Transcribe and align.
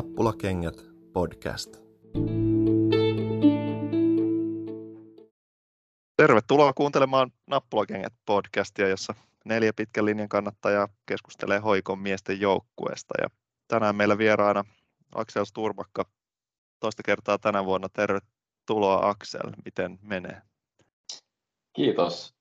Nappulakengät 0.00 0.74
podcast. 1.12 1.76
Tervetuloa 6.16 6.72
kuuntelemaan 6.72 7.30
Nappulakengät 7.46 8.12
podcastia, 8.26 8.88
jossa 8.88 9.14
neljä 9.44 9.72
pitkän 9.76 10.04
linjan 10.04 10.28
kannattajaa 10.28 10.88
keskustelee 11.06 11.58
hoikon 11.58 11.98
miesten 11.98 12.40
joukkueesta. 12.40 13.14
Ja 13.22 13.28
tänään 13.68 13.96
meillä 13.96 14.18
vieraana 14.18 14.64
Aksel 15.14 15.44
Sturmakka 15.44 16.04
toista 16.80 17.02
kertaa 17.02 17.38
tänä 17.38 17.64
vuonna. 17.64 17.88
Tervetuloa 17.88 19.08
Aksel, 19.08 19.50
miten 19.64 19.98
menee? 20.02 20.42
Kiitos. 21.72 22.34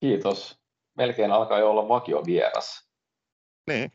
Kiitos. 0.00 0.60
Melkein 0.96 1.32
alkaa 1.32 1.58
jo 1.58 1.70
olla 1.70 1.88
vakio 1.88 2.22
vieras. 2.26 2.88
Niin. 3.66 3.92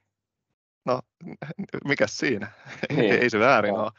Mikä 1.87 2.07
siinä? 2.07 2.51
Niin. 2.95 3.13
Ei 3.13 3.29
se 3.29 3.39
väärin 3.39 3.73
no. 3.73 3.81
ole. 3.81 3.91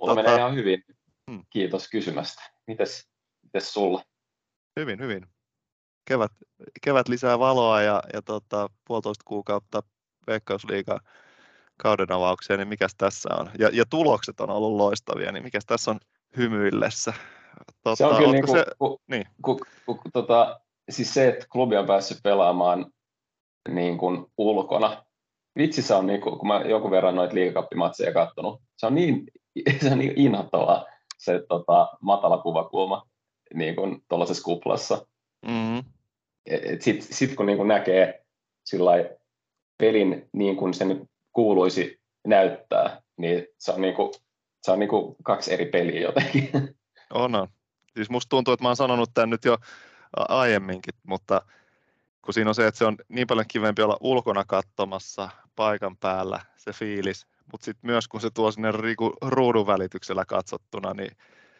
Mulla 0.00 0.14
tota... 0.14 0.14
menee 0.14 0.38
ihan 0.38 0.54
hyvin. 0.54 0.84
Hmm. 1.30 1.44
Kiitos 1.50 1.88
kysymästä. 1.88 2.42
Mites, 2.66 3.08
mites 3.42 3.72
sulla? 3.72 4.02
Hyvin, 4.80 5.00
hyvin. 5.00 5.26
Kevät, 6.04 6.32
kevät 6.84 7.08
lisää 7.08 7.38
valoa 7.38 7.82
ja, 7.82 8.02
ja 8.12 8.22
tota, 8.22 8.70
puolitoista 8.86 9.22
kuukautta 9.24 9.82
Veikkausliiga 10.26 11.00
kauden 11.76 12.12
avaukseen, 12.12 12.58
niin 12.58 12.68
mikäs 12.68 12.94
tässä 12.98 13.28
on? 13.38 13.50
Ja, 13.58 13.70
ja 13.72 13.84
tulokset 13.90 14.40
on 14.40 14.50
ollut 14.50 14.76
loistavia, 14.76 15.32
niin 15.32 15.42
mikäs 15.44 15.66
tässä 15.66 15.90
on 15.90 16.00
hymyillessä? 16.36 17.12
Tota, 17.84 17.96
se 17.96 18.04
on 18.04 18.16
kyllä 18.16 18.32
niin 18.32 18.46
kuin, 18.46 18.58
se, 18.58 18.64
ku, 18.78 19.00
niin. 19.06 19.26
Ku, 19.42 19.60
ku, 19.86 20.00
tota, 20.12 20.60
siis 20.90 21.14
se, 21.14 21.28
että 21.28 21.46
klubi 21.52 21.76
on 21.76 21.86
päässyt 21.86 22.18
pelaamaan 22.22 22.92
niin 23.68 23.98
kuin 23.98 24.26
ulkona. 24.38 25.04
Vitsi 25.60 25.82
se 25.82 25.94
on, 25.94 26.06
niin 26.06 26.20
kun 26.20 26.46
mä 26.46 26.60
jonkun 26.60 26.90
verran 26.90 27.14
noita 27.14 27.34
liigakappimatseja 27.34 28.12
katsonut, 28.12 28.62
se 28.76 28.86
on 28.86 28.94
niin, 28.94 29.24
se 29.82 29.92
on 29.92 29.98
niin 29.98 30.12
inhottavaa 30.16 30.86
se 31.18 31.42
tota, 31.48 31.88
matala 32.00 32.38
kuvakulma 32.38 33.06
niin 33.54 33.76
kuin 33.76 34.04
tuollaisessa 34.08 34.42
kuplassa. 34.42 35.06
Mm-hmm. 35.46 35.84
Sitten 36.80 37.16
sit 37.16 37.34
kun 37.36 37.46
niin 37.46 37.56
kuin 37.56 37.68
näkee 37.68 38.24
pelin 39.78 40.28
niin 40.32 40.56
kuin 40.56 40.74
sen 40.74 41.08
kuuluisi 41.32 42.00
näyttää, 42.26 43.02
niin 43.16 43.46
se 43.58 43.72
on, 43.72 43.80
niin 43.80 43.94
kuin, 43.94 44.12
se 44.62 44.72
on 44.72 44.78
niin 44.78 44.88
kuin 44.88 45.16
kaksi 45.22 45.52
eri 45.52 45.66
peliä 45.66 46.00
jotenkin. 46.00 46.50
On, 47.14 47.34
on. 47.34 47.48
Siis 47.96 48.10
musta 48.10 48.28
tuntuu, 48.28 48.54
että 48.54 48.64
mä 48.64 48.68
oon 48.68 48.76
sanonut 48.76 49.10
tämän 49.14 49.30
nyt 49.30 49.44
jo 49.44 49.58
aiemminkin, 50.16 50.94
mutta 51.02 51.42
kun 52.22 52.34
siinä 52.34 52.50
on 52.50 52.54
se, 52.54 52.66
että 52.66 52.78
se 52.78 52.84
on 52.84 52.96
niin 53.08 53.26
paljon 53.26 53.46
kivempi 53.48 53.82
olla 53.82 53.96
ulkona 54.00 54.44
katsomassa 54.44 55.28
paikan 55.60 55.96
päällä 55.96 56.40
se 56.56 56.72
fiilis, 56.72 57.26
mutta 57.52 57.64
sitten 57.64 57.90
myös 57.90 58.08
kun 58.08 58.20
se 58.20 58.30
tuo 58.30 58.50
sinne 58.50 58.68
ruudun 59.22 59.66
välityksellä 59.66 60.24
katsottuna, 60.24 60.94
niin, 60.94 61.10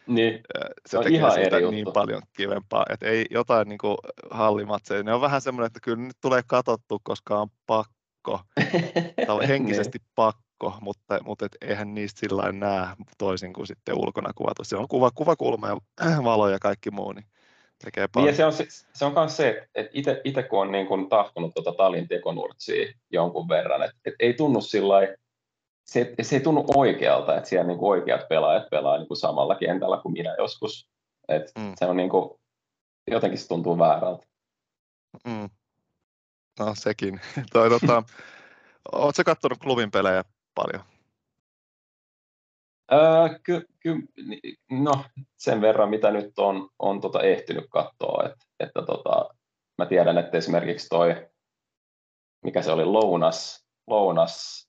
niin. 0.07 0.39
se, 0.85 0.97
on 0.97 1.03
tekee 1.03 1.17
ihan 1.17 1.31
siitä 1.31 1.59
niin 1.59 1.77
juttu. 1.77 1.91
paljon 1.91 2.21
kivempaa, 2.33 2.85
että 2.89 3.05
ei 3.05 3.25
jotain 3.29 3.69
niin 3.69 3.77
kuin 3.77 3.97
hallimatseja, 4.31 5.03
ne 5.03 5.13
on 5.13 5.21
vähän 5.21 5.41
semmoinen, 5.41 5.67
että 5.67 5.79
kyllä 5.83 6.03
nyt 6.03 6.17
tulee 6.21 6.41
katsottu, 6.47 6.99
koska 7.03 7.41
on 7.41 7.47
pakko, 7.67 8.39
tai 9.27 9.47
henkisesti 9.47 9.97
niin. 9.97 10.11
pakko, 10.15 10.77
mutta, 10.81 11.23
mutta 11.23 11.45
et 11.45 11.57
eihän 11.61 11.93
niistä 11.93 12.19
sillä 12.19 12.51
näe 12.51 12.87
toisin 13.17 13.53
kuin 13.53 13.67
sitten 13.67 13.97
ulkona 13.97 14.33
kuvatu. 14.35 14.63
Se 14.63 14.77
on 14.77 14.87
kuva, 14.87 15.11
kuvakulma 15.11 15.67
ja 15.67 15.77
valo 16.23 16.49
ja 16.49 16.59
kaikki 16.59 16.91
muu, 16.91 17.11
niin 17.11 17.25
tekee 17.81 18.07
paljon. 18.07 18.33
Niin 18.33 18.41
ja 18.41 18.51
se 18.51 18.63
on, 18.63 18.67
se 18.93 19.05
on 19.05 19.13
myös 19.13 19.37
se, 19.37 19.67
että 19.75 20.21
itse 20.23 20.43
kun 20.43 20.61
on 20.61 20.71
niin 20.71 20.87
kuin 20.87 21.09
tahtonut 21.09 21.53
tuota 21.53 21.71
talin 21.71 22.07
tekonurtsia 22.07 22.93
jonkun 23.09 23.49
verran, 23.49 23.83
että 23.83 23.97
et 24.05 24.13
ei 24.19 24.33
tunnu 24.33 24.61
sillä 24.61 24.95
se, 25.85 26.13
se 26.21 26.35
ei 26.35 26.41
tunnu 26.41 26.65
oikealta, 26.75 27.37
että 27.37 27.49
siellä 27.49 27.67
niin 27.67 27.77
kuin 27.77 27.89
oikeat 27.89 28.27
pelaajat 28.29 28.69
pelaa 28.69 28.97
niin 28.97 29.07
kuin 29.07 29.17
samalla 29.17 29.55
kentällä 29.55 29.97
kuin 29.97 30.13
minä 30.13 30.35
joskus. 30.37 30.89
Et 31.27 31.51
mm. 31.59 31.73
Se 31.75 31.85
on 31.85 31.97
niin 31.97 32.09
kuin, 32.09 32.29
jotenkin 33.07 33.39
se 33.39 33.47
tuntuu 33.47 33.79
väärältä. 33.79 34.25
Mm. 35.25 35.49
No 36.59 36.75
sekin. 36.75 37.21
Toi, 37.53 37.69
tota, 37.69 38.03
Oletko 38.91 39.23
katsonut 39.25 39.57
klubin 39.57 39.91
pelejä 39.91 40.23
paljon? 40.55 40.83
Öö, 42.93 43.39
ky, 43.43 43.67
ky, 43.79 43.95
no, 44.71 45.03
sen 45.37 45.61
verran, 45.61 45.89
mitä 45.89 46.11
nyt 46.11 46.39
on, 46.39 46.69
on 46.79 47.01
tota 47.01 47.21
ehtinyt 47.21 47.65
katsoa, 47.69 48.23
että, 48.25 48.45
että 48.59 48.81
tota, 48.81 49.29
mä 49.77 49.85
tiedän, 49.85 50.17
että 50.17 50.37
esimerkiksi 50.37 50.89
toi, 50.89 51.29
mikä 52.43 52.61
se 52.61 52.71
oli, 52.71 52.85
lounas, 52.85 53.65
lounas 53.87 54.67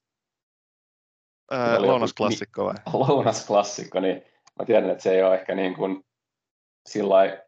Ää, 1.51 1.83
lounasklassikko 1.83 2.65
vai? 2.65 2.75
Lounasklassikko, 3.09 4.01
niin 4.01 4.23
mä 4.59 4.65
tiedän, 4.67 4.91
että 4.91 5.03
se 5.03 5.15
ei 5.15 5.23
ole 5.23 5.35
ehkä 5.35 5.55
niin 5.55 5.75
kuin 5.75 6.05
sillai, 6.89 7.43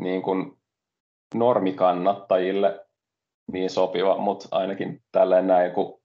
niin 0.00 0.22
kuin 0.22 0.58
normikannattajille 1.34 2.86
niin 3.52 3.70
sopiva, 3.70 4.18
mutta 4.18 4.48
ainakin 4.50 5.02
tälleen 5.12 5.46
näin, 5.46 5.72
kun 5.72 6.02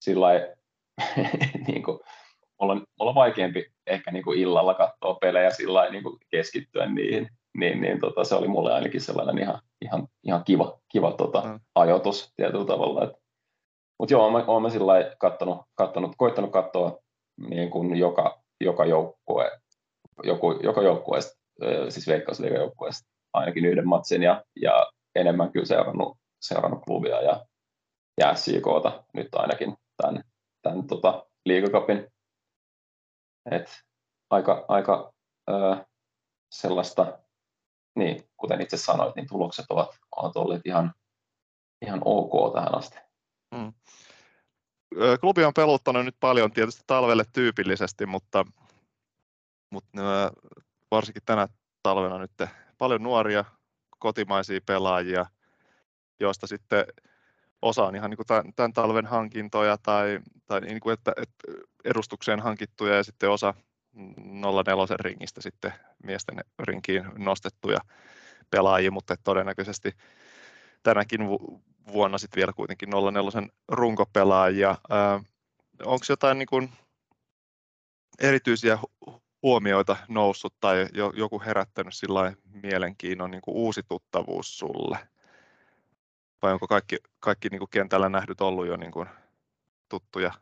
sillai, 0.00 0.54
niin 1.66 1.82
kuin 1.82 2.00
mulla 2.60 2.72
on, 2.72 2.84
mulla 2.98 3.10
on 3.10 3.14
vaikeampi 3.14 3.72
ehkä 3.86 4.10
niin 4.10 4.24
kuin 4.24 4.38
illalla 4.38 4.74
katsoa 4.74 5.14
pelejä 5.14 5.50
sillä 5.50 5.90
niin 5.90 6.02
kuin 6.02 6.18
keskittyä 6.30 6.86
niihin, 6.86 7.28
niin, 7.56 7.80
niin 7.80 8.00
tota, 8.00 8.24
se 8.24 8.34
oli 8.34 8.48
mulle 8.48 8.74
ainakin 8.74 9.00
sellainen 9.00 9.38
ihan, 9.38 9.60
ihan, 9.82 10.08
ihan 10.24 10.44
kiva, 10.44 10.78
kiva 10.88 11.12
tota, 11.12 11.42
mm. 11.44 11.60
ajoitus 11.74 12.32
tietyllä 12.36 12.64
tavalla. 12.64 13.12
Mutta 13.98 14.14
joo, 14.14 14.44
oon 14.46 14.62
mä 14.62 14.70
sillä 14.70 14.92
kattonut, 15.18 15.58
kattonut, 15.74 16.12
koittanut 16.16 16.52
katsoa 16.52 16.98
niin 17.48 17.70
kuin 17.70 17.96
joka, 17.96 18.42
joka 18.60 18.84
joukkue, 18.84 19.50
joku, 20.22 20.52
joka 20.62 20.82
joukkueesta, 20.82 21.40
siis 21.88 22.06
Veikkausliigan 22.06 22.60
joukkueesta 22.60 23.08
ainakin 23.32 23.64
yhden 23.64 23.88
matsin 23.88 24.22
ja, 24.22 24.44
ja 24.62 24.86
enemmän 25.14 25.52
kyllä 25.52 25.66
seurannut, 25.66 26.18
seurannut 26.40 26.84
klubia 26.84 27.22
ja, 27.22 27.46
ja 28.20 28.34
SJKta 28.34 29.04
nyt 29.14 29.28
ainakin 29.34 29.76
tämän, 29.96 30.24
tämän 30.62 30.86
tota, 30.86 31.26
liigakapin 31.46 32.06
et 33.50 33.80
aika, 34.30 34.64
aika 34.68 35.12
ö, 35.50 35.84
sellaista, 36.52 37.18
niin, 37.94 38.30
kuten 38.36 38.60
itse 38.60 38.76
sanoit, 38.76 39.16
niin 39.16 39.28
tulokset 39.28 39.66
ovat, 39.68 39.98
ovat 40.16 40.36
olleet 40.36 40.62
ihan, 40.64 40.94
ihan 41.82 42.00
ok 42.04 42.54
tähän 42.54 42.74
asti. 42.74 42.98
Mm. 43.54 43.72
Klubi 45.20 45.44
on 45.44 45.54
peluttanut 45.54 46.04
nyt 46.04 46.16
paljon 46.20 46.52
tietysti 46.52 46.82
talvelle 46.86 47.24
tyypillisesti, 47.32 48.06
mutta, 48.06 48.44
mutta 49.70 50.00
varsinkin 50.90 51.22
tänä 51.26 51.48
talvena 51.82 52.18
nyt 52.18 52.32
paljon 52.78 53.02
nuoria 53.02 53.44
kotimaisia 53.98 54.60
pelaajia, 54.66 55.26
joista 56.20 56.46
sitten 56.46 56.84
osa 57.62 57.84
on 57.84 57.96
ihan 57.96 58.10
niin 58.10 58.16
kuin 58.16 58.26
tämän, 58.26 58.52
tämän 58.56 58.72
talven 58.72 59.06
hankintoja 59.06 59.78
tai, 59.82 60.20
tai 60.46 60.60
niin 60.60 60.80
kuin 60.80 60.94
että, 60.94 61.12
että 61.16 61.62
edustukseen 61.84 62.40
hankittuja 62.40 62.94
ja 62.94 63.04
sitten 63.04 63.30
osa 63.30 63.54
04 63.92 64.96
ringistä 65.00 65.42
sitten 65.42 65.72
miesten 66.04 66.40
rinkiin 66.58 67.04
nostettuja 67.18 67.78
pelaajia, 68.50 68.90
mutta 68.90 69.14
todennäköisesti 69.24 69.92
tänäkin 70.82 71.20
vuonna 71.92 72.18
sitten 72.18 72.36
vielä 72.36 72.52
kuitenkin 72.52 72.88
04 72.90 73.48
runkopelaajia. 73.68 74.76
Onko 75.84 76.04
jotain 76.08 76.38
niin 76.38 76.48
kuin 76.48 76.72
erityisiä 78.20 78.78
huomioita 79.42 79.96
noussut 80.08 80.54
tai 80.60 80.86
joku 81.14 81.42
herättänyt 81.46 81.94
sillä 81.94 82.32
mielenkiinnon 82.62 83.30
niin 83.30 83.42
kuin 83.42 83.56
uusi 83.56 83.82
tuttavuus 83.82 84.58
sulle? 84.58 84.98
Vai 86.42 86.52
onko 86.52 86.66
kaikki, 86.66 86.96
kaikki 87.20 87.48
niin 87.48 87.58
kuin 87.58 87.70
kentällä 87.70 88.08
nähdyt 88.08 88.40
ollut 88.40 88.66
jo 88.66 88.76
niin 88.76 88.92
kuin 88.92 89.08
tuttuja 89.88 90.32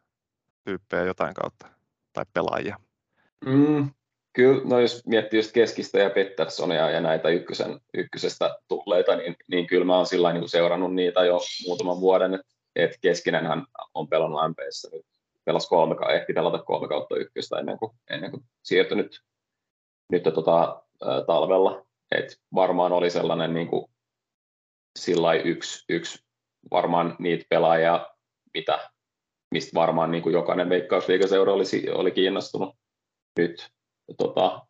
tyyppejä 0.65 1.05
jotain 1.05 1.35
kautta 1.35 1.69
tai 2.13 2.25
pelaajia? 2.33 2.77
Mm, 3.47 3.91
kyllä, 4.33 4.63
no 4.65 4.81
jos 4.81 5.07
miettii 5.07 5.39
just 5.39 5.53
Keskistä 5.53 5.99
ja 5.99 6.11
Petterssonia 6.11 6.91
ja 6.91 7.01
näitä 7.01 7.29
ykkösen, 7.29 7.81
ykkösestä 7.95 8.59
tulleita, 8.69 9.17
niin, 9.17 9.37
niin 9.49 9.67
kyllä 9.67 9.85
mä 9.85 9.97
oon 9.97 10.07
sillä 10.07 10.33
niin 10.33 10.49
seurannut 10.49 10.95
niitä 10.95 11.25
jo 11.25 11.41
muutaman 11.67 12.01
vuoden, 12.01 12.35
että 12.35 12.47
et 12.77 12.99
Keskinenhän 13.01 13.67
on 13.95 14.09
pelannut 14.09 14.41
MPssä 14.49 14.89
nyt, 14.93 15.07
pelasi 15.45 15.69
kolme, 15.69 15.97
ehti 16.15 16.33
pelata 16.33 16.59
kolme 16.59 16.89
kautta 16.89 17.17
ykköstä 17.17 17.59
ennen 17.59 17.79
kuin, 17.79 17.93
ennen 18.11 18.31
kuin 18.31 18.43
siirtyi 18.63 18.97
nyt, 18.97 19.21
nyt 20.13 20.23
tota, 20.23 20.83
talvella. 21.27 21.87
Et 22.11 22.41
varmaan 22.55 22.93
oli 22.93 23.11
sellainen 23.11 23.55
niin 23.55 23.69
kuin 23.69 23.91
sillä 24.99 25.35
yksi, 25.35 25.85
yksi 25.89 26.19
varmaan 26.71 27.17
niitä 27.19 27.45
pelaajia, 27.51 28.07
mitä, 28.55 28.91
mistä 29.51 29.75
varmaan 29.75 30.11
niin 30.11 30.23
kuin 30.23 30.33
jokainen 30.33 30.69
veikkausliikaseura 30.69 31.53
olisi, 31.53 31.91
oli 31.91 32.11
kiinnostunut 32.11 32.77
nyt 33.39 33.69
tota, 34.19 34.67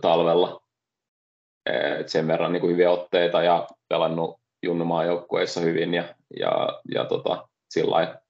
talvella. 0.00 0.62
Et 2.00 2.08
sen 2.08 2.26
verran 2.26 2.52
niin 2.52 2.60
kuin 2.60 2.72
hyviä 2.72 2.90
otteita 2.90 3.42
ja 3.42 3.68
pelannut 3.88 4.40
junnumaan 4.62 5.06
joukkueissa 5.06 5.60
hyvin 5.60 5.94
ja, 5.94 6.14
ja, 6.40 6.80
ja 6.94 7.04
tota, 7.04 7.48
sillä 7.70 8.20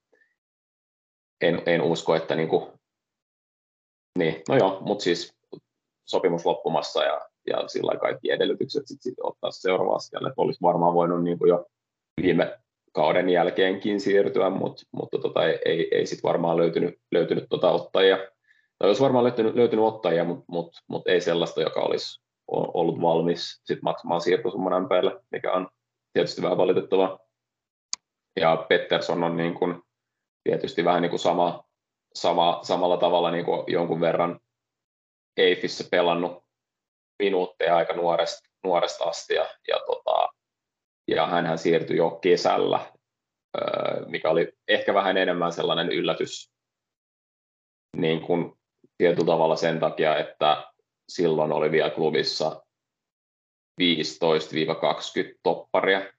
en, 1.40 1.62
en 1.66 1.82
usko, 1.82 2.14
että 2.14 2.34
niin 2.34 2.48
kuin, 2.48 2.72
niin, 4.18 4.42
no 4.48 4.56
joo, 4.56 4.80
mutta 4.80 5.02
siis 5.02 5.34
sopimus 6.04 6.46
loppumassa 6.46 7.04
ja, 7.04 7.31
ja 7.46 7.68
sillä 7.68 7.98
kaikki 8.00 8.30
edellytykset 8.30 8.82
sitten 8.86 9.02
sit 9.02 9.14
ottaa 9.22 9.50
seuraava 9.50 9.94
askel, 9.94 10.26
että 10.26 10.42
olisi 10.42 10.62
varmaan 10.62 10.94
voinut 10.94 11.24
niin 11.24 11.38
kuin 11.38 11.48
jo 11.48 11.66
viime 12.22 12.58
kauden 12.92 13.28
jälkeenkin 13.28 14.00
siirtyä, 14.00 14.50
mutta, 14.50 14.82
mutta 14.92 15.18
tota, 15.18 15.46
ei, 15.46 15.58
ei, 15.64 15.88
ei 15.94 16.06
sitten 16.06 16.28
varmaan 16.28 16.56
löytynyt, 16.56 16.98
löytynyt 17.12 17.46
tota 17.50 17.70
ottajia. 17.70 18.16
Tai 18.78 18.88
olisi 18.88 19.02
varmaan 19.02 19.24
löytynyt, 19.24 19.54
löytynyt 19.54 19.84
ottajia, 19.84 20.24
mutta, 20.24 20.44
mutta, 20.48 20.80
mutta 20.88 21.10
ei 21.10 21.20
sellaista, 21.20 21.62
joka 21.62 21.80
olisi 21.80 22.22
ollut 22.48 23.00
valmis 23.00 23.60
sit 23.64 23.82
maksamaan 23.82 24.20
siirtosumman 24.20 24.82
MPlle, 24.82 25.20
mikä 25.30 25.52
on 25.52 25.68
tietysti 26.12 26.42
vähän 26.42 26.58
valitettavaa. 26.58 27.18
Ja 28.40 28.66
Pettersson 28.68 29.24
on 29.24 29.36
niin 29.36 29.54
kuin 29.54 29.82
tietysti 30.44 30.84
vähän 30.84 31.02
niin 31.02 31.10
kuin 31.10 31.20
sama, 31.20 31.64
sama, 32.14 32.60
samalla 32.62 32.96
tavalla 32.96 33.30
niin 33.30 33.44
kuin 33.44 33.64
jonkun 33.66 34.00
verran 34.00 34.40
Eifissä 35.36 35.84
pelannut 35.90 36.44
minuutteja 37.24 37.76
aika 37.76 37.92
nuoresta, 37.92 38.48
nuoresta 38.64 39.04
asti 39.04 39.34
ja, 39.34 39.46
ja, 39.68 39.80
tota, 39.86 40.28
ja 41.08 41.26
hän 41.26 41.58
siirtyi 41.58 41.96
jo 41.96 42.10
kesällä, 42.10 42.92
mikä 44.06 44.30
oli 44.30 44.52
ehkä 44.68 44.94
vähän 44.94 45.16
enemmän 45.16 45.52
sellainen 45.52 45.88
yllätys 45.88 46.52
niin 47.96 48.20
kuin 48.20 48.52
tietyllä 48.98 49.26
tavalla 49.26 49.56
sen 49.56 49.80
takia, 49.80 50.16
että 50.16 50.72
silloin 51.08 51.52
oli 51.52 51.70
vielä 51.70 51.90
klubissa 51.90 52.62
15-20 53.80 53.84
topparia, 55.42 56.12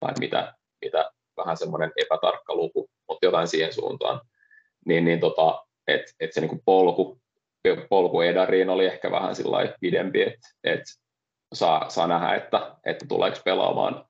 tai 0.00 0.12
mitä, 0.20 0.54
mitä 0.84 1.10
vähän 1.36 1.56
semmoinen 1.56 1.92
epätarkka 1.96 2.54
luku, 2.54 2.90
mutta 3.08 3.26
jotain 3.26 3.48
siihen 3.48 3.72
suuntaan, 3.72 4.20
niin, 4.86 5.04
niin 5.04 5.20
tota, 5.20 5.66
että 5.86 6.12
et 6.20 6.32
se 6.32 6.40
niinku 6.40 6.62
polku, 6.64 7.23
polku 7.88 8.20
Edariin 8.20 8.70
oli 8.70 8.86
ehkä 8.86 9.10
vähän 9.10 9.34
pidempi, 9.80 10.22
että 10.22 10.48
et 10.64 10.82
saa, 11.54 11.90
saa 11.90 12.06
nähdä, 12.06 12.34
että, 12.34 12.76
että 12.86 13.06
tuleeko 13.08 13.38
pelaamaan 13.44 14.04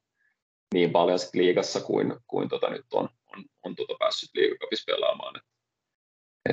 niin 0.74 0.90
paljon 0.90 1.18
sit 1.18 1.34
liigassa 1.34 1.80
kuin, 1.80 2.16
kuin 2.26 2.48
tota 2.48 2.70
nyt 2.70 2.86
on, 2.92 3.08
on, 3.26 3.44
on 3.62 3.74
tota 3.74 3.94
päässyt 3.98 4.30
liigakapissa 4.34 4.92
pelaamaan. 4.92 5.36
Et, 5.36 5.42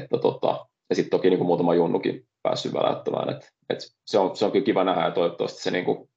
että 0.03 0.17
tota, 0.17 0.65
ja 0.89 0.95
sitten 0.95 1.11
toki 1.11 1.29
niin 1.29 1.37
kuin 1.37 1.47
muutama 1.47 1.75
junnukin 1.75 2.27
päässyt 2.43 2.73
väläyttämään. 2.73 3.29
Et, 3.29 3.49
et 3.69 3.79
se, 4.05 4.19
on, 4.19 4.35
se 4.35 4.45
on 4.45 4.51
kyllä 4.51 4.65
kiva 4.65 4.83
nähdä 4.83 5.05
ja 5.05 5.11
toivottavasti 5.11 5.61
se 5.61 5.71
niin 5.71 5.85
kuin, 5.85 6.09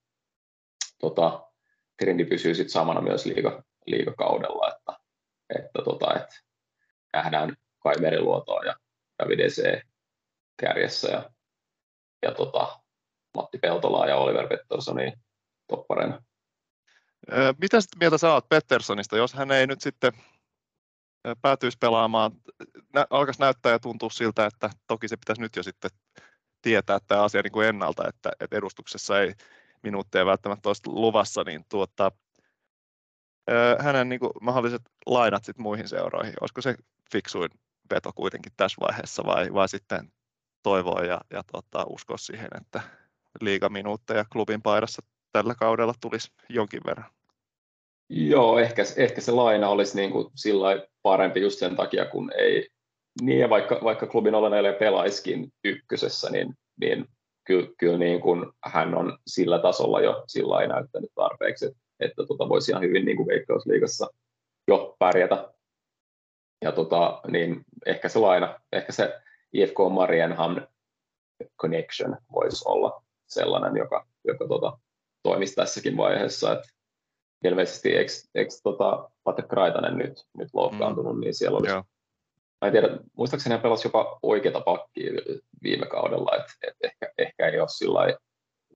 tota, 1.01 1.47
trendi 1.99 2.25
pysyy 2.25 2.55
sit 2.55 2.71
samana 2.71 3.01
myös 3.01 3.27
liiga, 3.27 3.63
liigakaudella, 3.87 4.69
että, 4.69 5.01
että, 5.59 5.83
tota, 5.85 6.15
että 6.15 6.35
nähdään 7.13 7.57
Kai 7.79 7.95
Meriluotoa 8.01 8.65
ja 8.65 8.75
Davide 9.19 9.49
C. 9.49 9.83
kärjessä 10.57 11.11
ja, 11.11 11.31
ja 12.23 12.35
tota, 12.35 12.81
Matti 13.35 13.59
Peltolaa 13.59 14.07
ja 14.07 14.17
Oliver 14.17 14.49
Petterssonin 14.49 15.13
toppareina. 15.69 16.23
Mitä 17.61 17.79
mieltä 18.01 18.19
sä 18.19 18.33
oot 18.33 18.49
Petterssonista, 18.49 19.17
jos 19.17 19.35
hän 19.35 19.51
ei 19.51 19.67
nyt 19.67 19.81
sitten 19.81 20.13
päätyisi 21.43 21.79
pelaamaan, 21.81 22.33
alkaisi 23.11 23.41
näyttää 23.41 23.73
ja 23.73 23.79
tuntua 23.79 24.11
siltä, 24.11 24.47
että 24.47 24.71
toki 24.87 25.09
se 25.09 25.17
pitäisi 25.17 25.43
nyt 25.43 25.57
jo 25.57 25.63
sitten 25.63 25.91
tietää 26.63 26.99
tämä 27.07 27.23
asia 27.23 27.43
niin 27.43 27.53
kuin 27.53 27.69
ennalta, 27.69 28.09
että, 28.09 28.31
että 28.41 28.57
edustuksessa 28.57 29.21
ei 29.21 29.35
minuutteja 29.83 30.27
välttämättä 30.27 30.69
olisi 30.69 30.83
luvassa, 30.87 31.45
niin 31.45 31.65
tuota, 31.69 32.13
hänen 33.79 34.09
niin 34.09 34.21
kuin 34.21 34.33
mahdolliset 34.41 34.83
lainat 35.07 35.45
sit 35.45 35.59
muihin 35.59 35.89
seuroihin, 35.89 36.35
olisiko 36.41 36.63
se 36.63 36.75
fiksuin 37.13 37.51
veto 37.91 38.13
kuitenkin 38.15 38.53
tässä 38.57 38.81
vaiheessa 38.81 39.23
vai, 39.27 39.53
vai 39.53 39.69
sitten 39.69 40.13
toivoa 40.65 41.05
ja, 41.05 41.21
ja 41.31 41.43
tota, 41.53 41.85
uskoa 41.89 42.17
siihen, 42.17 42.49
että 42.61 42.81
liigaminuutteja 43.41 44.25
klubin 44.33 44.63
paidassa 44.63 45.03
tällä 45.33 45.55
kaudella 45.55 45.95
tulisi 46.01 46.33
jonkin 46.49 46.81
verran? 46.87 47.11
Joo, 48.09 48.59
ehkä, 48.59 48.83
ehkä 48.97 49.21
se 49.21 49.33
laina 49.33 49.69
olisi 49.69 49.97
niin 49.97 50.11
kuin 50.11 50.27
sillä 50.35 50.87
parempi 51.03 51.41
just 51.41 51.59
sen 51.59 51.77
takia, 51.77 52.05
kun 52.05 52.33
ei, 52.39 52.69
niin 53.23 53.39
ja 53.39 53.51
vaikka, 53.51 53.81
vaikka 53.85 54.07
klubin 54.07 54.35
oleneille 54.35 54.73
pelaiskin 54.73 55.53
ykkösessä, 55.65 56.31
niin, 56.31 56.55
niin 56.81 57.09
kyllä, 57.45 57.69
kyllä 57.79 57.99
niin 57.99 58.21
kuin 58.21 58.53
hän 58.65 58.95
on 58.95 59.19
sillä 59.27 59.59
tasolla 59.59 60.01
jo 60.01 60.25
sillä 60.27 60.67
näyttänyt 60.67 61.11
tarpeeksi, 61.15 61.67
että, 61.67 61.79
että 62.01 62.27
tota 62.29 62.49
voisi 62.49 62.73
ihan 62.73 62.83
hyvin 62.83 63.05
niin 63.05 63.17
kuin 63.17 63.27
Veikkausliigassa 63.27 64.11
jo 64.69 64.97
pärjätä. 64.99 65.55
Ja 66.63 66.73
tota, 66.73 67.21
niin 67.29 67.65
ehkä 67.87 68.09
se 68.09 68.19
laina, 68.19 68.61
ehkä 68.73 68.93
se 68.93 69.21
IFK 69.55 69.77
Marienham 69.91 70.57
connection 71.61 72.17
voisi 72.33 72.65
olla 72.69 73.05
sellainen, 73.27 73.77
joka, 73.77 74.07
joka 74.25 74.49
tota, 74.49 74.79
toimisi 75.23 75.55
tässäkin 75.55 75.97
vaiheessa. 75.97 76.53
Että 76.53 76.69
ilmeisesti 77.45 77.93
eikö, 77.97 78.13
eikö 78.35 78.51
tota, 78.63 79.11
Pate 79.25 79.43
Kraitanen 79.43 79.99
nyt, 79.99 80.27
nyt 80.39 80.49
loukkaantunut, 80.53 81.15
mm. 81.15 81.21
niin 81.21 81.35
siellä 81.35 81.59
olisi 81.59 81.73
Joo. 81.73 81.85
Mä 82.61 82.69
en 82.69 82.73
tiedä, 82.73 82.99
muistaakseni 83.17 83.53
hän 83.53 83.63
pelasi 83.63 83.89
jopa 83.89 84.19
oikeata 84.23 84.61
pakkia 84.61 85.13
viime 85.63 85.87
kaudella, 85.87 86.37
että 86.37 86.53
et 86.63 86.77
ehkä, 86.83 87.13
ehkä 87.19 87.49
ei 87.49 87.61
ole 87.61 87.69
sillä 87.69 88.01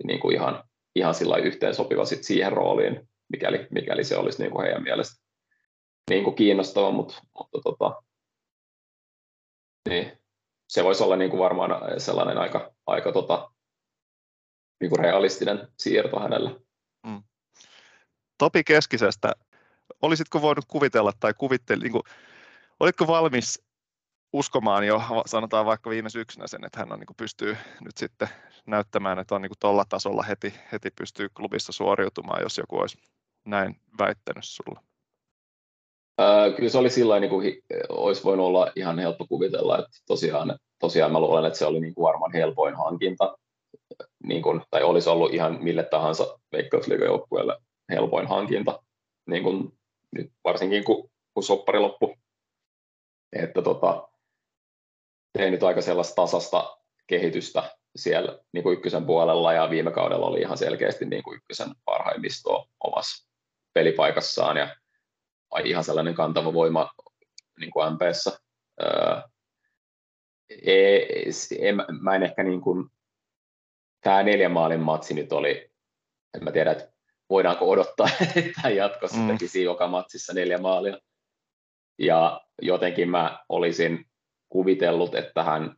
niin 0.04 0.20
kuin 0.20 0.34
ihan, 0.34 0.64
ihan 0.94 1.14
sillä 1.14 1.36
yhteen 1.36 1.74
sopiva 1.74 2.04
sit 2.04 2.24
siihen 2.24 2.52
rooliin, 2.52 3.08
mikäli, 3.28 3.66
mikäli 3.70 4.04
se 4.04 4.16
olisi 4.16 4.42
niin 4.42 4.52
kuin 4.52 4.64
heidän 4.64 4.82
mielestä 4.82 5.24
niin 6.10 6.24
kuin 6.24 6.36
kiinnostava, 6.36 6.90
mutta, 6.90 7.22
mutta 7.38 7.58
tota, 7.64 8.02
niin, 9.88 10.17
se 10.68 10.84
voisi 10.84 11.02
olla 11.02 11.16
niin 11.16 11.30
kuin 11.30 11.40
varmaan 11.40 12.00
sellainen 12.00 12.38
aika, 12.38 12.72
aika 12.86 13.12
tota, 13.12 13.50
niin 14.80 14.90
kuin 14.90 14.98
realistinen 15.00 15.68
siirto 15.78 16.20
hänelle. 16.20 16.60
Mm. 17.06 17.22
Topi 18.38 18.64
Keskisestä, 18.64 19.32
olisitko 20.02 20.42
voinut 20.42 20.64
kuvitella 20.68 21.12
tai 21.20 21.34
kuvitteli, 21.34 21.82
niin 21.82 21.92
kuin, 21.92 22.02
olitko 22.80 23.06
valmis 23.06 23.62
uskomaan 24.32 24.86
jo, 24.86 25.02
sanotaan 25.26 25.66
vaikka 25.66 25.90
viime 25.90 26.10
syksynä 26.10 26.46
sen, 26.46 26.64
että 26.64 26.78
hän 26.78 26.92
on, 26.92 26.98
niin 26.98 27.06
kuin 27.06 27.16
pystyy 27.16 27.56
nyt 27.80 27.96
sitten 27.96 28.28
näyttämään, 28.66 29.18
että 29.18 29.34
on 29.34 29.42
niin 29.42 29.52
tuolla 29.60 29.84
tasolla 29.88 30.22
heti, 30.22 30.54
heti 30.72 30.90
pystyy 30.90 31.28
klubissa 31.28 31.72
suoriutumaan, 31.72 32.42
jos 32.42 32.58
joku 32.58 32.78
olisi 32.78 32.98
näin 33.44 33.80
väittänyt 33.98 34.44
sulla? 34.44 34.87
Äh, 36.20 36.56
kyllä 36.56 36.68
se 36.68 36.78
oli 36.78 36.90
sillä 36.90 37.20
niin 37.20 37.30
kuin 37.30 37.62
olisi 37.88 38.24
voinut 38.24 38.46
olla 38.46 38.72
ihan 38.76 38.98
helppo 38.98 39.26
kuvitella, 39.28 39.78
että 39.78 39.98
tosiaan, 40.06 40.58
tosiaan 40.78 41.12
mä 41.12 41.20
luulen, 41.20 41.44
että 41.44 41.58
se 41.58 41.66
oli 41.66 41.80
niin 41.80 41.94
kuin 41.94 42.02
varmaan 42.02 42.32
helpoin 42.32 42.74
hankinta, 42.74 43.38
niin 44.24 44.42
kuin, 44.42 44.62
tai 44.70 44.82
olisi 44.82 45.08
ollut 45.08 45.34
ihan 45.34 45.58
mille 45.62 45.84
tahansa 45.84 46.38
veikkausliigajoukkueelle 46.52 47.58
helpoin 47.88 48.26
hankinta, 48.26 48.82
niin 49.26 49.42
kuin 49.42 49.72
nyt 50.14 50.32
varsinkin 50.44 50.84
kun, 50.84 51.10
kun 51.34 51.42
soppari 51.42 51.78
loppu. 51.78 52.14
Että 53.32 53.62
tota, 53.62 54.08
tehnyt 55.38 55.62
aika 55.62 55.80
sellaista 55.80 56.14
tasasta 56.14 56.78
kehitystä 57.06 57.76
siellä 57.96 58.38
niin 58.52 58.62
kuin 58.62 58.72
ykkösen 58.72 59.06
puolella 59.06 59.52
ja 59.52 59.70
viime 59.70 59.90
kaudella 59.90 60.26
oli 60.26 60.40
ihan 60.40 60.58
selkeästi 60.58 61.04
niin 61.04 61.22
kuin 61.22 61.36
ykkösen 61.36 61.68
parhaimmistoa 61.84 62.66
omassa 62.84 63.28
pelipaikassaan 63.74 64.56
ja 64.56 64.76
ihan 65.64 65.84
sellainen 65.84 66.14
kantava 66.14 66.52
voima 66.52 66.90
niin 67.60 67.70
kuin 67.70 67.86
MPssä. 67.92 68.38
Öö, 68.82 69.20
en, 71.58 71.76
mä 72.00 72.14
en 72.14 72.22
ehkä 72.22 72.42
niin 72.42 72.60
kuin, 72.60 72.90
tämä 74.00 74.22
neljän 74.22 74.52
maalin 74.52 74.80
matsi 74.80 75.14
nyt 75.14 75.32
oli, 75.32 75.70
en 76.34 76.44
mä 76.44 76.52
tiedä, 76.52 76.72
että 76.72 76.92
voidaanko 77.30 77.70
odottaa, 77.70 78.08
että 78.36 78.70
jatkossa 78.70 79.16
mm. 79.16 79.28
tekisi 79.28 79.62
joka 79.62 79.88
matsissa 79.88 80.32
neljä 80.32 80.58
maalia. 80.58 80.98
Ja 81.98 82.40
jotenkin 82.62 83.10
mä 83.10 83.44
olisin 83.48 84.04
kuvitellut, 84.48 85.14
että 85.14 85.42
hän 85.42 85.76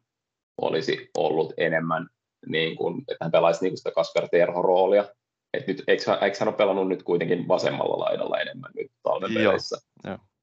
olisi 0.60 1.10
ollut 1.16 1.52
enemmän, 1.56 2.08
niin 2.46 2.76
kuin, 2.76 3.00
että 3.00 3.24
hän 3.24 3.32
pelaisi 3.32 3.62
niin 3.62 3.70
kuin 3.70 3.78
sitä 3.78 3.90
Kasper 3.90 4.28
Terho-roolia. 4.28 5.14
Et 5.54 5.66
nyt, 5.66 5.82
eikö, 5.86 6.18
eikö 6.20 6.36
hän 6.40 6.48
ole 6.48 6.56
pelannut 6.56 6.88
nyt 6.88 7.02
kuitenkin 7.02 7.48
vasemmalla 7.48 8.04
laidalla 8.04 8.40
enemmän 8.40 8.72
talven 9.20 9.34
peleissä? 9.34 9.76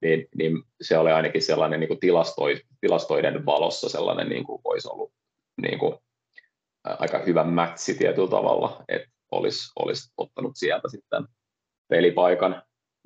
Niin, 0.01 0.27
niin, 0.35 0.63
se 0.81 0.97
oli 0.97 1.11
ainakin 1.11 1.41
sellainen 1.41 1.79
niin 1.79 1.87
kuin 1.87 1.99
tilastoi, 1.99 2.61
tilastoiden 2.81 3.45
valossa 3.45 3.89
sellainen 3.89 4.29
niin 4.29 4.43
kuin 4.43 4.61
voisi 4.63 4.87
ollut 4.91 5.11
niin 5.61 5.79
kuin, 5.79 5.97
aika 6.83 7.19
hyvä 7.19 7.43
mätsi 7.43 7.93
tietyllä 7.93 8.29
tavalla, 8.29 8.83
että 8.89 9.07
olisi, 9.31 9.71
olisi 9.79 10.11
ottanut 10.17 10.51
sieltä 10.55 10.89
sitten 10.89 11.27
pelipaikan. 11.87 12.63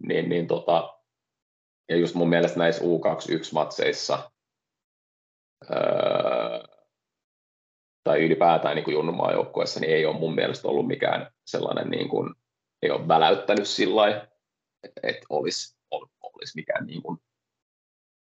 Niin, 0.07 0.29
niin 0.29 0.47
tota, 0.47 0.97
ja 1.89 1.97
just 1.97 2.15
mun 2.15 2.29
mielestä 2.29 2.59
näissä 2.59 2.83
U21-matseissa 2.83 4.31
öö, 5.71 6.63
tai 8.03 8.25
ylipäätään 8.25 8.75
niin 8.75 8.91
junnumaan 8.91 9.33
joukkueessa, 9.33 9.79
niin 9.79 9.93
ei 9.93 10.05
ole 10.05 10.19
mun 10.19 10.35
mielestä 10.35 10.67
ollut 10.67 10.87
mikään 10.87 11.31
sellainen, 11.45 11.89
niin 11.89 12.09
kuin, 12.09 12.35
ei 12.81 12.91
ole 12.91 13.07
väläyttänyt 13.07 13.67
sillä 13.67 14.27
että 14.83 15.25
olisi, 15.29 15.77
olisi 16.23 16.55
mikään 16.55 16.85
niin 16.85 17.01
kuin 17.01 17.17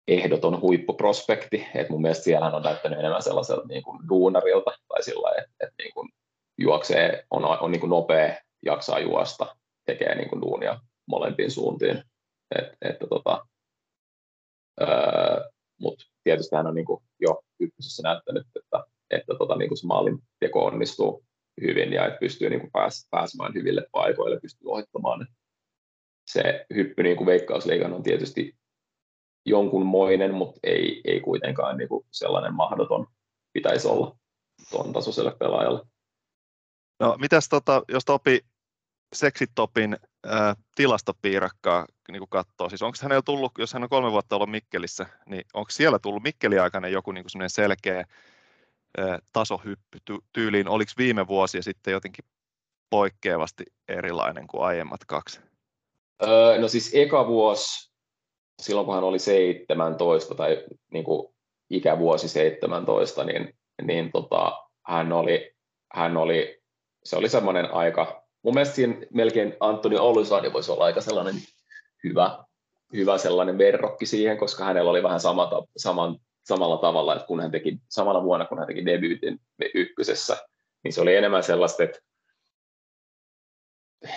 ehdoton 0.07 0.61
huippuprospekti, 0.61 1.67
että 1.75 1.93
mun 1.93 2.01
mielestä 2.01 2.23
siellä 2.23 2.55
on 2.55 2.63
näyttänyt 2.63 2.99
enemmän 2.99 3.23
sellaiselta 3.23 3.67
niin 3.67 3.83
kuin 3.83 4.09
duunarilta, 4.09 4.71
tai 4.87 5.03
sillä 5.03 5.29
että, 5.29 5.51
että 5.59 5.75
niin 5.79 5.93
kuin 5.93 6.09
juoksee, 6.57 7.25
on, 7.31 7.45
on 7.45 7.71
niin 7.71 7.79
kuin 7.79 7.89
nopea, 7.89 8.35
jaksaa 8.65 8.99
juosta, 8.99 9.55
tekee 9.85 10.15
niin 10.15 10.29
kuin 10.29 10.41
duunia 10.41 10.79
molempiin 11.07 11.51
suuntiin. 11.51 12.03
Et, 12.55 12.77
että 12.81 13.07
tota, 13.07 13.45
öö, 14.81 15.49
Mutta 15.81 16.05
tietysti 16.23 16.55
hän 16.55 16.67
on 16.67 16.75
niin 16.75 16.85
kuin 16.85 17.03
jo 17.19 17.43
ykkösessä 17.59 18.03
näyttänyt, 18.03 18.47
että, 18.55 18.83
että 19.09 19.35
tota, 19.39 19.55
niin 19.55 19.67
kuin 19.67 19.77
se 19.77 19.87
maalin 19.87 20.19
teko 20.39 20.65
onnistuu 20.65 21.25
hyvin 21.61 21.93
ja 21.93 22.05
että 22.05 22.19
pystyy 22.19 22.49
niin 22.49 22.59
kuin 22.59 22.71
pääs, 22.71 23.07
pääsemään 23.11 23.53
hyville 23.53 23.87
paikoille, 23.91 24.39
pystyy 24.39 24.71
ohittamaan. 24.71 25.27
Se 26.27 26.65
hyppy 26.75 27.03
niin 27.03 27.17
kuin 27.17 27.25
veikkausliigan 27.25 27.93
on 27.93 28.03
tietysti 28.03 28.55
jonkunmoinen, 29.45 30.33
mutta 30.33 30.59
ei, 30.63 31.01
ei 31.05 31.19
kuitenkaan 31.19 31.77
niin 31.77 31.89
kuin 31.89 32.05
sellainen 32.11 32.53
mahdoton 32.53 33.07
pitäisi 33.53 33.87
olla 33.87 34.17
tuon 34.69 34.93
tasoiselle 34.93 35.35
pelaajalle. 35.39 35.85
No, 36.99 37.17
mitäs 37.19 37.49
tota, 37.49 37.83
jos 37.89 38.05
Topi 38.05 38.45
Seksitopin 39.15 39.97
ää, 40.25 40.55
tilastopiirakkaa 40.75 41.85
niin 42.11 42.29
katsoo, 42.29 42.69
siis 42.69 42.81
onko 42.81 42.97
hänellä 43.01 43.21
tullut, 43.21 43.51
jos 43.57 43.73
hän 43.73 43.83
on 43.83 43.89
kolme 43.89 44.11
vuotta 44.11 44.35
ollut 44.35 44.51
Mikkelissä, 44.51 45.05
niin 45.25 45.43
onko 45.53 45.71
siellä 45.71 45.99
tullut 45.99 46.23
Mikkeli 46.23 46.59
aikana 46.59 46.87
joku 46.87 47.11
niin 47.11 47.25
kuin 47.31 47.49
selkeä 47.49 48.05
ää, 48.97 49.19
tasohyppy 49.33 49.99
tyyliin, 50.33 50.67
oliko 50.67 50.91
viime 50.97 51.27
vuosi 51.27 51.57
ja 51.57 51.63
sitten 51.63 51.91
jotenkin 51.91 52.25
poikkeavasti 52.89 53.63
erilainen 53.87 54.47
kuin 54.47 54.63
aiemmat 54.63 55.05
kaksi? 55.07 55.39
Öö, 56.23 56.57
no 56.59 56.67
siis 56.67 56.91
eka 56.93 57.27
vuosi, 57.27 57.91
silloin 58.61 58.85
kun 58.85 58.95
hän 58.95 59.03
oli 59.03 59.19
17 59.19 60.35
tai 60.35 60.63
niin 60.91 61.03
kuin 61.03 61.35
ikävuosi 61.69 62.29
17, 62.29 63.23
niin, 63.23 63.57
niin 63.81 64.11
tota, 64.11 64.67
hän, 64.87 65.11
oli, 65.11 65.55
hän 65.93 66.17
oli, 66.17 66.61
se 67.03 67.15
oli 67.15 67.29
semmoinen 67.29 67.73
aika, 67.73 68.23
mun 68.43 68.53
mielestä 68.53 68.75
siinä 68.75 68.95
melkein 69.13 69.57
Antoni 69.59 69.97
Olusadi 69.97 70.53
voisi 70.53 70.71
olla 70.71 70.85
aika 70.85 71.01
sellainen 71.01 71.35
hyvä, 72.03 72.45
hyvä 72.93 73.17
sellainen 73.17 73.57
verrokki 73.57 74.05
siihen, 74.05 74.37
koska 74.37 74.63
hänellä 74.63 74.91
oli 74.91 75.03
vähän 75.03 75.19
sama, 75.19 75.49
saman, 75.77 76.19
samalla 76.43 76.77
tavalla, 76.77 77.15
että 77.15 77.27
kun 77.27 77.41
hän 77.41 77.51
teki, 77.51 77.77
samana 77.89 78.23
vuonna 78.23 78.45
kun 78.45 78.57
hän 78.57 78.67
teki 78.67 78.85
debyytin 78.85 79.39
ykkösessä, 79.73 80.37
niin 80.83 80.93
se 80.93 81.01
oli 81.01 81.15
enemmän 81.15 81.43
sellaista, 81.43 81.83
että 81.83 81.99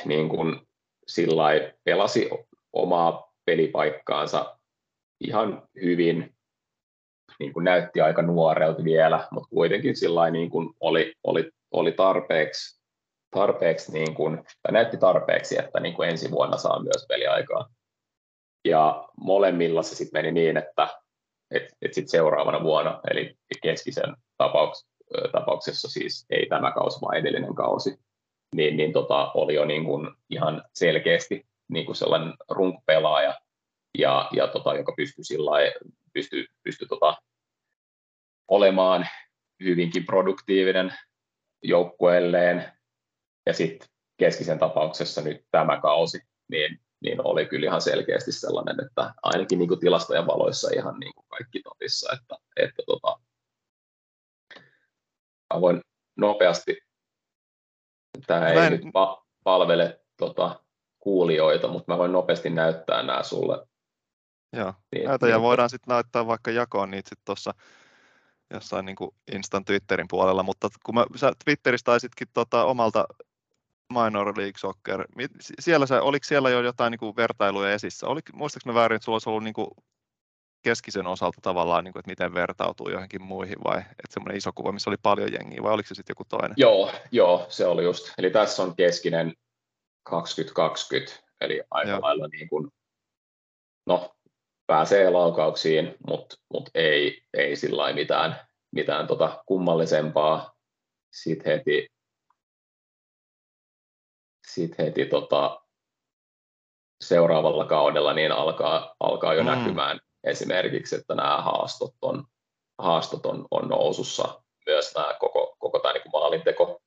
niin 0.05 0.29
kuin 0.29 0.68
sillä 1.09 1.45
pelasi 1.85 2.31
omaa 2.73 3.33
pelipaikkaansa 3.45 4.59
ihan 5.21 5.63
hyvin, 5.83 6.35
niin 7.39 7.53
kuin 7.53 7.65
näytti 7.65 8.01
aika 8.01 8.23
nuorelta 8.23 8.85
vielä, 8.85 9.29
mutta 9.31 9.49
kuitenkin 9.49 9.97
sillä 9.97 10.31
niin 10.31 10.51
kuin 10.51 10.75
oli, 10.81 11.15
oli, 11.25 11.51
oli 11.71 11.93
tarpeeksi, 11.93 12.81
tarpeeksi 13.31 13.93
niin 13.93 14.15
kuin, 14.15 14.45
tai 14.63 14.73
näytti 14.73 14.97
tarpeeksi, 14.97 15.59
että 15.59 15.81
niin 15.81 15.95
kuin 15.95 16.09
ensi 16.09 16.31
vuonna 16.31 16.57
saa 16.57 16.83
myös 16.83 17.07
peliaikaa. 17.09 17.69
Ja 18.65 19.09
molemmilla 19.21 19.83
se 19.83 19.95
sitten 19.95 20.19
meni 20.19 20.33
niin, 20.33 20.57
että 20.57 20.89
et, 21.51 21.63
et 21.83 21.95
sit 21.95 22.09
seuraavana 22.09 22.63
vuonna, 22.63 23.01
eli 23.11 23.39
keskisen 23.63 24.17
tapauks, 24.37 24.87
tapauksessa 25.33 25.89
siis 25.89 26.27
ei 26.31 26.47
tämä 26.47 26.73
kausi, 26.73 27.01
vaan 27.01 27.17
edellinen 27.17 27.55
kausi, 27.55 27.99
niin, 28.55 28.77
niin 28.77 28.93
tota, 28.93 29.33
oli 29.33 29.55
jo 29.55 29.65
niin 29.65 29.85
kuin 29.85 30.11
ihan 30.31 30.65
selkeästi 30.75 31.47
niin 31.69 31.87
kuin 31.87 31.97
sellainen 31.97 32.35
runkpelaaja, 32.49 33.41
ja, 33.99 34.29
ja 34.33 34.49
tota, 34.49 34.75
joka 34.75 34.93
pystyi, 34.97 35.25
sillä 35.25 35.51
pystyi, 36.13 36.47
pystyi 36.63 36.89
tota, 36.89 37.17
olemaan 38.49 39.09
hyvinkin 39.65 40.07
produktiivinen 40.07 40.95
joukkueelleen. 41.63 42.73
Ja 43.47 43.53
sitten 43.53 43.89
keskisen 44.17 44.59
tapauksessa 44.59 45.21
nyt 45.21 45.45
tämä 45.51 45.81
kausi, 45.81 46.21
niin, 46.49 46.81
niin 47.01 47.27
oli 47.27 47.47
kyllä 47.47 47.67
ihan 47.67 47.81
selkeästi 47.81 48.33
sellainen, 48.33 48.87
että 48.87 49.15
ainakin 49.23 49.59
niin 49.59 49.69
kuin 49.69 49.81
tilastojen 49.81 50.27
valoissa 50.27 50.71
ihan 50.75 51.01
niin 51.01 51.15
kuin 51.15 51.27
kaikki 51.29 51.63
totissa, 51.63 52.13
että, 52.13 52.37
että 52.57 52.83
tota, 52.87 53.21
voin 55.61 55.81
nopeasti, 56.17 56.79
tämä 58.27 58.49
ei 58.49 58.71
nyt 58.71 58.83
pa- 58.85 59.25
palvele 59.45 60.01
tota, 60.17 60.61
kuulijoita, 60.99 61.69
mutta 61.69 61.93
mä 61.93 61.99
voin 61.99 62.13
nopeasti 62.13 62.51
näyttää 62.51 63.03
nämä 63.03 63.23
sulle. 63.23 63.67
Joo, 64.53 64.75
niin, 64.93 65.09
näytä 65.09 65.27
niin, 65.27 65.33
ja 65.33 65.41
voidaan 65.41 65.71
sitten 65.71 65.95
näyttää 65.95 66.27
vaikka 66.27 66.51
jakoon 66.51 66.91
niitä 66.91 67.09
sitten 67.09 67.25
tuossa 67.25 67.55
jossain 68.55 68.85
niin 68.85 68.97
kuin 68.97 69.11
Instan 69.33 69.65
Twitterin 69.65 70.09
puolella, 70.11 70.43
mutta 70.43 70.69
kun 70.85 70.95
mä, 70.95 71.07
sä 71.17 71.33
Twitteristä 71.45 71.87
taisitkin 71.87 72.29
tota, 72.33 72.65
omalta 72.65 73.05
Minor 73.93 74.39
League 74.39 74.59
Soccer, 74.59 75.05
siellä 75.61 75.87
sä, 75.87 76.03
oliko 76.03 76.25
siellä 76.25 76.51
jo 76.51 76.63
jotain 76.63 76.91
niin 76.91 76.99
kuin 76.99 77.17
vertailuja 77.17 77.73
esissä? 77.73 78.07
Olik, 78.07 78.33
muistatko 78.33 78.71
mä 78.71 78.75
väärin, 78.75 78.97
että 78.97 79.05
sulla 79.05 79.17
olisi 79.17 79.29
ollut 79.29 79.45
niin 79.45 79.55
kuin 79.55 79.69
keskisen 80.63 81.07
osalta 81.07 81.41
tavallaan, 81.43 81.85
niin 81.85 81.93
kuin, 81.93 82.01
että 82.01 82.11
miten 82.11 82.35
vertautuu 82.35 82.91
johonkin 82.91 83.23
muihin 83.23 83.57
vai 83.65 83.79
että 83.79 84.11
semmoinen 84.11 84.37
iso 84.37 84.51
kuva, 84.55 84.73
missä 84.73 84.91
oli 84.91 84.97
paljon 85.03 85.33
jengiä 85.33 85.63
vai 85.63 85.73
oliko 85.73 85.87
se 85.87 85.95
sitten 85.95 86.13
joku 86.13 86.25
toinen? 86.25 86.55
Joo, 86.57 86.93
joo, 87.13 87.47
se 87.49 87.67
oli 87.67 87.85
just. 87.85 88.13
Eli 88.19 88.31
tässä 88.31 88.63
on 88.63 88.77
keskinen 88.77 89.33
2020, 90.03 91.13
eli 91.41 91.63
aika 91.71 91.91
Joo. 91.91 92.01
lailla 92.01 92.29
niin 92.29 92.49
kuin, 92.49 92.69
no, 93.87 94.17
pääsee 94.67 95.11
laukauksiin, 95.11 95.95
mutta 96.07 96.37
mut 96.53 96.71
ei, 96.75 97.23
ei 97.35 97.57
sillä 97.57 97.93
mitään, 97.93 98.37
mitään 98.75 99.07
tota 99.07 99.43
kummallisempaa. 99.47 100.55
Sitten 101.13 101.53
heti, 101.53 101.89
sit 104.47 104.79
heti 104.79 105.07
tota, 105.07 105.61
seuraavalla 107.05 107.65
kaudella 107.65 108.13
niin 108.13 108.33
alkaa, 108.33 108.95
alkaa 109.01 109.35
jo 109.35 109.43
mm. 109.43 109.47
näkymään 109.47 110.01
esimerkiksi, 110.25 110.97
että 110.97 111.15
nämä 111.15 111.43
haastot 111.43 111.95
on, 112.03 112.25
haastot 112.79 113.27
on, 113.27 113.47
on 113.51 113.69
nousussa. 113.69 114.43
Myös 114.67 114.95
nämä 114.95 115.15
koko, 115.21 115.57
koko 115.59 115.79
tämä 115.79 115.93
niin 115.93 116.03
maalinteko 116.13 116.81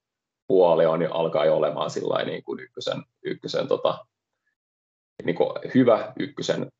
puoli 0.47 0.85
on, 0.85 0.99
niin 0.99 1.13
alkaa 1.13 1.45
jo 1.45 1.57
olemaan 1.57 1.89
sillä 1.89 2.23
niin 2.23 2.43
kuin 2.43 2.59
ykkösen, 2.59 3.03
ykkösen 3.23 3.67
tota, 3.67 4.05
niin 5.23 5.35
kuin 5.35 5.51
hyvä 5.75 6.13
ykkösen 6.19 6.71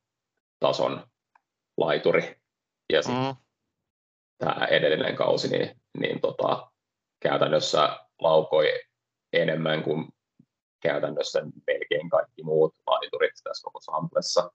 tason 0.59 1.07
laituri. 1.77 2.35
Ja 2.93 3.01
sitten 3.01 3.23
mm. 3.23 3.35
tämä 4.37 4.65
edellinen 4.65 5.15
kausi, 5.15 5.47
niin, 5.47 5.81
niin 5.97 6.21
tota, 6.21 6.71
käytännössä 7.19 7.99
laukoi 8.19 8.79
enemmän 9.33 9.83
kuin 9.83 10.07
käytännössä 10.81 11.41
melkein 11.67 12.09
kaikki 12.09 12.43
muut 12.43 12.75
laiturit 12.87 13.31
tässä 13.43 13.63
koko 13.63 13.81
samplessa. 13.81 14.51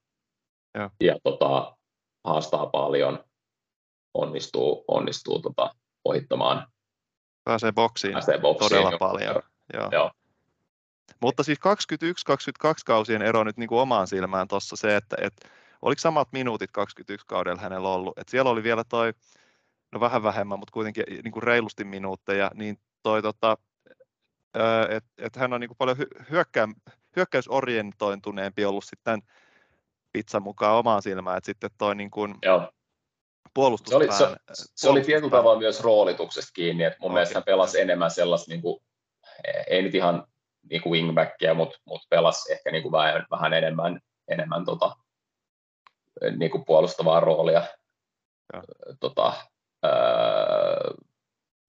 Ja, 0.75 0.91
ja 1.01 1.17
tota, 1.23 1.77
haastaa 2.27 2.67
paljon, 2.67 3.25
onnistuu, 4.15 4.85
onnistuu 4.89 5.43
tota, 5.43 5.75
ohittamaan 6.05 6.67
Pääsee 7.45 7.73
boksiin, 7.73 8.13
Pääsee 8.13 8.39
boksiin 8.39 8.69
todella 8.69 8.91
jo. 8.91 8.99
paljon. 8.99 9.43
Joo. 9.75 9.89
Joo. 9.93 10.11
Mutta 11.21 11.43
siis 11.43 11.59
21-22 11.59 12.73
kausien 12.87 13.23
ero 13.23 13.45
nyt 13.45 13.57
niin 13.57 13.69
kuin 13.69 13.81
omaan 13.81 14.07
silmään 14.07 14.49
tuossa 14.49 14.77
se, 14.77 14.97
että 14.97 15.17
et, 15.21 15.51
oliko 15.83 15.99
samat 15.99 16.29
minuutit 16.33 16.71
21 16.71 17.27
kaudella 17.27 17.63
hänellä 17.63 17.89
ollut. 17.89 18.19
Et 18.19 18.29
siellä 18.29 18.51
oli 18.51 18.63
vielä 18.63 18.85
toi, 18.85 19.13
no 19.93 20.01
vähän 20.01 20.23
vähemmän, 20.23 20.59
mutta 20.59 20.73
kuitenkin 20.73 21.05
niin 21.09 21.33
kuin 21.33 21.43
reilusti 21.43 21.85
minuutteja, 21.85 22.51
niin 22.55 22.79
toi 23.03 23.23
tota, 23.23 23.59
että 24.89 25.11
et 25.19 25.37
hän 25.37 25.53
on 25.53 25.61
niin 25.61 25.69
kuin 25.69 25.79
paljon 25.79 25.97
hyökkää, 26.31 26.69
hyökkäysorientointuneempi 27.17 28.65
ollut 28.65 28.85
sitten 28.85 29.23
pizzan 30.17 30.43
mukaan 30.43 30.77
omaan 30.77 31.03
silmään, 31.03 31.39
että 31.39 31.47
sitten 31.47 31.71
toi 31.79 31.95
niin 31.95 32.11
kuin, 32.11 32.35
Joo 32.43 32.71
puolustuspään. 33.57 34.13
Se 34.13 34.25
oli, 34.25 34.37
se, 34.53 34.65
se 34.75 34.89
oli 34.89 35.01
tietyllä 35.01 35.31
tavalla 35.31 35.59
myös 35.59 35.81
roolituksesta 35.81 36.53
kiinni, 36.55 36.85
että 36.85 36.99
mun 37.01 37.11
okay. 37.11 37.15
mielestä 37.15 37.35
hän 37.35 37.45
pelasi 37.45 37.81
enemmän 37.81 38.11
sellaista, 38.11 38.51
niin 38.51 38.63
kuin, 38.63 38.81
ei 39.67 39.83
nyt 39.83 39.95
ihan 39.95 40.27
niin 40.71 40.83
kuin 40.83 40.93
wingbackia, 40.93 41.55
mutta, 41.55 41.79
mutta 41.85 42.07
pelasi 42.11 42.53
ehkä 42.53 42.71
niin 42.71 42.83
kuin 42.83 42.93
vähän, 42.93 43.27
vähän 43.31 43.53
enemmän, 43.53 44.01
enemmän 44.29 44.65
tota, 44.65 44.97
niin 46.37 46.51
kuin 46.51 46.65
puolustavaa 46.65 47.21
roolia 47.21 47.63
tota, 49.01 49.33
ää, 49.83 49.93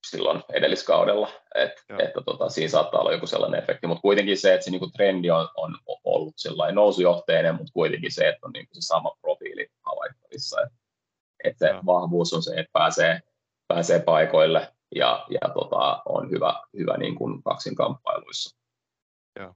silloin 0.09 0.43
edelliskaudella, 0.53 1.29
Et, 1.55 1.71
että 1.99 2.21
tota, 2.25 2.49
siinä 2.49 2.69
saattaa 2.69 3.01
olla 3.01 3.11
joku 3.11 3.27
sellainen 3.27 3.63
efekti, 3.63 3.87
mutta 3.87 4.01
kuitenkin 4.01 4.37
se, 4.37 4.53
että 4.53 4.65
se 4.65 4.71
niinku 4.71 4.89
trendi 4.89 5.31
on, 5.31 5.47
on 5.55 5.77
ollut 6.03 6.35
nousujohteinen, 6.71 7.55
mutta 7.55 7.73
kuitenkin 7.73 8.11
se, 8.11 8.29
että 8.29 8.39
on 8.45 8.51
niinku 8.51 8.73
se 8.73 8.81
sama 8.81 9.17
profiili 9.21 9.67
havaittavissa, 9.81 10.61
että 10.61 10.77
että 11.43 11.67
se 11.67 11.85
vahvuus 11.85 12.33
on 12.33 12.43
se, 12.43 12.51
että 12.51 12.69
pääsee, 12.73 13.21
pääsee 13.67 13.99
paikoille 13.99 14.73
ja, 14.95 15.25
ja 15.29 15.49
tota, 15.53 16.01
on 16.05 16.31
hyvä, 16.31 16.63
hyvä 16.77 16.97
niin 16.97 17.15
kuin 17.15 17.43
kaksinkamppailuissa. 17.43 18.57
Joo. 19.39 19.55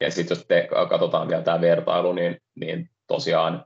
Ja 0.00 0.10
sitten 0.10 0.36
jos 0.36 0.46
te, 0.46 0.68
katsotaan 0.88 1.28
vielä 1.28 1.42
tämä 1.42 1.60
vertailu, 1.60 2.12
niin, 2.12 2.42
niin 2.54 2.90
tosiaan 3.06 3.64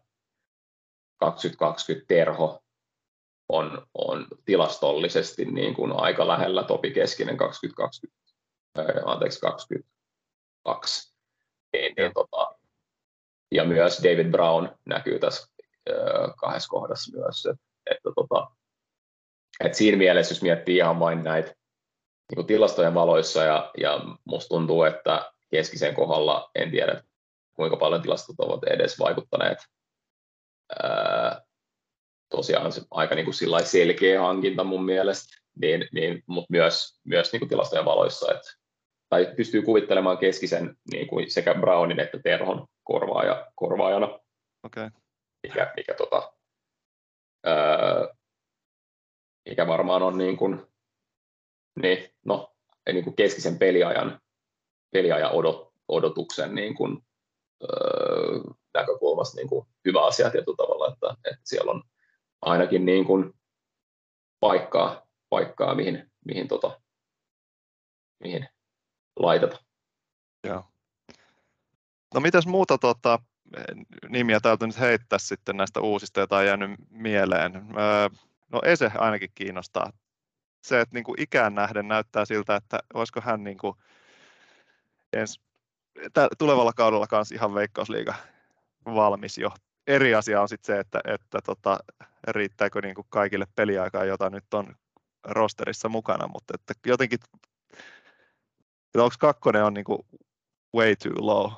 2020 1.20 2.06
Terho 2.08 2.63
on, 3.48 3.86
on 3.94 4.26
tilastollisesti 4.44 5.44
niin 5.44 5.74
kuin 5.74 5.92
aika 5.92 6.28
lähellä 6.28 6.62
Topi 6.62 6.90
Keskinen 6.90 7.36
2020, 7.36 8.20
anteeksi 9.04 9.40
22. 9.40 11.14
Niin, 11.72 11.94
niin, 11.96 12.12
tota, 12.14 12.54
ja 13.52 13.64
myös 13.64 14.00
David 14.02 14.30
Brown 14.30 14.68
näkyy 14.86 15.18
tässä 15.18 15.54
kahdessa 16.36 16.68
kohdassa 16.68 17.18
myös. 17.18 17.46
Että, 17.46 17.64
että, 17.90 18.10
tota, 18.14 18.50
että 19.60 19.78
siinä 19.78 19.98
mielessä, 19.98 20.32
jos 20.32 20.42
miettii 20.42 20.76
ihan 20.76 21.00
vain 21.00 21.24
näitä 21.24 21.48
niin 22.30 22.36
kuin 22.36 22.46
tilastojen 22.46 22.94
valoissa, 22.94 23.42
ja, 23.42 23.70
ja 23.78 24.00
musta 24.24 24.48
tuntuu, 24.48 24.82
että 24.82 25.32
keskisen 25.50 25.94
kohdalla 25.94 26.50
en 26.54 26.70
tiedä, 26.70 27.02
kuinka 27.56 27.76
paljon 27.76 28.02
tilastot 28.02 28.36
ovat 28.38 28.64
edes 28.64 28.98
vaikuttaneet. 28.98 29.58
Ää, 30.82 31.43
tosiaan 32.36 32.72
aika 32.90 33.14
niin 33.14 33.24
kuin 33.24 33.64
selkeä 33.64 34.20
hankinta 34.20 34.64
mun 34.64 34.84
mielestä, 34.84 35.40
niin, 35.60 35.88
niin, 35.92 36.22
mutta 36.26 36.46
myös, 36.50 37.00
myös 37.04 37.32
niin 37.32 37.40
kuin 37.40 37.48
tilastojen 37.48 37.84
valoissa, 37.84 38.32
että, 38.34 38.50
tai 39.08 39.32
pystyy 39.36 39.62
kuvittelemaan 39.62 40.18
keskisen 40.18 40.76
niin 40.90 41.06
kuin 41.06 41.30
sekä 41.30 41.54
Brownin 41.54 42.00
että 42.00 42.18
Terhon 42.18 42.66
korvaaja, 42.84 43.52
korvaajana. 43.54 44.20
Okay. 44.62 44.90
Mikä, 45.42 45.72
mikä, 45.76 45.94
tota, 45.94 46.32
ää, 47.44 48.14
mikä 49.48 49.66
varmaan 49.66 50.02
on 50.02 50.18
niin 50.18 50.36
kuin, 50.36 50.66
niin, 51.82 52.10
no, 52.24 52.54
niin 52.92 53.04
kuin 53.04 53.16
keskisen 53.16 53.58
peliajan, 53.58 54.20
peliajan 54.92 55.32
odot, 55.32 55.72
odotuksen 55.88 56.54
niin 56.54 56.74
kuin, 56.74 56.98
öö, 57.62 58.40
näkökulmasta 58.74 59.36
niin 59.36 59.48
kuin 59.48 59.66
hyvä 59.84 60.06
asia 60.06 60.30
tietyllä 60.30 60.56
tavalla, 60.56 60.92
että, 60.92 61.30
että 61.30 61.40
siellä 61.44 61.70
on 61.72 61.82
ainakin 62.44 62.86
niin 62.86 63.04
kuin 63.04 63.34
paikkaa, 64.40 65.06
paikkaa 65.28 65.74
mihin, 65.74 66.10
mihin, 66.24 66.48
tota, 66.48 66.80
mihin 68.20 68.48
laiteta. 69.16 69.64
Joo. 70.46 70.64
No 72.14 72.20
mitäs 72.20 72.46
muuta 72.46 72.78
tota, 72.78 73.18
nimiä 74.08 74.40
täytyy 74.40 74.66
nyt 74.66 74.80
heittää 74.80 75.18
sitten 75.18 75.56
näistä 75.56 75.80
uusista, 75.80 76.20
joita 76.20 76.36
on 76.36 76.46
jäänyt 76.46 76.70
mieleen? 76.90 77.54
Öö, 77.56 78.08
no 78.52 78.60
Ese 78.64 78.90
ainakin 78.98 79.30
kiinnostaa. 79.34 79.92
Se, 80.64 80.80
että 80.80 80.94
niin 80.94 81.04
kuin 81.04 81.20
ikään 81.20 81.54
nähden 81.54 81.88
näyttää 81.88 82.24
siltä, 82.24 82.56
että 82.56 82.78
olisiko 82.94 83.20
hän 83.20 83.44
niin 83.44 83.58
kuin 83.58 83.76
ens, 85.12 85.40
tulevalla 86.38 86.72
kaudella 86.72 87.06
kanssa 87.06 87.34
ihan 87.34 87.54
veikkausliiga 87.54 88.14
valmis 88.84 89.38
jo. 89.38 89.50
Eri 89.86 90.14
asia 90.14 90.42
on 90.42 90.48
sitten 90.48 90.74
se, 90.74 90.80
että, 90.80 91.00
että 91.04 91.38
tota, 91.46 91.78
riittääkö 92.28 92.80
niin 92.80 92.94
kuin 92.94 93.06
kaikille 93.08 93.46
peliaikaa, 93.56 94.04
jota 94.04 94.30
nyt 94.30 94.54
on 94.54 94.74
rosterissa 95.24 95.88
mukana, 95.88 96.28
mutta 96.28 96.54
että 96.54 96.88
jotenkin, 96.88 97.18
että 97.22 99.02
onko 99.02 99.14
kakkonen 99.18 99.64
on 99.64 99.74
niin 99.74 99.84
kuin 99.84 99.98
way 100.74 100.96
too 100.96 101.12
low? 101.18 101.52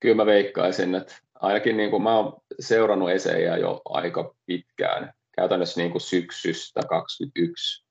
Kyllä 0.00 0.16
mä 0.16 0.26
veikkaisin, 0.26 0.94
että 0.94 1.14
ainakin 1.34 1.76
niin 1.76 1.90
kuin 1.90 2.02
mä 2.02 2.16
oon 2.16 2.42
seurannut 2.60 3.10
esejä 3.10 3.56
jo 3.56 3.82
aika 3.84 4.34
pitkään, 4.46 5.12
käytännössä 5.36 5.80
niin 5.80 5.90
kuin 5.90 6.02
syksystä 6.02 6.80
2021 6.80 7.86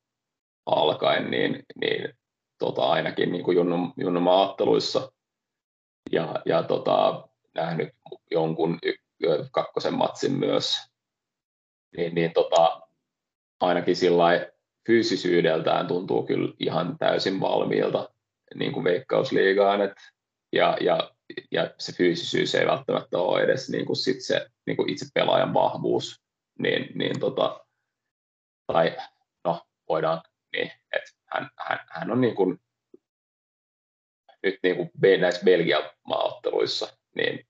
alkaen, 0.65 1.31
niin, 1.31 1.63
niin 1.75 2.13
tota, 2.57 2.89
ainakin 2.89 3.31
niin 3.31 3.43
kuin 3.43 3.55
Junnun, 3.55 3.93
Junnun 3.97 4.23
maatteluissa 4.23 5.11
ja, 6.11 6.41
ja 6.45 6.63
tota, 6.63 7.27
nähnyt 7.55 7.89
jonkun 8.31 8.79
kakkosen 9.51 9.93
matsin 9.93 10.31
myös, 10.31 10.90
niin, 11.97 12.15
niin 12.15 12.33
tota, 12.33 12.81
ainakin 13.59 13.95
sillä 13.95 14.51
fyysisyydeltään 14.87 15.87
tuntuu 15.87 16.25
kyllä 16.25 16.53
ihan 16.59 16.97
täysin 16.97 17.39
valmiilta 17.39 18.09
niin 18.55 18.71
kuin 18.71 18.83
veikkausliigaan, 18.83 19.81
et, 19.81 19.93
ja, 20.53 20.77
ja, 20.81 21.11
ja 21.51 21.73
se 21.77 21.93
fyysisyys 21.93 22.55
ei 22.55 22.67
välttämättä 22.67 23.17
ole 23.17 23.41
edes 23.41 23.69
niin 23.69 23.85
kuin 23.85 23.97
sit 23.97 24.21
se 24.21 24.47
niin 24.65 24.77
kuin 24.77 24.89
itse 24.89 25.05
pelaajan 25.13 25.53
vahvuus, 25.53 26.21
niin, 26.59 26.91
niin 26.95 27.19
tota, 27.19 27.65
tai 28.67 28.97
no 29.45 29.61
voidaan, 29.89 30.21
niin, 30.55 30.71
että 30.95 31.11
hän, 31.25 31.49
hän, 31.59 31.79
hän 31.89 32.11
on 32.11 32.21
niin 32.21 32.35
kuin, 32.35 32.61
nyt 34.43 34.59
niin 34.63 34.75
kuin 34.75 34.91
näissä 35.19 35.45
Belgian 35.45 35.83
maaotteluissa, 36.07 36.97
niin 37.15 37.47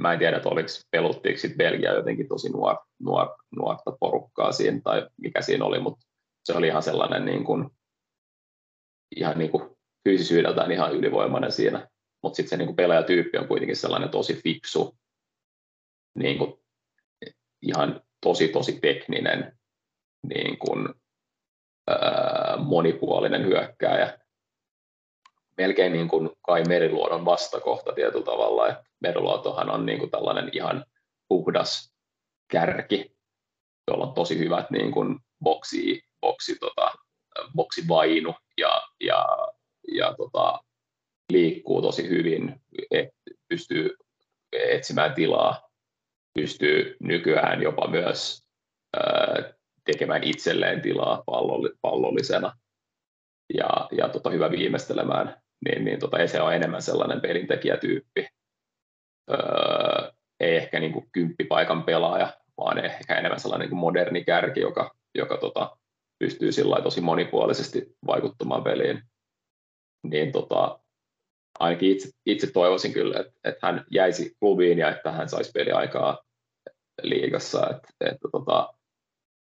mä 0.00 0.12
en 0.12 0.18
tiedä, 0.18 0.36
että 0.36 0.48
oliko 0.48 0.68
peluttiinko 0.90 1.40
sitten 1.40 1.58
Belgia 1.58 1.92
jotenkin 1.94 2.28
tosi 2.28 2.48
nuor, 2.48 2.76
nuor, 3.00 3.28
nuorta 3.56 3.96
porukkaa 4.00 4.52
siinä 4.52 4.80
tai 4.84 5.08
mikä 5.16 5.42
siinä 5.42 5.64
oli, 5.64 5.80
mutta 5.80 6.06
se 6.44 6.52
oli 6.52 6.66
ihan 6.66 6.82
sellainen 6.82 7.24
niin 7.24 7.44
kuin, 7.44 7.70
ihan 9.16 9.38
niin 9.38 9.50
kuin 9.50 9.76
fyysisyydeltään 10.08 10.72
ihan 10.72 10.94
ylivoimainen 10.94 11.52
siinä, 11.52 11.88
mutta 12.22 12.36
sitten 12.36 12.50
se 12.50 12.56
niin 12.56 12.66
kuin 12.66 12.76
pelaajatyyppi 12.76 13.38
on 13.38 13.48
kuitenkin 13.48 13.76
sellainen 13.76 14.08
tosi 14.08 14.40
fiksu, 14.42 14.98
niin 16.14 16.38
kuin, 16.38 16.54
ihan 17.62 18.00
tosi 18.20 18.48
tosi 18.48 18.78
tekninen, 18.80 19.58
niin 20.22 20.58
kuin, 20.58 20.88
ää, 21.88 22.56
monipuolinen 22.58 23.44
hyökkääjä, 23.46 24.18
melkein 25.58 25.92
niin 25.92 26.08
kuin 26.08 26.30
Kai 26.42 26.62
Meriluodon 26.68 27.24
vastakohta 27.24 27.92
tietyllä 27.92 28.24
tavalla, 28.24 28.68
että 28.68 28.84
Meriluotohan 29.00 29.70
on 29.70 29.86
niin 29.86 29.98
kuin 29.98 30.10
tällainen 30.10 30.50
ihan 30.52 30.84
puhdas 31.28 31.94
kärki, 32.52 33.16
jolla 33.90 34.06
on 34.06 34.14
tosi 34.14 34.38
hyvät 34.38 34.70
niin 34.70 34.92
kuin 34.92 35.18
boksi, 35.42 36.02
boksi, 36.20 36.56
tota, 36.60 36.92
boksivainu 37.56 38.34
ja, 38.58 38.82
ja, 39.00 39.26
ja 39.92 40.14
tota, 40.16 40.60
liikkuu 41.32 41.82
tosi 41.82 42.08
hyvin, 42.08 42.60
et, 42.90 43.08
pystyy 43.48 43.96
etsimään 44.52 45.14
tilaa, 45.14 45.68
pystyy 46.34 46.96
nykyään 47.00 47.62
jopa 47.62 47.88
myös 47.88 48.42
ää, 48.96 49.52
tekemään 49.84 50.24
itselleen 50.24 50.80
tilaa 50.82 51.22
pallollisena 51.82 52.58
ja, 53.54 53.88
ja 53.92 54.08
tota, 54.08 54.30
hyvä 54.30 54.50
viimeistelemään 54.50 55.42
niin, 55.64 55.84
niin 55.84 55.98
tota, 55.98 56.18
Ese 56.18 56.40
on 56.40 56.54
enemmän 56.54 56.82
sellainen 56.82 57.20
pelintekijätyyppi. 57.20 58.28
Öö, 59.30 60.12
ei 60.40 60.56
ehkä 60.56 60.80
niin 60.80 60.92
kuin 60.92 61.08
kymppipaikan 61.12 61.82
pelaaja, 61.82 62.36
vaan 62.56 62.84
ehkä 62.84 63.14
enemmän 63.14 63.40
sellainen 63.40 63.64
niin 63.64 63.70
kuin 63.70 63.80
moderni 63.80 64.24
kärki, 64.24 64.60
joka, 64.60 64.94
joka 65.14 65.36
tota, 65.36 65.76
pystyy 66.18 66.50
tosi 66.82 67.00
monipuolisesti 67.00 67.96
vaikuttamaan 68.06 68.64
peliin. 68.64 69.02
Niin 70.02 70.32
tota, 70.32 70.80
ainakin 71.58 71.90
itse, 71.90 72.08
itse 72.26 72.50
toivoisin 72.52 72.92
kyllä, 72.92 73.20
että, 73.20 73.32
että 73.44 73.66
hän 73.66 73.84
jäisi 73.90 74.36
klubiin 74.40 74.78
ja 74.78 74.90
että 74.90 75.12
hän 75.12 75.28
saisi 75.28 75.50
peliaikaa 75.54 76.18
liigassa. 77.02 77.70
Että, 77.70 77.88
että 78.00 78.28
tota, 78.32 78.74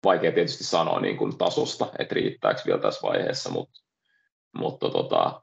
vaikea 0.04 0.32
tietysti 0.32 0.64
sanoa 0.64 1.00
niin 1.00 1.16
kuin 1.16 1.38
tasosta, 1.38 1.88
että 1.98 2.14
riittääkö 2.14 2.60
vielä 2.66 2.80
tässä 2.80 3.08
vaiheessa, 3.08 3.50
mutta, 3.50 3.80
mutta 4.56 4.90
tota, 4.90 5.42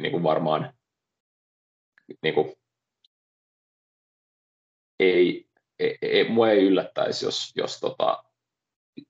niin 0.00 0.12
kuin 0.12 0.22
varmaan 0.22 0.74
niin 2.22 2.34
kuin, 2.34 2.52
ei, 5.00 5.48
ei, 5.78 5.98
ei, 6.02 6.28
mua 6.28 6.50
ei 6.50 6.64
yllättäisi, 6.64 7.24
jos, 7.24 7.52
jos, 7.56 7.80
tota, 7.80 8.24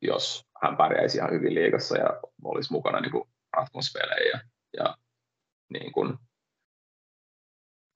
jos 0.02 0.46
hän 0.62 0.76
pärjäisi 0.76 1.18
ihan 1.18 1.30
hyvin 1.30 1.54
liigassa 1.54 1.98
ja 1.98 2.20
olisi 2.44 2.72
mukana 2.72 3.00
niin 3.00 3.12
kuin 3.12 3.28
ratkospelejä 3.56 4.30
ja, 4.32 4.40
ja 4.76 4.96
niin 5.68 5.92
kuin, 5.92 6.18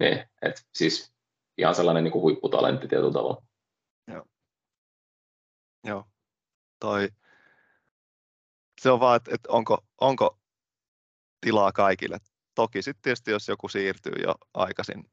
niin, 0.01 0.29
et 0.43 0.67
siis 0.75 1.15
ihan 1.59 1.75
sellainen 1.75 2.05
niin 2.05 2.13
kuin 2.13 2.23
huipputalentti 2.23 2.89
tietyllä 2.89 3.13
tavalla. 3.13 3.43
Joo. 4.07 4.25
Joo. 5.85 6.05
Toi, 6.81 7.09
se 8.81 8.91
on 8.91 9.01
vaan, 9.01 9.17
että, 9.17 9.31
että 9.35 9.49
onko, 9.53 9.85
onko 10.01 10.39
tilaa 11.41 11.73
kaikille. 11.73 12.19
Toki 12.59 12.83
sitten 12.83 13.03
tietysti, 13.03 13.31
jos 13.31 13.49
joku 13.49 13.69
siirtyy 13.69 14.13
jo 14.23 14.35
aikaisin 14.55 15.11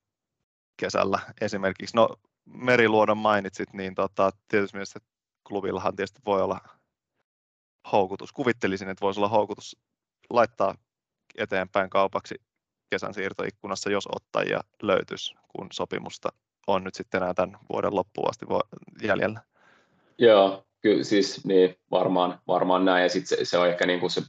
kesällä 0.77 1.19
esimerkiksi, 1.41 1.95
no 1.95 2.10
Meriluodon 2.45 3.17
mainitsit, 3.17 3.73
niin 3.73 3.95
tota, 3.95 4.31
tietysti 4.47 4.77
mielessä 4.77 4.99
klubillahan 5.47 5.95
tietysti 5.95 6.19
voi 6.25 6.41
olla 6.41 6.60
houkutus. 7.91 8.31
Kuvittelisin, 8.31 8.89
että 8.89 9.01
voisi 9.01 9.19
olla 9.19 9.29
houkutus 9.29 9.77
laittaa 10.29 10.75
eteenpäin 11.38 11.89
kaupaksi 11.89 12.36
kesän 12.89 13.13
siirtoikkunassa, 13.13 13.89
jos 13.89 14.08
ottajia 14.15 14.62
löytyisi, 14.81 15.36
kun 15.47 15.67
sopimusta 15.73 16.29
on 16.67 16.84
nyt 16.84 16.95
sitten 16.95 17.23
enää 17.23 17.34
tämän 17.34 17.60
vuoden 17.73 17.95
loppuun 17.95 18.29
asti 18.29 18.45
jäljellä. 19.01 19.41
Joo, 20.17 20.65
kyllä 20.81 21.03
siis 21.03 21.45
niin, 21.45 21.75
varmaan, 21.91 22.39
varmaan 22.47 22.86
näin. 22.86 23.03
Ja 23.03 23.10
sitten 23.10 23.38
se, 23.38 23.45
se, 23.45 23.58
on 23.58 23.67
ehkä 23.67 23.86
niin 23.86 23.99
kuin 23.99 24.12
se 24.12 24.21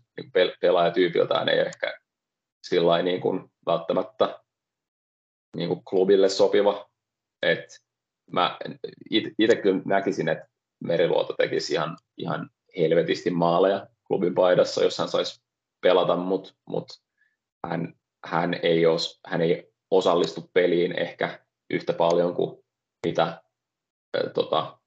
pelaajatyypiltään 0.61 1.48
ei 1.48 1.59
ehkä 1.59 2.06
sillä 2.68 3.02
niin 3.02 3.20
kuin 3.20 3.50
välttämättä 3.66 4.40
niin 5.57 5.68
kuin 5.68 5.85
klubille 5.85 6.29
sopiva. 6.29 6.90
Et, 7.42 7.87
mä 8.33 8.59
itse 9.38 9.57
kyllä 9.57 9.83
näkisin, 9.85 10.29
että 10.29 10.48
Meriluoto 10.85 11.33
tekisi 11.33 11.74
ihan, 11.74 11.96
ihan 12.16 12.50
helvetisti 12.79 13.31
maaleja 13.31 13.87
klubin 14.07 14.35
paidassa, 14.35 14.85
jos 14.85 14.98
hän 14.98 15.09
saisi 15.09 15.42
pelata, 15.81 16.16
mutta 16.16 16.55
mut 16.64 16.88
hän, 17.66 17.94
hän, 18.24 18.55
ei 18.62 18.87
os, 18.87 19.20
hän 19.26 19.42
ei 19.42 19.72
osallistu 19.90 20.50
peliin 20.52 20.98
ehkä 20.98 21.40
yhtä 21.70 21.92
paljon 21.92 22.35
kuin 22.35 22.64
mitä 23.07 23.24
äh, 23.24 24.33
tota, 24.35 24.79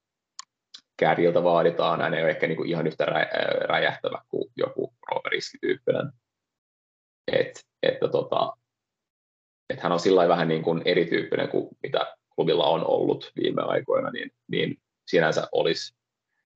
kärjiltä 0.96 1.44
vaaditaan. 1.44 2.00
Hän 2.00 2.14
ei 2.14 2.22
ole 2.22 2.30
ehkä 2.30 2.46
niinku 2.46 2.64
ihan 2.64 2.86
yhtä 2.86 3.04
rä, 3.04 3.26
räjähtävä 3.60 4.22
kuin 4.28 4.52
joku 4.56 4.94
Roberiski-tyyppinen. 5.10 6.12
Et, 7.32 7.66
että 7.82 8.08
tota, 8.08 8.52
et 9.70 9.80
hän 9.80 9.92
on 9.92 10.00
sillä 10.00 10.28
vähän 10.28 10.48
niin 10.48 10.62
kuin 10.62 10.82
erityyppinen 10.84 11.48
kuin 11.48 11.68
mitä 11.82 12.16
klubilla 12.34 12.66
on 12.66 12.86
ollut 12.86 13.32
viime 13.36 13.62
aikoina, 13.62 14.10
niin, 14.10 14.30
niin 14.48 14.76
sinänsä 15.06 15.48
olisi 15.52 15.94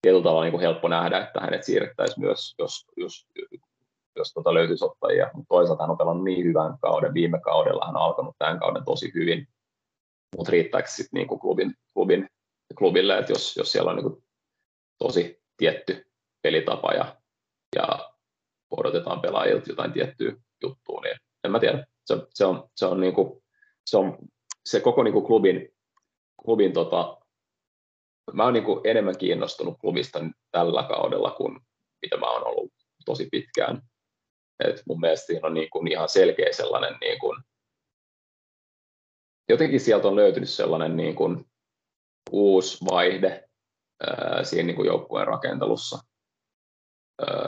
tietyllä 0.03 0.23
tavalla 0.23 0.43
niin 0.43 0.53
kuin 0.53 0.63
helppo 0.63 0.89
nähdä, 0.89 1.21
että 1.21 1.41
hänet 1.41 1.65
siirrettäisiin 1.65 2.21
myös, 2.21 2.55
jos, 2.59 2.87
jos, 2.97 3.27
jos 4.17 4.33
tota 4.33 4.55
löytyisi 4.55 4.85
ottajia. 4.85 5.31
Mutta 5.35 5.49
toisaalta 5.49 5.83
hän 5.83 5.91
on 5.91 5.99
pelannut 5.99 6.25
niin 6.25 6.45
hyvän 6.45 6.79
kauden. 6.79 7.15
Viime 7.15 7.41
kaudella 7.41 7.87
hän 7.87 7.97
on 7.97 8.03
alkanut 8.03 8.37
tämän 8.39 8.59
kauden 8.59 8.85
tosi 8.85 9.13
hyvin. 9.15 9.49
Mutta 10.37 10.53
riittääkö 10.53 10.89
sitten 10.89 11.19
niin 11.19 11.29
kuin 11.29 11.41
klubin, 11.41 11.75
klubin, 11.95 12.29
klubille, 12.79 13.19
että 13.19 13.33
jos, 13.33 13.57
jos 13.57 13.73
siellä 13.73 13.91
on 13.91 13.97
niin 13.97 14.11
kuin 14.11 14.25
tosi 14.99 15.43
tietty 15.57 16.07
pelitapa 16.43 16.93
ja, 16.93 17.17
ja 17.77 18.14
odotetaan 18.77 19.21
pelaajilta 19.21 19.71
jotain 19.71 19.93
tiettyä 19.93 20.33
juttua, 20.63 21.01
niin 21.01 21.17
en 21.45 21.51
mä 21.51 21.61
tiedä. 21.61 21.87
Se, 22.05 22.17
se 22.31 22.45
on, 22.45 22.69
se 22.77 22.87
on, 22.87 23.01
niin 23.01 23.15
kuin, 23.15 23.43
se, 23.87 23.97
on 23.97 24.19
se 24.67 24.81
koko 24.81 25.03
niin 25.03 25.13
kuin 25.13 25.25
klubin, 25.25 25.69
klubin 26.45 26.73
tota, 26.73 27.19
mä 28.33 28.45
oon 28.45 28.53
niin 28.53 28.65
kuin 28.65 28.81
enemmän 28.85 29.19
kiinnostunut 29.19 29.79
klubista 29.81 30.21
tällä 30.51 30.83
kaudella 30.83 31.31
kuin 31.31 31.61
mitä 32.03 32.17
mä 32.17 32.31
oon 32.31 32.47
ollut 32.47 32.73
tosi 33.05 33.29
pitkään. 33.31 33.83
Et 34.65 34.83
mun 34.89 35.01
mielestä 35.01 35.27
siinä 35.27 35.47
on 35.47 35.55
niin 35.55 35.71
kuin 35.71 35.93
ihan 35.93 36.09
selkeä 36.09 36.53
sellainen, 36.53 36.97
niin 37.01 37.19
kuin, 37.19 37.43
jotenkin 39.49 39.81
sieltä 39.81 40.09
on 40.09 40.17
löytynyt 40.17 40.49
sellainen 40.49 40.97
niin 40.97 41.15
kuin 41.15 41.45
uusi 42.31 42.85
vaihde 42.85 43.49
ää, 44.07 44.45
siinä 44.45 44.67
niin 44.67 44.77
kuin 44.77 44.87
joukkueen 44.87 45.27
rakentelussa. 45.27 45.99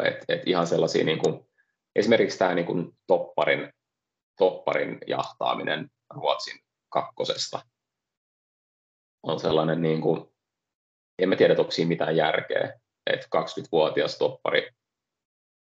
Et, 0.05 0.25
et 0.29 0.43
ihan 0.47 0.67
sellaisia, 0.67 1.05
niin 1.05 1.19
kuin, 1.19 1.49
esimerkiksi 1.95 2.39
tämä 2.39 2.55
niin 2.55 2.67
kuin 2.67 2.99
topparin, 3.07 3.73
topparin 4.39 4.99
jahtaaminen 5.07 5.91
Ruotsin 6.15 6.61
kakkosesta 6.89 7.61
on 9.23 9.41
sellainen, 9.41 9.83
niin 9.83 10.01
kuin, 10.01 10.35
en 11.19 11.29
mä 11.29 11.37
tiedä, 11.37 11.55
onko 11.59 11.71
siinä 11.71 11.89
mitään 11.89 12.17
järkeä, 12.17 12.81
että 13.07 13.27
20-vuotias 13.37 14.19
toppari 14.19 14.71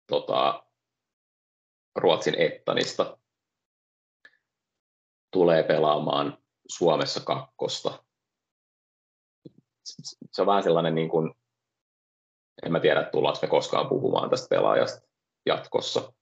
tota, 0.06 0.66
Ruotsin 1.96 2.34
Ettanista 2.38 3.18
tulee 5.32 5.62
pelaamaan 5.62 6.38
Suomessa 6.68 7.20
kakkosta. 7.20 8.04
Se 10.32 10.42
on 10.42 10.46
vähän 10.46 10.62
sellainen, 10.62 10.94
niin 10.94 11.08
kuin, 11.08 11.34
en 12.62 12.72
mä 12.72 12.80
tiedä, 12.80 13.02
tullaanko 13.02 13.38
me 13.42 13.48
koskaan 13.48 13.88
puhumaan 13.88 14.30
tästä 14.30 14.46
pelaajasta 14.50 15.08
jatkossa. 15.46 16.12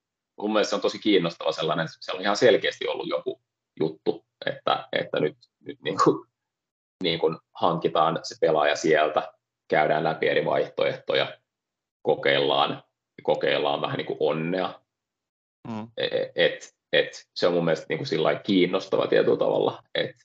Mun 0.40 0.52
mielestä 0.52 0.70
se 0.70 0.76
on 0.76 0.82
tosi 0.82 0.98
kiinnostava 0.98 1.52
sellainen, 1.52 1.88
se 2.00 2.12
on 2.12 2.20
ihan 2.20 2.36
selkeästi 2.36 2.88
ollut 2.88 3.08
joku 3.08 3.40
juttu, 3.80 4.26
että, 4.46 4.88
että 4.92 5.20
nyt, 5.20 5.36
nyt 5.60 5.80
niin 5.82 5.96
kuin, 6.04 6.28
niin 7.02 7.18
kuin 7.20 7.38
hankitaan 7.52 8.20
se 8.22 8.34
pelaaja 8.40 8.76
sieltä, 8.76 9.32
käydään 9.68 10.04
läpi 10.04 10.28
eri 10.28 10.44
vaihtoehtoja, 10.44 11.38
kokeillaan, 12.02 12.82
kokeillaan 13.22 13.80
vähän 13.80 13.96
niin 13.96 14.06
kuin 14.06 14.16
onnea. 14.20 14.80
Mm. 15.68 15.88
E, 15.96 16.04
e, 16.04 16.32
et, 16.34 16.76
et, 16.92 17.28
se 17.34 17.46
on 17.46 17.52
mun 17.52 17.64
mielestä 17.64 17.86
niin 17.88 17.98
kuin 17.98 18.40
kiinnostava 18.42 19.06
tietyllä 19.06 19.38
tavalla, 19.38 19.82
et, 19.94 20.16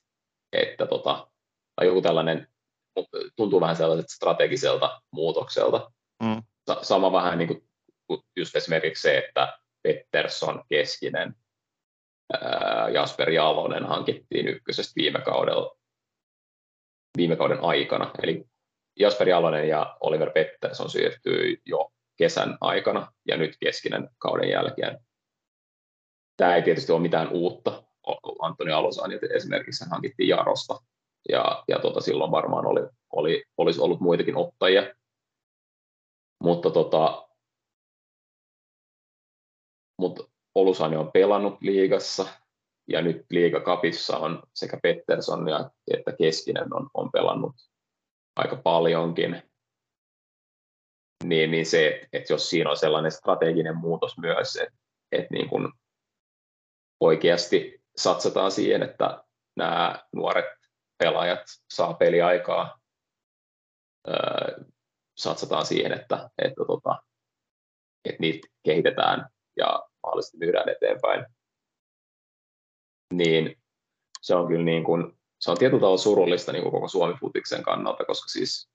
että 0.52 0.86
tota, 0.86 1.28
tai 1.76 1.86
joku 1.86 2.02
tällainen 2.02 2.53
tuntuu 3.36 3.60
vähän 3.60 3.76
sellaiset 3.76 4.10
strategiselta 4.10 5.02
muutokselta. 5.10 5.90
Mm. 6.22 6.42
Sama 6.82 7.12
vähän 7.12 7.38
niin 7.38 7.48
kuin 7.48 7.62
just 8.36 8.56
esimerkiksi 8.56 9.02
se, 9.02 9.18
että 9.18 9.58
Pettersson 9.82 10.64
keskinen 10.68 11.34
Jasper 12.94 13.30
Jalonen 13.30 13.86
hankittiin 13.86 14.48
ykkösestä 14.48 14.92
viime 14.96 15.20
kaudella 15.20 15.76
viime 17.16 17.36
kauden 17.36 17.60
aikana. 17.60 18.10
Eli 18.22 18.44
Jasper 19.00 19.28
Jalonen 19.28 19.68
ja 19.68 19.96
Oliver 20.00 20.30
Pettersson 20.30 20.90
siirtyi 20.90 21.60
jo 21.66 21.90
kesän 22.16 22.58
aikana 22.60 23.12
ja 23.28 23.36
nyt 23.36 23.56
keskinen 23.60 24.08
kauden 24.18 24.48
jälkeen. 24.48 24.98
Tämä 26.36 26.56
ei 26.56 26.62
tietysti 26.62 26.92
ole 26.92 27.00
mitään 27.00 27.28
uutta. 27.28 27.82
Antoni 28.40 28.72
Alosani 28.72 29.18
esimerkiksi 29.34 29.84
hankittiin 29.90 30.28
Jarosta 30.28 30.78
ja, 31.28 31.64
ja 31.68 31.78
tota, 31.78 32.00
silloin 32.00 32.30
varmaan 32.30 32.66
oli, 32.66 32.80
oli, 33.12 33.44
olisi 33.58 33.80
ollut 33.80 34.00
muitakin 34.00 34.36
ottajia. 34.36 34.94
Mutta 36.42 36.70
tota, 36.70 37.28
mutta 39.98 40.24
Olusani 40.54 40.96
on 40.96 41.12
pelannut 41.12 41.62
liigassa 41.62 42.26
ja 42.88 43.02
nyt 43.02 43.26
liigakapissa 43.30 44.18
on 44.18 44.42
sekä 44.54 44.78
Pettersson 44.82 45.48
ja, 45.48 45.70
että 45.94 46.12
Keskinen 46.12 46.74
on, 46.74 46.90
on 46.94 47.12
pelannut 47.12 47.54
aika 48.36 48.56
paljonkin. 48.56 49.42
Niin, 51.24 51.50
niin 51.50 51.66
se, 51.66 52.08
että, 52.12 52.32
jos 52.32 52.50
siinä 52.50 52.70
on 52.70 52.76
sellainen 52.76 53.12
strateginen 53.12 53.76
muutos 53.76 54.18
myös, 54.18 54.56
että, 54.56 54.78
että 55.12 55.34
niin 55.34 55.48
kuin 55.48 55.72
oikeasti 57.00 57.82
satsataan 57.96 58.50
siihen, 58.50 58.82
että 58.82 59.24
nämä 59.56 60.04
nuoret 60.12 60.63
pelaajat 60.98 61.40
saa 61.70 61.94
peliaikaa, 61.94 62.80
satsataan 65.16 65.66
siihen, 65.66 65.92
että, 65.92 66.30
että, 66.38 66.64
tota, 66.66 67.02
että 68.04 68.20
niitä 68.20 68.48
kehitetään 68.62 69.28
ja 69.56 69.82
mahdollisesti 70.02 70.38
myydään 70.38 70.68
eteenpäin, 70.68 71.26
niin 73.12 73.62
se 74.22 74.34
on 74.34 74.48
kyllä 74.48 74.64
niin 74.64 74.84
kuin, 74.84 75.18
se 75.40 75.50
on 75.50 75.58
tietyllä 75.58 75.80
tavalla 75.80 75.98
surullista 75.98 76.52
niin 76.52 76.62
kuin 76.62 76.72
koko 76.72 76.88
Suomi 76.88 77.14
futiksen 77.20 77.62
kannalta, 77.62 78.04
koska 78.04 78.28
siis 78.28 78.70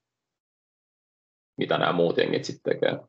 mitä 1.58 1.78
nämä 1.78 1.94
muut 1.94 2.18
jengit 2.18 2.46
sitten 2.46 2.74
tekee. 2.74 3.00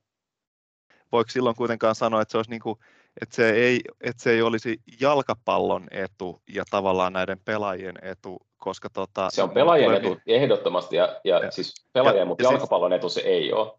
Voiko 1.13 1.31
silloin 1.31 1.57
kuitenkaan 1.57 1.95
sanoa, 1.95 2.23
että 2.23 2.33
se, 2.33 2.39
olisi 2.39 2.51
niin 2.51 2.63
kuin, 2.63 2.79
että 3.21 3.37
se, 3.37 3.51
ei, 3.51 3.81
että 4.01 4.23
se 4.23 4.31
ei 4.31 4.43
olisi 4.43 4.83
jalkapallon 5.01 5.89
etu 5.91 6.43
ja 6.49 6.65
tavallaan 6.71 7.13
näiden 7.13 7.41
pelaajien 7.45 7.99
etu, 8.03 8.47
koska 8.61 8.91
tota, 8.91 9.31
se 9.31 9.43
on 9.43 9.51
pelaajien 9.51 9.95
etu 9.95 10.17
ehdottomasti 10.27 10.97
ja, 10.97 11.21
ja, 11.25 11.45
ja 11.45 11.51
siis 11.51 11.87
pelaajien, 11.93 12.21
ja, 12.21 12.27
mutta 12.27 12.45
ja 12.45 12.51
jalkapallon 12.51 12.91
siis, 12.91 12.99
etu 12.99 13.09
se 13.09 13.21
ei 13.21 13.53
ole. 13.53 13.73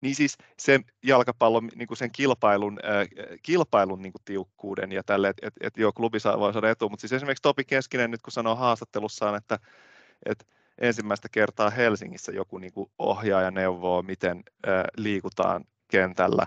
Niin 0.00 0.14
siis 0.14 0.38
sen 0.58 0.84
jalkapallon, 1.04 1.68
niin 1.74 1.88
kuin 1.88 1.98
sen 1.98 2.12
kilpailun, 2.12 2.78
äh, 2.84 3.08
kilpailun 3.42 4.02
niin 4.02 4.12
kuin 4.12 4.22
tiukkuuden 4.24 4.92
ja 4.92 5.02
tälle, 5.06 5.28
että 5.28 5.46
et, 5.46 5.54
et 5.60 5.76
joo, 5.76 5.92
klubi 5.92 6.20
saa, 6.20 6.38
voi 6.38 6.52
saada 6.52 6.70
etu, 6.70 6.88
mutta 6.88 7.00
siis 7.00 7.12
esimerkiksi 7.12 7.42
Topi 7.42 7.64
Keskinen 7.64 8.10
nyt 8.10 8.22
kun 8.22 8.32
sanoo 8.32 8.56
haastattelussaan, 8.56 9.36
että, 9.36 9.58
että 10.26 10.44
ensimmäistä 10.80 11.28
kertaa 11.32 11.70
Helsingissä 11.70 12.32
joku 12.32 12.58
niin 12.58 12.72
kuin 12.72 12.90
ohjaa 12.98 13.42
ja 13.42 13.50
neuvoo, 13.50 14.02
miten 14.02 14.42
äh, 14.68 14.84
liikutaan 14.96 15.64
kentällä, 15.90 16.46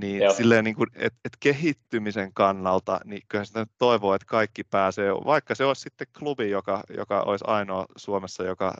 niin 0.00 0.22
Joo. 0.22 0.34
silleen 0.34 0.64
niin 0.64 0.76
kuin, 0.76 0.90
että 0.94 1.18
et 1.24 1.36
kehittymisen 1.40 2.32
kannalta, 2.32 3.00
niin 3.04 3.22
kyllä 3.28 3.44
sitä 3.44 3.66
toivoo, 3.78 4.14
että 4.14 4.26
kaikki 4.26 4.64
pääsee, 4.64 5.12
vaikka 5.12 5.54
se 5.54 5.64
olisi 5.64 5.82
sitten 5.82 6.06
klubi, 6.18 6.50
joka, 6.50 6.82
joka 6.96 7.20
olisi 7.20 7.44
ainoa 7.48 7.86
Suomessa, 7.96 8.44
joka 8.44 8.74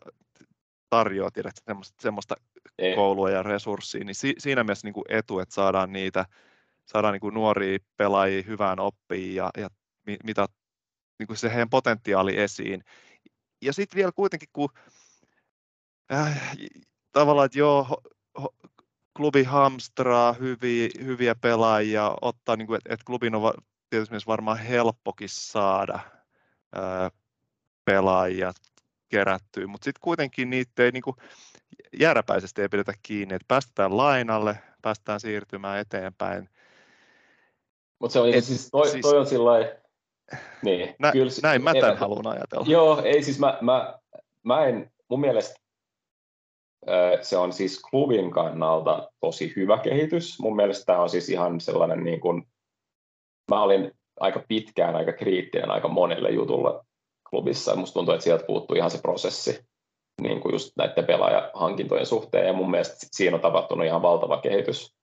tarjoaa 0.90 1.30
tiedät, 1.30 1.54
semmoista, 1.66 1.94
semmoista 2.02 2.34
ei. 2.78 2.94
koulua 2.94 3.30
ja 3.30 3.42
resurssia, 3.42 4.04
niin 4.04 4.14
si, 4.14 4.34
siinä 4.38 4.64
mielessä 4.64 4.86
niin 4.86 4.94
kuin 4.94 5.04
etu, 5.08 5.38
että 5.38 5.54
saadaan 5.54 5.92
niitä, 5.92 6.26
saadaan 6.86 7.12
niin 7.12 7.20
kuin 7.20 7.34
nuoria 7.34 7.78
pelaajia 7.96 8.42
hyvään 8.42 8.80
oppiin 8.80 9.34
ja, 9.34 9.50
ja 9.56 9.68
mitä 10.24 10.46
niin 11.18 11.26
kuin 11.26 11.36
se 11.36 11.50
heidän 11.50 11.70
potentiaali 11.70 12.38
esiin. 12.38 12.84
Ja 13.62 13.72
sitten 13.72 13.96
vielä 13.96 14.12
kuitenkin, 14.12 14.48
kun 14.52 14.68
äh, 16.12 16.56
tavallaan, 17.12 17.46
että 17.46 17.58
joo, 17.58 17.84
ho, 17.84 17.96
ho, 18.42 18.54
klubi 19.16 19.44
hamstraa 19.44 20.32
hyviä, 20.32 20.88
hyviä 21.04 21.34
pelaajia, 21.34 22.16
ottaa, 22.20 22.56
niin 22.56 22.66
kuin, 22.66 22.76
että, 22.76 22.94
että 22.94 23.04
klubin 23.06 23.34
on 23.34 23.52
tietysti 23.90 24.14
varmaan 24.26 24.58
helppokin 24.58 25.28
saada 25.28 25.98
ää, 26.72 27.10
pelaajia 27.84 28.52
kerättyä, 29.08 29.66
mutta 29.66 29.84
sitten 29.84 30.00
kuitenkin 30.00 30.50
niitä 30.50 30.82
ei 30.82 30.90
niin 30.90 31.02
kuin, 31.02 31.16
jääräpäisesti 32.00 32.62
ei 32.62 32.68
pidetä 32.68 32.92
kiinni, 33.02 33.34
että 33.34 33.48
päästetään 33.48 33.96
lainalle, 33.96 34.58
päästään 34.82 35.20
siirtymään 35.20 35.78
eteenpäin. 35.78 36.48
Mutta 37.98 38.12
se 38.12 38.20
on 38.20 38.34
Et, 38.34 38.44
siis, 38.44 38.70
toi, 38.70 38.88
siis, 38.88 39.02
toi 39.02 39.18
on 39.18 39.26
sillä 39.26 39.50
niin, 40.62 40.94
nä, 40.98 41.12
kyllä, 41.12 41.32
näin 41.42 41.64
mä 41.64 41.74
tämän 41.80 41.98
haluan 41.98 42.26
ajatella. 42.26 42.66
Joo, 42.68 43.02
ei 43.02 43.22
siis 43.22 43.38
mä, 43.38 43.58
mä 43.60 43.98
mä 44.42 44.64
en, 44.64 44.90
mun 45.08 45.20
mielestä 45.20 45.60
se 47.20 47.36
on 47.36 47.52
siis 47.52 47.82
klubin 47.90 48.30
kannalta 48.30 49.10
tosi 49.20 49.52
hyvä 49.56 49.78
kehitys. 49.78 50.40
Mun 50.40 50.56
mielestä 50.56 50.84
tämä 50.84 51.02
on 51.02 51.08
siis 51.08 51.28
ihan 51.28 51.60
sellainen, 51.60 52.04
niin 52.04 52.20
kuin, 52.20 52.42
mä 53.50 53.62
olin 53.62 53.92
aika 54.20 54.44
pitkään 54.48 54.96
aika 54.96 55.12
kriittinen 55.12 55.70
aika 55.70 55.88
monelle 55.88 56.30
jutulle 56.30 56.84
klubissa. 57.30 57.76
Musta 57.76 57.94
tuntuu, 57.94 58.14
että 58.14 58.24
sieltä 58.24 58.46
puuttuu 58.46 58.76
ihan 58.76 58.90
se 58.90 59.00
prosessi 59.02 59.66
niin 60.22 60.40
kuin 60.40 60.52
just 60.52 60.72
näiden 60.76 61.06
pelaajahankintojen 61.06 62.06
suhteen, 62.06 62.46
ja 62.46 62.52
mun 62.52 62.70
mielestä 62.70 62.96
siinä 63.10 63.36
on 63.36 63.42
tapahtunut 63.42 63.86
ihan 63.86 64.02
valtava 64.02 64.40
kehitys. 64.40 64.94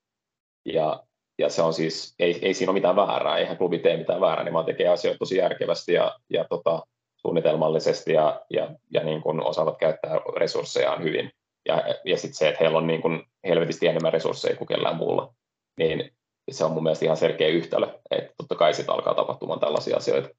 Ja, 0.66 1.04
ja 1.40 1.50
se 1.50 1.62
on 1.62 1.74
siis, 1.74 2.16
ei, 2.20 2.40
ei 2.42 2.54
siinä 2.54 2.72
ole 2.72 2.78
mitään 2.78 2.96
väärää, 2.96 3.38
eihän 3.38 3.58
klubi 3.58 3.80
tee 3.80 3.98
mitään 3.98 4.22
väärää, 4.22 4.44
niin 4.44 4.54
vaan 4.54 4.66
tekee 4.66 4.88
asioita 4.88 5.20
tosi 5.20 5.38
järkevästi 5.38 5.94
ja, 5.94 6.16
ja 6.30 6.46
tota, 6.50 6.84
suunnitelmallisesti 7.16 8.14
ja, 8.14 8.42
ja, 8.50 8.70
ja 8.92 9.04
niin 9.04 9.22
kuin 9.22 9.44
osaavat 9.44 9.78
käyttää 9.78 10.20
resurssejaan 10.38 11.04
hyvin. 11.04 11.32
Ja, 11.65 11.84
ja 12.06 12.17
sitten 12.17 12.34
se, 12.34 12.47
että 12.47 12.60
heillä 12.60 12.78
on 12.78 12.88
niin 12.88 13.02
kuin 13.02 13.23
helvetisti 13.43 13.88
enemmän 13.88 14.13
resursseja 14.13 14.56
kuin 14.56 14.67
kellään 14.67 14.95
muulla, 14.95 15.34
niin 15.78 16.15
se 16.52 16.65
on 16.65 16.71
mun 16.71 16.84
mielestä 16.84 17.06
ihan 17.06 17.17
selkeä 17.17 17.47
yhtälö, 17.47 17.99
että 18.12 18.34
totta 18.38 18.56
kai 18.56 18.73
sitten 18.73 18.95
alkaa 18.95 19.15
tapahtumaan 19.15 19.60
tällaisia 19.60 19.97
asioita. 19.97 20.30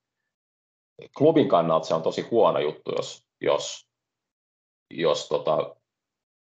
Klubin 1.19 1.49
kannalta 1.49 1.87
se 1.87 1.95
on 1.95 2.03
tosi 2.03 2.23
huono 2.23 2.59
juttu, 2.59 2.93
jos, 2.97 3.27
jos, 3.41 3.89
jos 4.91 5.29
tota, 5.29 5.77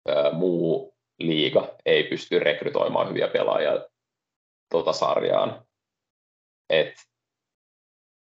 ää, 0.07 0.31
muu 0.31 0.95
liiga 1.19 1.75
ei 1.85 2.03
pysty 2.03 2.39
rekrytoimaan 2.39 3.09
hyviä 3.09 3.27
pelaajia 3.27 3.85
tota 4.69 4.93
sarjaan. 4.93 5.65
Et, 6.69 6.93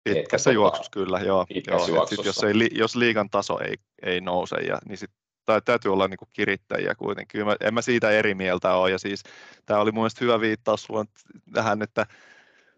Pitkässä 0.04 0.52
juoksussa 0.52 0.92
tota, 0.92 1.06
kyllä, 1.06 1.20
joo. 1.20 1.46
joo 1.68 1.88
juoksussa. 1.88 2.16
Sit 2.16 2.26
jos, 2.26 2.44
ei, 2.44 2.54
jos 2.72 2.96
liigan 2.96 3.30
taso 3.30 3.60
ei, 3.60 3.76
ei 4.02 4.22
nouse, 4.22 4.56
ja, 4.56 4.80
niin 4.86 4.98
sit 4.98 5.12
tai 5.50 5.62
täytyy 5.62 5.94
olla 5.94 6.08
niin 6.08 6.18
kuin 6.18 6.30
kirittäjiä 6.34 6.96
kuitenkin. 6.96 7.46
Mä, 7.46 7.56
en 7.62 7.74
mä 7.74 7.82
siitä 7.82 8.12
eri 8.12 8.36
mieltä 8.36 8.74
ole. 8.74 8.92
Ja 8.92 8.98
siis, 8.98 9.24
tämä 9.66 9.80
oli 9.80 9.92
mun 9.92 10.02
mielestä 10.02 10.26
hyvä 10.26 10.40
viittaus 10.40 10.84
sulla 10.84 11.06
tähän, 11.54 11.82
että 11.82 12.06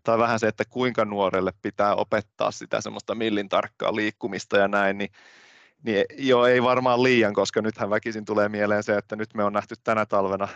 tai 0.04 0.18
vähän 0.18 0.40
se, 0.40 0.48
että 0.48 0.64
kuinka 0.70 1.06
nuorelle 1.06 1.52
pitää 1.62 1.96
opettaa 1.96 2.52
sitä 2.52 2.82
semmoista 2.82 3.16
millin 3.16 3.50
tarkkaa 3.50 3.96
liikkumista 3.96 4.58
ja 4.58 4.68
näin, 4.68 4.98
niin, 4.98 5.10
niin 5.84 6.06
joo, 6.18 6.46
ei 6.46 6.64
varmaan 6.64 7.04
liian, 7.04 7.34
koska 7.34 7.62
nythän 7.62 7.90
väkisin 7.90 8.26
tulee 8.26 8.50
mieleen 8.50 8.84
se, 8.84 8.98
että 8.98 9.16
nyt 9.16 9.34
me 9.34 9.44
on 9.44 9.54
nähty 9.54 9.76
tänä 9.84 10.06
talvena 10.06 10.48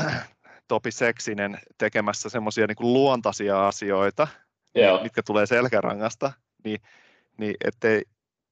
Topi 0.68 0.90
Seksinen 0.90 1.58
tekemässä 1.78 2.28
semmoisia 2.28 2.66
niin 2.66 2.76
luontaisia 2.92 3.68
asioita, 3.68 4.28
Joo. 4.74 5.02
mitkä 5.02 5.22
tulee 5.22 5.46
selkärangasta, 5.46 6.32
niin, 6.64 6.80
niin 7.38 7.54
ettei, 7.64 8.02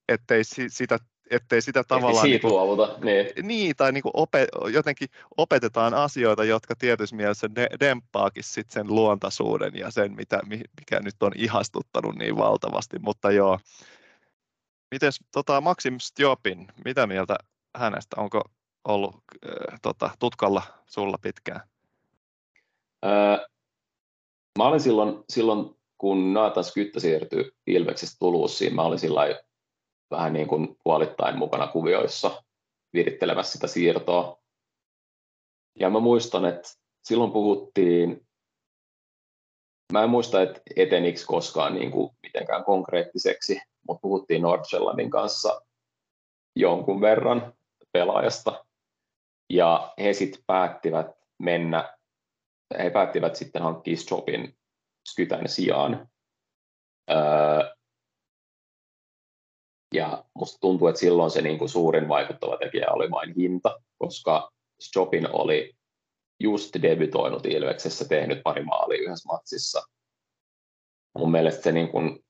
ettei 0.09 0.43
sitä 0.69 0.99
ettei 1.31 1.63
sitä 1.63 1.85
tavallaan... 1.85 2.27
Siitä 2.27 2.47
niin, 2.47 2.55
luovuta, 2.55 2.99
niin. 3.05 3.27
niin, 3.43 3.77
tai 3.77 3.93
niin 3.93 4.03
opet, 4.15 4.49
jotenkin 4.73 5.09
opetetaan 5.37 5.95
asioita, 5.95 6.45
jotka 6.45 6.77
tietyssä 6.77 7.17
mielessä 7.17 7.55
de, 7.55 7.69
demppaakin 7.81 8.45
sit 8.45 8.71
sen 8.71 8.87
luontaisuuden 8.87 9.75
ja 9.75 9.91
sen, 9.91 10.13
mitä, 10.17 10.41
mikä 10.49 11.01
nyt 11.01 11.23
on 11.23 11.33
ihastuttanut 11.37 12.15
niin 12.15 12.37
valtavasti, 12.37 12.99
mutta 12.99 13.31
joo. 13.31 13.59
Miten 14.91 15.13
tota, 15.33 15.61
Maxim 15.61 15.97
Stjopin, 16.01 16.69
mitä 16.85 17.07
mieltä 17.07 17.37
hänestä? 17.77 18.21
Onko 18.21 18.43
ollut 18.89 19.15
äh, 19.15 19.81
tota, 19.83 20.11
tutkalla 20.19 20.63
sulla 20.87 21.19
pitkään? 21.23 21.61
Öö, 23.05 23.47
mä 24.59 24.65
olin 24.65 24.81
silloin, 24.81 25.25
silloin 25.29 25.77
kun 25.99 26.33
Nathan 26.33 26.65
Skyttä 26.65 27.01
siirtyi 27.01 27.51
Ilveksestä 27.67 28.17
Tuluussiin, 28.19 28.75
mä 28.75 28.83
olin 28.83 28.99
sillä 28.99 29.21
vähän 30.11 30.33
niin 30.33 30.49
kuin 30.49 30.77
puolittain 30.85 31.39
mukana 31.39 31.67
kuvioissa 31.67 32.43
virittelemässä 32.93 33.53
sitä 33.53 33.67
siirtoa. 33.67 34.39
Ja 35.81 35.91
mä 35.91 36.01
muistan, 36.01 36.45
että 36.45 36.69
silloin 37.05 37.33
puhuttiin, 37.33 38.29
mä 39.93 40.03
en 40.03 40.11
muista, 40.11 40.43
että 40.43 40.61
eteniksi 40.77 41.27
koskaan 41.27 41.75
niin 41.75 41.91
kuin 41.91 42.11
mitenkään 42.23 42.65
konkreettiseksi, 42.65 43.61
mutta 43.89 44.01
puhuttiin 44.01 44.43
Nordsjellandin 44.43 45.11
kanssa 45.11 45.61
jonkun 46.57 47.01
verran 47.01 47.53
pelaajasta. 47.93 48.65
Ja 49.51 49.95
he 49.99 50.13
sitten 50.13 50.43
päättivät 50.47 51.07
mennä, 51.39 51.99
he 52.79 52.91
päättivät 52.91 53.37
sitten 53.37 53.63
hankkia 53.63 53.97
Stropin 53.97 54.59
Skytän 55.09 55.49
sijaan. 55.49 56.09
Öö, 57.11 57.78
ja 59.95 60.25
musta 60.35 60.59
tuntuu, 60.61 60.89
että 60.89 61.01
silloin 61.01 61.31
se 61.31 61.43
niin 61.43 61.59
kuin 61.59 61.69
suurin 61.69 62.09
vaikuttava 62.09 62.57
tekijä 62.57 62.87
oli 62.91 63.11
vain 63.11 63.35
hinta, 63.35 63.81
koska 63.99 64.51
Stropin 64.81 65.29
oli 65.33 65.75
just 66.41 66.75
debytoinut 66.83 67.47
Ilveksessä, 67.47 68.09
tehnyt 68.09 68.43
pari 68.43 68.65
maalia 68.65 69.03
yhdessä 69.03 69.29
matsissa. 69.29 69.83
Mun 71.19 71.31
mielestä 71.31 71.63
se 71.63 71.73
niin 71.73 71.89
kuin 71.89 72.25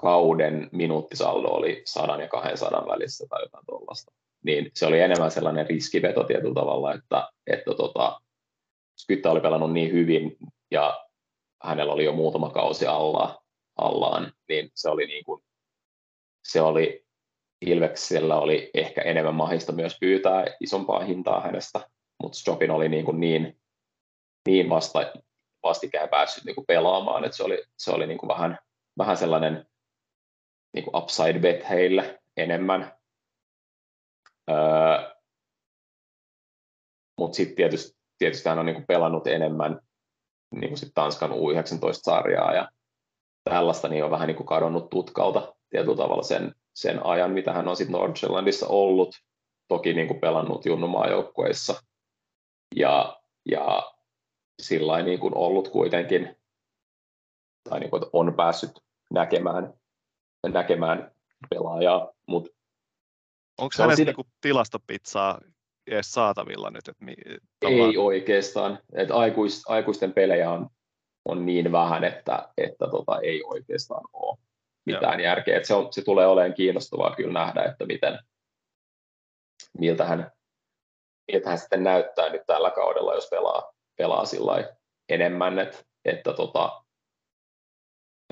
kauden 0.00 0.68
minuuttisaldo 0.72 1.48
oli 1.48 1.82
100 1.84 2.16
ja 2.16 2.28
200 2.28 2.86
välissä 2.88 3.26
tai 3.30 3.42
jotain 3.42 3.66
tuollaista. 3.66 4.12
Niin 4.44 4.70
se 4.74 4.86
oli 4.86 5.00
enemmän 5.00 5.30
sellainen 5.30 5.66
riskiveto 5.66 6.24
tietyllä 6.24 6.54
tavalla, 6.54 6.94
että, 6.94 7.28
että 7.46 7.74
tota, 7.74 8.20
Skyttä 8.96 9.30
oli 9.30 9.40
pelannut 9.40 9.72
niin 9.72 9.92
hyvin 9.92 10.36
ja 10.70 11.06
hänellä 11.62 11.92
oli 11.92 12.04
jo 12.04 12.12
muutama 12.12 12.50
kausi 12.50 12.86
alla, 12.86 13.42
allaan, 13.78 14.32
niin 14.48 14.70
se 14.74 14.88
oli 14.88 15.06
niin 15.06 15.24
kuin 15.24 15.42
se 16.44 16.60
oli 16.60 17.04
Ilveksellä 17.66 18.40
oli 18.40 18.70
ehkä 18.74 19.02
enemmän 19.02 19.34
mahista 19.34 19.72
myös 19.72 19.96
pyytää 20.00 20.44
isompaa 20.60 21.00
hintaa 21.00 21.40
hänestä, 21.40 21.90
mutta 22.22 22.38
Stropin 22.38 22.70
oli 22.70 22.88
niin, 22.88 23.04
kuin 23.04 23.20
niin, 23.20 23.60
niin 24.48 24.70
vasta, 24.70 25.12
vastikään 25.62 26.08
päässyt 26.08 26.44
niin 26.44 26.54
kuin 26.54 26.66
pelaamaan, 26.66 27.24
että 27.24 27.36
se 27.36 27.42
oli, 27.42 27.64
se 27.78 27.90
oli 27.90 28.06
niin 28.06 28.18
kuin 28.18 28.28
vähän, 28.28 28.58
vähän 28.98 29.16
sellainen 29.16 29.66
niin 30.74 30.84
kuin 30.84 30.96
upside 30.96 31.38
bet 31.38 31.68
heille 31.68 32.20
enemmän. 32.36 32.92
Öö, 34.50 35.16
mutta 37.18 37.36
sitten 37.36 37.56
tietysti, 37.56 37.98
tietysti 38.18 38.48
hän 38.48 38.58
on 38.58 38.66
niin 38.66 38.76
kuin 38.76 38.86
pelannut 38.86 39.26
enemmän 39.26 39.80
niin 40.54 40.68
kuin 40.68 40.78
sit 40.78 40.94
Tanskan 40.94 41.30
U19-sarjaa 41.30 42.54
ja 42.54 42.68
tällaista, 43.44 43.88
niin 43.88 44.04
on 44.04 44.10
vähän 44.10 44.26
niin 44.26 44.36
kuin 44.36 44.46
kadonnut 44.46 44.90
tutkalta 44.90 45.54
tietyllä 45.70 45.96
tavalla 45.96 46.22
sen, 46.22 46.54
sen 46.74 47.06
ajan, 47.06 47.30
mitä 47.30 47.52
hän 47.52 47.68
on 47.68 47.76
sitten 47.76 47.92
Nordsjællandissa 47.92 48.66
ollut, 48.66 49.14
toki 49.68 49.94
niin 49.94 50.06
kuin 50.06 50.20
pelannut 50.20 50.66
junnumaajoukkueissa 50.66 51.82
ja, 52.76 53.20
ja 53.50 53.92
sillä 54.62 55.02
niin 55.02 55.20
kuin 55.20 55.36
ollut 55.36 55.68
kuitenkin, 55.68 56.36
tai 57.70 57.80
niin 57.80 57.90
kuin, 57.90 58.02
on 58.12 58.34
päässyt 58.34 58.70
näkemään, 59.10 59.74
näkemään 60.48 61.14
pelaajaa, 61.50 62.12
mutta 62.26 62.50
Onko 63.58 63.74
hänestä 63.78 63.96
siinä... 63.96 64.08
Niinku 64.08 64.26
tilastopizzaa 64.40 65.40
edes 65.86 66.12
saatavilla 66.12 66.70
nyt? 66.70 66.88
Että 66.88 67.04
mi, 67.04 67.14
Ei 67.62 67.96
oikeastaan. 67.96 68.78
Että 68.92 69.14
aikuis, 69.14 69.62
aikuisten 69.68 70.12
pelejä 70.12 70.50
on, 70.50 70.70
on 71.24 71.46
niin 71.46 71.72
vähän, 71.72 72.04
että, 72.04 72.48
että 72.56 72.86
tota, 72.90 73.20
ei 73.20 73.42
oikeastaan 73.44 74.04
ole 74.12 74.38
mitään 74.86 75.20
Joo. 75.20 75.30
järkeä. 75.30 75.56
Että 75.56 75.66
se, 75.66 75.74
on, 75.74 75.92
se 75.92 76.02
tulee 76.04 76.26
olemaan 76.26 76.54
kiinnostavaa 76.54 77.16
kyllä 77.16 77.32
nähdä, 77.32 77.62
että 77.62 77.86
miten, 77.86 78.18
miltä 79.78 80.04
hän, 80.04 80.30
miltä 81.32 81.48
hän 81.48 81.58
sitten 81.58 81.84
näyttää 81.84 82.28
nyt 82.28 82.42
tällä 82.46 82.70
kaudella, 82.70 83.14
jos 83.14 83.28
pelaa, 83.30 83.72
pelaa 83.96 84.24
sillä 84.24 84.74
enemmän, 85.08 85.58
että, 85.58 85.78
että 86.04 86.32
tota, 86.32 86.82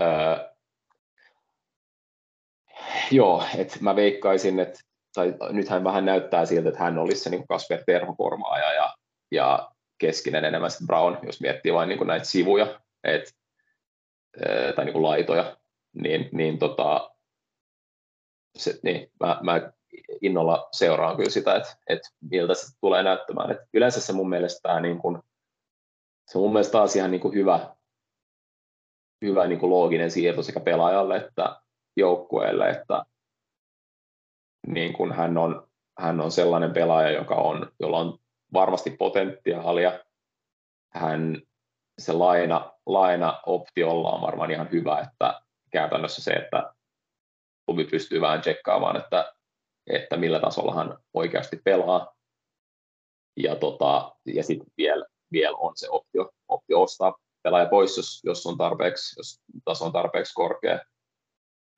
ää, 0.00 0.52
joo, 3.10 3.44
että 3.58 3.76
mä 3.80 3.96
veikkaisin, 3.96 4.60
että 4.60 4.80
tai 5.14 5.34
nythän 5.50 5.84
vähän 5.84 6.04
näyttää 6.04 6.46
siltä, 6.46 6.68
että 6.68 6.84
hän 6.84 6.98
olisi 6.98 7.20
se 7.20 7.30
niin 7.30 7.48
Kasper 7.48 7.82
Terho-kormaaja 7.86 8.72
ja, 8.72 8.94
ja 9.30 9.70
keskinen 9.98 10.44
enemmän 10.44 10.70
Brown, 10.86 11.18
jos 11.22 11.40
miettii 11.40 11.74
vain 11.74 11.88
niin 11.88 12.06
näitä 12.06 12.24
sivuja, 12.24 12.80
et, 13.04 13.34
tai 14.76 14.84
niin 14.84 15.02
laitoja, 15.02 15.56
niin, 15.92 16.28
niin, 16.32 16.58
tota, 16.58 17.10
se, 18.56 18.80
niin 18.82 19.12
mä, 19.20 19.38
mä 19.42 19.72
innolla 20.22 20.68
seuraan 20.72 21.16
kyllä 21.16 21.30
sitä, 21.30 21.56
että, 21.56 21.76
että 21.86 22.08
miltä 22.20 22.54
se 22.54 22.76
tulee 22.80 23.02
näyttämään. 23.02 23.50
Et 23.50 23.58
yleensä 23.74 24.00
se 24.00 24.12
mun 24.12 24.28
mielestä 24.28 24.60
tämä 24.62 24.80
niin 24.80 24.98
kuin, 24.98 25.22
se 26.26 26.38
mun 26.38 26.52
mielestä 26.52 26.72
taas 26.72 26.96
ihan 26.96 27.10
niin 27.10 27.34
hyvä, 27.34 27.76
hyvä 29.22 29.46
niin 29.46 29.70
looginen 29.70 30.10
siirto 30.10 30.42
sekä 30.42 30.60
pelaajalle 30.60 31.16
että 31.16 31.60
joukkueelle, 31.96 32.70
että 32.70 33.04
niin 34.66 34.92
kuin 34.92 35.12
hän, 35.12 35.38
on, 35.38 35.68
hän 35.98 36.20
on 36.20 36.30
sellainen 36.30 36.72
pelaaja, 36.72 37.10
joka 37.10 37.34
on, 37.34 37.72
jolla 37.80 37.98
on 37.98 38.18
varmasti 38.52 38.90
potentiaalia. 38.90 40.00
Hän, 40.92 41.42
se 41.98 42.12
laina, 42.12 42.72
laina 42.86 43.40
optiolla 43.46 44.10
on 44.10 44.20
varmaan 44.20 44.50
ihan 44.50 44.70
hyvä, 44.72 44.98
että 45.00 45.40
käytännössä 45.70 46.22
se, 46.22 46.30
että 46.30 46.72
klubi 47.66 47.84
pystyy 47.84 48.20
vähän 48.20 48.40
tsekkaamaan, 48.40 48.96
että, 48.96 49.34
että 49.86 50.16
millä 50.16 50.40
tasolla 50.40 50.74
hän 50.74 50.98
oikeasti 51.14 51.60
pelaa. 51.64 52.14
Ja, 53.36 53.56
tota, 53.56 54.16
ja 54.26 54.42
sitten 54.42 54.72
vielä, 54.76 55.06
vielä 55.32 55.56
on 55.56 55.72
se 55.76 55.88
optio, 55.90 56.30
optio 56.48 56.82
ostaa 56.82 57.18
pelaaja 57.42 57.68
pois, 57.68 57.96
jos, 57.96 58.20
jos, 58.24 58.46
on 58.46 58.58
tarpeeksi, 58.58 59.20
jos 59.20 59.40
taso 59.64 59.84
on 59.84 59.92
tarpeeksi 59.92 60.34
korkea. 60.34 60.78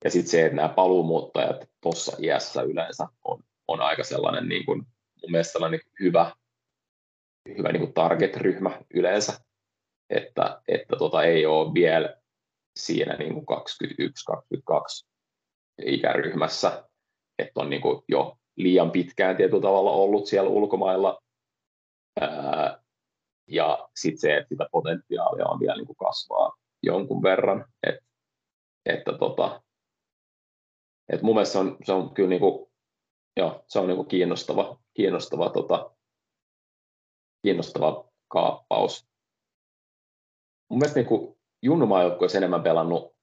Ja 0.04 0.10
sitten 0.10 0.30
se, 0.30 0.44
että 0.44 0.56
nämä 0.56 0.68
paluumuuttajat 0.68 1.68
tuossa 1.80 2.16
iässä 2.18 2.62
yleensä 2.62 3.06
on, 3.24 3.42
on 3.68 3.80
aika 3.80 4.04
sellainen 4.04 4.48
niin 4.48 4.66
kuin, 4.66 4.78
mun 5.22 5.30
mielestä 5.30 5.52
sellainen 5.52 5.80
hyvä, 6.00 6.32
hyvä 7.58 7.72
niin 7.72 7.80
kuin 7.80 7.94
target-ryhmä 7.94 8.80
yleensä, 8.94 9.40
että, 10.10 10.62
että 10.68 10.96
tota 10.96 11.22
ei 11.22 11.46
ole 11.46 11.74
vielä 11.74 12.19
siinä 12.76 13.16
niin 13.16 13.34
kuin 13.34 13.46
21-22 15.02 15.08
ikäryhmässä, 15.86 16.88
että 17.38 17.60
on 17.60 17.70
niin 17.70 17.82
kuin 17.82 18.02
jo 18.08 18.36
liian 18.56 18.90
pitkään 18.90 19.36
tietyllä 19.36 19.62
tavalla 19.62 19.90
ollut 19.90 20.26
siellä 20.26 20.50
ulkomailla. 20.50 21.22
Ää, 22.20 22.82
ja 23.48 23.88
sitten 23.96 24.20
se, 24.20 24.36
että 24.36 24.48
sitä 24.48 24.66
potentiaalia 24.72 25.46
on 25.46 25.60
vielä 25.60 25.76
niin 25.76 25.86
kuin 25.86 25.96
kasvaa 25.96 26.56
jonkun 26.82 27.22
verran. 27.22 27.64
Et, 27.82 27.96
että 28.86 29.12
tota, 29.18 29.62
et 31.12 31.22
mun 31.22 31.34
mielestä 31.34 31.52
se 31.52 31.58
on, 31.58 31.76
se 31.84 31.92
on 31.92 32.14
kyllä 32.14 32.28
niin 32.28 32.40
kuin, 32.40 32.70
joo, 33.36 33.64
se 33.68 33.78
on 33.78 33.86
niin 33.86 33.96
kuin 33.96 34.08
kiinnostava, 34.08 34.80
kiinnostava, 34.94 35.50
tota, 35.50 35.90
kiinnostava 37.42 38.08
kaappaus. 38.28 39.08
Mun 40.70 40.78
mielestä 40.78 41.00
niin 41.00 41.08
kuin 41.08 41.39
junnumaajoukkueessa 41.62 42.38
enemmän 42.38 42.62
pelannut 42.62 43.14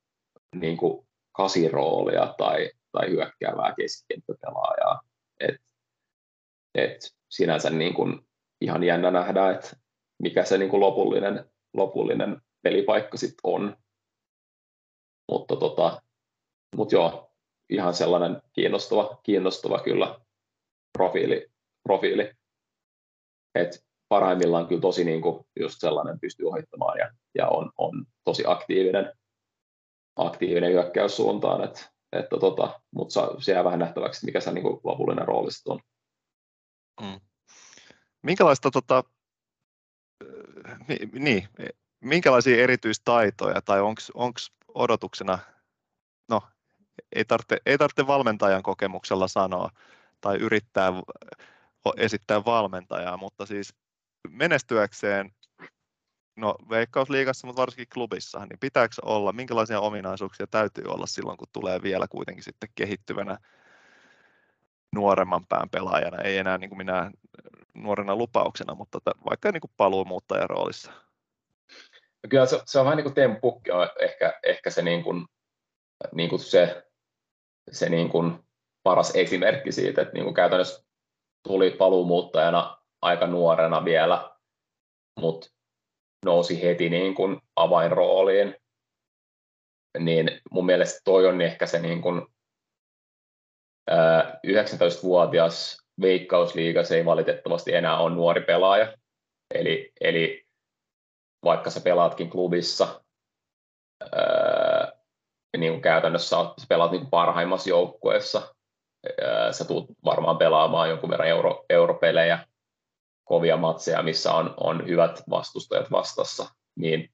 niin 0.56 0.78
kuin 0.78 1.08
kasiroolia 1.32 2.36
tai, 2.38 2.72
tai 2.92 3.10
hyökkäävää 3.10 3.74
keskikenttäpelaajaa. 3.78 5.02
Et, 5.40 5.56
et 6.76 7.16
sinänsä 7.30 7.70
niin 7.70 7.94
kuin 7.94 8.28
ihan 8.62 8.84
jännä 8.84 9.12
nähdä, 9.12 9.52
että 9.52 9.78
mikä 10.22 10.44
se 10.44 10.58
niin 10.58 10.70
kuin 10.70 10.80
lopullinen, 10.80 11.46
lopullinen 11.74 12.42
pelipaikka 12.62 13.18
sitten 13.18 13.40
on. 13.44 13.78
Mutta 15.32 15.56
tota, 15.56 16.02
mut 16.76 16.92
joo, 16.92 17.32
ihan 17.70 17.94
sellainen 17.94 18.42
kiinnostava, 18.54 19.20
kiinnostava 19.24 19.80
kyllä 19.80 20.20
profiili. 20.98 21.52
profiili. 21.84 22.32
Et 23.56 23.86
parhaimmillaan 24.10 24.68
kyllä 24.68 24.82
tosi 24.82 25.04
niin 25.04 25.22
kuin 25.22 25.46
just 25.60 25.76
sellainen 25.80 26.20
pystyy 26.20 26.48
ohittamaan 26.48 26.98
ja, 26.98 27.12
ja 27.38 27.48
on, 27.48 27.72
on 27.78 28.06
tosi 28.24 28.44
aktiivinen, 28.48 29.14
aktiivinen 30.16 30.72
hyökkäyssuuntaan, 30.72 31.64
että, 31.64 31.90
että 32.12 32.38
tota, 32.40 32.82
mutta 32.96 33.14
se 33.40 33.52
jää 33.52 33.64
vähän 33.64 33.80
nähtäväksi, 33.80 34.26
mikä 34.26 34.40
se 34.40 34.52
niin 34.52 34.80
lopullinen 34.84 35.28
rooli 35.28 35.50
on. 35.66 35.80
Mm. 37.02 37.20
Minkälaista 38.24 38.72
tota, 38.72 39.04
niin, 41.20 41.48
minkälaisia 42.00 42.64
erityistaitoja 42.64 43.62
tai 43.62 43.82
onko 43.82 44.40
odotuksena, 44.74 45.40
no 46.30 46.42
ei 47.16 47.26
tarvitse, 47.26 47.58
ei 47.66 47.78
tarvitse 47.78 48.08
valmentajan 48.08 48.64
kokemuksella 48.64 49.28
sanoa 49.28 49.70
tai 50.22 50.38
yrittää 50.38 50.94
esittää 51.98 52.46
valmentajaa, 52.46 53.18
mutta 53.18 53.46
siis 53.46 53.76
menestyäkseen, 54.30 55.36
no 56.38 56.56
Veikkausliigassa, 56.70 57.48
mutta 57.48 57.62
varsinkin 57.62 57.88
klubissa, 57.94 58.40
niin 58.40 58.60
pitääkö 58.60 58.96
olla, 59.06 59.34
minkälaisia 59.34 59.80
ominaisuuksia 59.80 60.48
täytyy 60.48 60.84
olla 60.88 61.06
silloin, 61.06 61.38
kun 61.38 61.48
tulee 61.54 61.82
vielä 61.82 62.08
kuitenkin 62.08 62.44
sitten 62.44 62.70
kehittyvänä 62.76 63.38
nuoremman 64.96 65.46
pään 65.50 65.70
pelaajana, 65.70 66.22
ei 66.22 66.38
enää 66.38 66.58
niin 66.58 66.70
kuin 66.70 66.78
minä 66.78 67.12
nuorena 67.74 68.16
lupauksena, 68.16 68.76
mutta 68.76 69.00
vaikka 69.30 69.52
niin 69.52 69.62
kuin 69.62 69.72
paluumuuttajan 69.78 70.50
roolissa. 70.50 70.92
No 72.24 72.30
kyllä 72.30 72.46
se, 72.46 72.62
se 72.66 72.80
on 72.80 72.86
vähän 72.86 72.98
niin 72.98 73.04
kuin 73.04 73.14
Teemu 73.14 73.36
Pukki 73.42 73.72
on 73.72 73.90
ehkä, 74.00 74.40
ehkä 74.44 74.70
se, 74.70 74.82
niin 74.82 75.04
kuin, 75.04 75.26
niin 76.12 76.30
kuin 76.30 76.40
se, 76.40 76.88
se 77.72 77.90
niin 77.90 78.10
kuin 78.10 78.40
paras 78.84 79.16
esimerkki 79.16 79.72
siitä, 79.72 80.02
että 80.02 80.14
niin 80.14 80.24
kuin 80.24 80.34
käytännössä 80.34 80.86
tuli 81.48 81.72
paluumuuttajana 81.72 82.78
aika 83.02 83.28
nuorena 83.28 83.86
vielä, 83.86 84.32
mutta 85.20 85.57
nousi 86.26 86.64
heti 86.64 86.90
niin 86.90 87.16
kuin 87.16 87.42
avainrooliin, 87.56 88.56
niin 90.00 90.42
mun 90.52 90.66
mielestä 90.66 91.00
toi 91.04 91.28
on 91.28 91.42
ehkä 91.42 91.66
se 91.66 91.80
niin 91.80 92.02
kuin, 92.02 92.28
19-vuotias 94.48 95.78
Veikkausliiga 96.02 96.82
ei 96.96 97.06
valitettavasti 97.06 97.74
enää 97.74 97.98
ole 97.98 98.16
nuori 98.16 98.42
pelaaja. 98.42 98.94
Eli, 99.54 99.92
eli 100.02 100.46
vaikka 101.44 101.70
sä 101.70 101.82
pelaatkin 101.82 102.30
klubissa, 102.30 103.04
ää, 104.12 104.92
niin 105.58 105.72
kuin 105.74 105.82
käytännössä 105.82 106.38
sä 106.58 106.66
pelaat 106.70 106.92
niin 106.92 107.02
kuin 107.02 107.10
parhaimmassa 107.10 107.70
joukkueessa, 107.70 108.56
ää, 109.22 109.52
sä 109.52 109.66
tulet 109.66 109.86
varmaan 110.06 110.38
pelaamaan 110.38 110.90
jonkun 110.90 111.10
verran 111.10 111.30
euro, 111.30 111.66
europelejä, 111.70 112.48
kovia 113.28 113.58
matseja, 113.58 114.04
missä 114.04 114.34
on, 114.34 114.54
on 114.58 114.88
hyvät 114.88 115.24
vastustajat 115.30 115.92
vastassa, 115.92 116.50
niin 116.76 117.14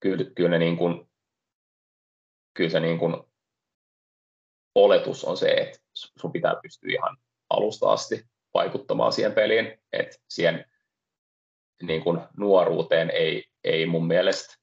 kyllä, 0.00 0.24
kyllä, 0.36 0.50
ne 0.50 0.58
niin 0.58 0.76
kuin, 0.76 1.10
kyllä 2.54 2.70
se 2.70 2.80
niin 2.80 2.98
kuin 2.98 3.16
oletus 4.74 5.24
on 5.24 5.36
se, 5.36 5.48
että 5.48 5.78
sun 5.94 6.32
pitää 6.32 6.54
pystyä 6.62 6.90
ihan 6.92 7.16
alusta 7.50 7.92
asti 7.92 8.24
vaikuttamaan 8.54 9.12
siihen 9.12 9.32
peliin, 9.32 9.78
että 9.92 10.16
siihen 10.28 10.64
niin 11.82 12.02
kuin 12.02 12.20
nuoruuteen 12.36 13.10
ei, 13.10 13.44
ei 13.64 13.86
mun 13.86 14.06
mielestä, 14.06 14.54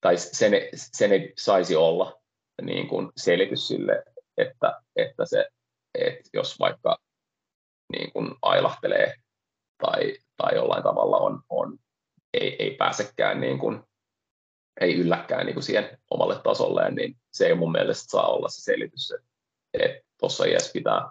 tai 0.00 0.16
sen, 0.16 0.52
sen 0.74 1.12
ei 1.12 1.32
saisi 1.38 1.76
olla 1.76 2.22
niin 2.62 2.88
kuin 2.88 3.12
selitys 3.16 3.68
sille, 3.68 4.04
että, 4.36 4.82
että, 4.96 5.26
se, 5.26 5.48
että 5.94 6.30
jos 6.32 6.58
vaikka 6.60 6.98
niin 7.92 8.12
kuin 8.12 8.34
ailahtelee 8.42 9.14
tai, 9.82 10.16
tai 10.36 10.54
jollain 10.54 10.82
tavalla 10.82 11.16
on, 11.16 11.42
on 11.48 11.78
ei, 12.34 12.56
ei 12.58 12.70
pääsekään 12.70 13.40
niin 13.40 13.58
kuin, 13.58 13.82
ei 14.80 14.98
ylläkään 14.98 15.46
niin 15.46 15.54
kuin 15.54 15.64
siihen 15.64 15.98
omalle 16.10 16.40
tasolleen, 16.42 16.94
niin 16.94 17.16
se 17.32 17.46
ei 17.46 17.54
mun 17.54 17.72
mielestä 17.72 18.10
saa 18.10 18.26
olla 18.26 18.48
se 18.48 18.62
selitys, 18.62 19.14
että, 19.74 20.08
tuossa 20.20 20.44
iässä 20.44 20.72
pitää, 20.72 21.10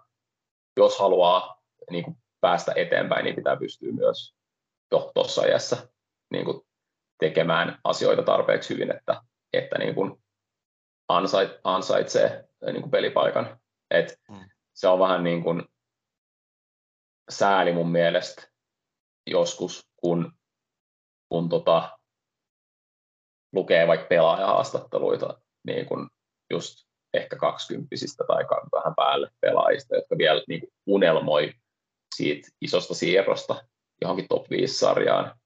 jos 0.78 1.00
haluaa 1.00 1.62
niin 1.90 2.04
kuin 2.04 2.18
päästä 2.42 2.74
eteenpäin, 2.76 3.26
niin 3.26 3.36
pitää 3.36 3.56
pystyä 3.56 3.92
myös 3.92 4.36
jo 4.92 5.12
tuossa 5.14 5.46
iässä 5.46 5.90
niin 6.30 6.46
kuin 6.46 6.62
tekemään 7.20 7.80
asioita 7.84 8.24
tarpeeksi 8.24 8.74
hyvin, 8.74 8.96
että, 8.96 9.22
että 9.54 9.78
niin 9.78 9.96
kuin 9.96 10.24
ansait, 11.08 11.52
ansaitsee 11.64 12.50
niin 12.66 12.82
kuin 12.82 12.92
pelipaikan. 12.92 13.60
Et 13.92 14.20
mm. 14.30 14.50
Se 14.74 14.88
on 14.88 15.00
vähän 15.00 15.24
niin 15.24 15.44
kuin 15.44 15.64
sääli 17.30 17.74
mun 17.74 17.92
mielestä 17.92 18.48
joskus, 19.28 19.88
kun, 19.96 20.32
kun 21.30 21.50
tota, 21.50 22.00
lukee 23.54 23.88
vaikka 23.88 24.08
pelaajahaastatteluita 24.08 25.42
niin 25.68 25.86
kuin 25.86 26.10
just 26.52 26.88
ehkä 27.14 27.36
kaksikymppisistä 27.36 28.24
tai 28.28 28.44
vähän 28.72 28.94
päälle 28.96 29.32
pelaajista, 29.42 29.96
jotka 29.96 30.18
vielä 30.18 30.44
niin 30.48 30.62
unelmoi 30.86 31.54
siitä 32.16 32.48
isosta 32.62 32.94
siirrosta 32.94 33.68
johonkin 34.02 34.28
top 34.30 34.46
5-sarjaan. 34.46 35.40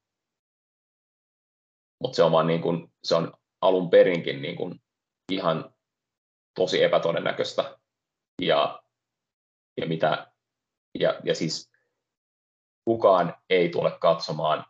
Mutta 2.01 2.15
se 2.15 2.23
on 2.23 2.31
vaan 2.31 2.47
niin 2.47 2.61
kuin, 2.61 2.93
se 3.03 3.15
on 3.15 3.33
alun 3.61 3.89
perinkin 3.89 4.41
niin 4.41 4.55
kuin 4.55 4.81
ihan 5.31 5.73
tosi 6.55 6.83
epätodennäköistä. 6.83 7.77
Ja, 8.41 8.83
ja, 9.77 9.87
mitä, 9.87 10.31
ja, 10.99 11.19
ja 11.23 11.35
siis 11.35 11.70
kukaan 12.85 13.35
ei 13.49 13.69
tule 13.69 13.91
katsomaan 13.99 14.65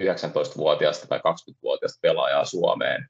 19-vuotiaasta 0.00 1.06
tai 1.06 1.18
20-vuotiaasta 1.18 1.98
pelaajaa 2.02 2.44
Suomeen 2.44 3.08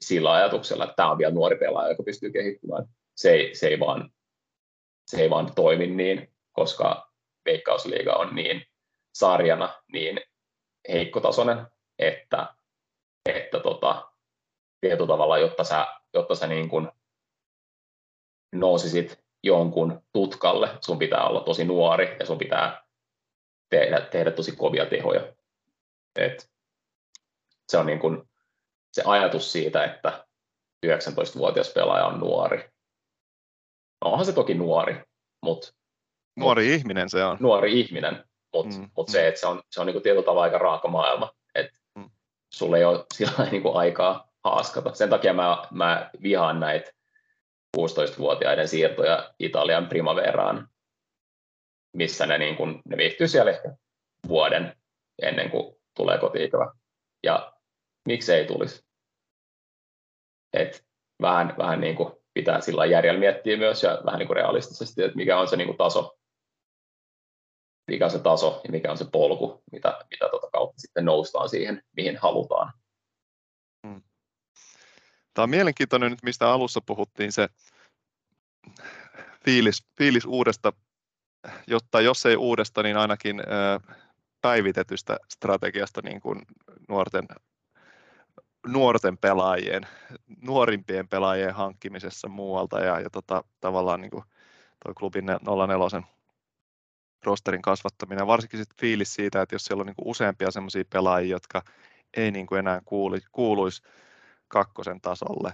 sillä 0.00 0.32
ajatuksella, 0.32 0.84
että 0.84 0.94
tämä 0.96 1.10
on 1.10 1.18
vielä 1.18 1.34
nuori 1.34 1.56
pelaaja, 1.56 1.90
joka 1.90 2.02
pystyy 2.02 2.30
kehittymään. 2.30 2.84
Se 3.16 3.32
ei, 3.32 3.54
se 3.54 3.68
ei, 3.68 3.80
vaan, 3.80 4.10
se 5.06 5.22
ei 5.22 5.30
vaan 5.30 5.54
toimi 5.54 5.86
niin, 5.86 6.32
koska 6.52 7.12
Veikkausliiga 7.44 8.12
on 8.12 8.34
niin 8.34 8.66
sarjana 9.14 9.82
niin 9.92 10.20
heikkotasoinen, 10.88 11.66
että, 11.98 12.54
että 13.26 13.60
tota, 13.60 14.12
tietyllä 14.80 15.06
tavalla, 15.06 15.38
jotta 15.38 15.64
sä, 15.64 15.86
jotta 16.14 16.34
sä 16.34 16.46
niin 16.46 16.68
kuin 16.68 16.88
nousisit 18.54 19.24
jonkun 19.42 20.02
tutkalle, 20.12 20.68
sun 20.80 20.98
pitää 20.98 21.24
olla 21.24 21.40
tosi 21.40 21.64
nuori 21.64 22.16
ja 22.20 22.26
sun 22.26 22.38
pitää 22.38 22.84
tehdä, 23.72 24.00
tehdä 24.00 24.30
tosi 24.30 24.56
kovia 24.56 24.86
tehoja. 24.86 25.32
Et 26.16 26.50
se 27.68 27.78
on 27.78 27.86
niin 27.86 27.98
kuin 27.98 28.22
se 28.92 29.02
ajatus 29.06 29.52
siitä, 29.52 29.84
että 29.84 30.26
19-vuotias 30.86 31.72
pelaaja 31.72 32.06
on 32.06 32.20
nuori, 32.20 32.58
no 34.04 34.10
onhan 34.10 34.26
se 34.26 34.32
toki 34.32 34.54
nuori, 34.54 35.02
mutta 35.42 35.72
Nuori 36.36 36.64
mut, 36.64 36.74
ihminen 36.74 37.10
se 37.10 37.24
on. 37.24 37.36
Nuori 37.40 37.80
ihminen, 37.80 38.24
mutta 38.54 38.76
mm, 38.76 38.90
mut 38.96 39.08
mm. 39.08 39.12
se, 39.12 39.28
että 39.28 39.40
se 39.40 39.46
on, 39.46 39.62
se 39.70 39.80
on 39.80 39.86
niin 39.86 40.02
tietyllä 40.02 40.24
tavalla 40.24 40.42
aika 40.42 40.58
raaka 40.58 40.88
maailma, 40.88 41.32
että 41.54 41.78
mm. 41.98 42.10
sulla 42.54 42.78
ei 42.78 42.84
ole 42.84 43.04
sillä 43.16 43.50
niin 43.50 43.62
aikaa 43.74 44.28
haaskata. 44.44 44.94
Sen 44.94 45.10
takia 45.10 45.34
mä, 45.34 45.66
mä 45.70 46.10
vihaan 46.22 46.60
näitä 46.60 46.90
16-vuotiaiden 47.78 48.68
siirtoja 48.68 49.34
Italian 49.38 49.86
primaveraan, 49.86 50.68
missä 51.92 52.26
ne, 52.26 52.38
niin 52.38 52.56
kuin, 52.56 52.82
ne 52.84 52.96
viihtyy 52.96 53.28
siellä 53.28 53.50
ehkä 53.50 53.76
vuoden 54.28 54.76
ennen 55.22 55.50
kuin 55.50 55.76
tulee 55.96 56.18
kotiikävä. 56.18 56.72
Ja 57.22 57.52
miksi 58.08 58.32
ei 58.32 58.46
tulisi? 58.46 58.84
Et 60.52 60.86
vähän, 61.22 61.54
vähän 61.58 61.80
niin 61.80 61.96
kuin 61.96 62.12
pitää 62.34 62.60
sillä 62.60 62.86
järjellä 62.86 63.20
miettiä 63.20 63.56
myös 63.56 63.82
ja 63.82 64.02
vähän 64.04 64.18
niin 64.18 64.26
kuin 64.26 64.36
realistisesti, 64.36 65.02
että 65.02 65.16
mikä 65.16 65.38
on 65.38 65.48
se 65.48 65.56
niin 65.56 65.66
kuin 65.66 65.78
taso, 65.78 66.18
mikä 67.90 68.04
on 68.04 68.10
se 68.10 68.18
taso 68.18 68.60
ja 68.64 68.70
mikä 68.70 68.90
on 68.90 68.98
se 68.98 69.06
polku, 69.12 69.62
mitä, 69.72 69.98
mitä 70.10 70.28
tota 70.30 70.48
kautta 70.52 70.80
sitten 70.80 71.04
noustaan 71.04 71.48
siihen, 71.48 71.82
mihin 71.96 72.16
halutaan. 72.16 72.72
Hmm. 73.86 74.02
Tämä 75.34 75.44
on 75.44 75.50
mielenkiintoinen 75.50 76.10
nyt, 76.10 76.22
mistä 76.22 76.52
alussa 76.52 76.80
puhuttiin, 76.86 77.32
se 77.32 77.48
fiilis, 79.44 79.86
fiilis 79.98 80.24
uudesta, 80.24 80.72
jotta 81.66 82.00
jos 82.00 82.26
ei 82.26 82.36
uudesta, 82.36 82.82
niin 82.82 82.96
ainakin 82.96 83.42
päivitetystä 84.42 85.16
strategiasta 85.28 86.00
niin 86.04 86.20
kuin 86.20 86.42
nuorten, 86.88 87.28
nuorten 88.66 89.18
pelaajien, 89.18 89.86
nuorimpien 90.42 91.08
pelaajien 91.08 91.54
hankkimisessa 91.54 92.28
muualta 92.28 92.80
ja, 92.80 93.00
ja 93.00 93.10
tota, 93.10 93.44
tavallaan 93.60 94.00
niin 94.00 94.10
kuin 94.10 94.24
toi 94.84 94.94
klubin 94.94 95.26
04 95.26 96.02
rosterin 97.24 97.62
kasvattaminen, 97.62 98.26
varsinkin 98.26 98.60
sit 98.60 98.74
fiilis 98.80 99.14
siitä, 99.14 99.42
että 99.42 99.54
jos 99.54 99.64
siellä 99.64 99.80
on 99.80 99.86
niin 99.86 99.96
kuin 99.96 100.08
useampia 100.08 100.50
sellaisia 100.50 100.84
pelaajia, 100.90 101.30
jotka 101.30 101.62
ei 102.16 102.30
niin 102.30 102.46
kuin 102.46 102.58
enää 102.58 102.80
kuuli, 102.84 103.20
kuuluisi 103.32 103.82
kakkosen 104.48 105.00
tasolle, 105.00 105.52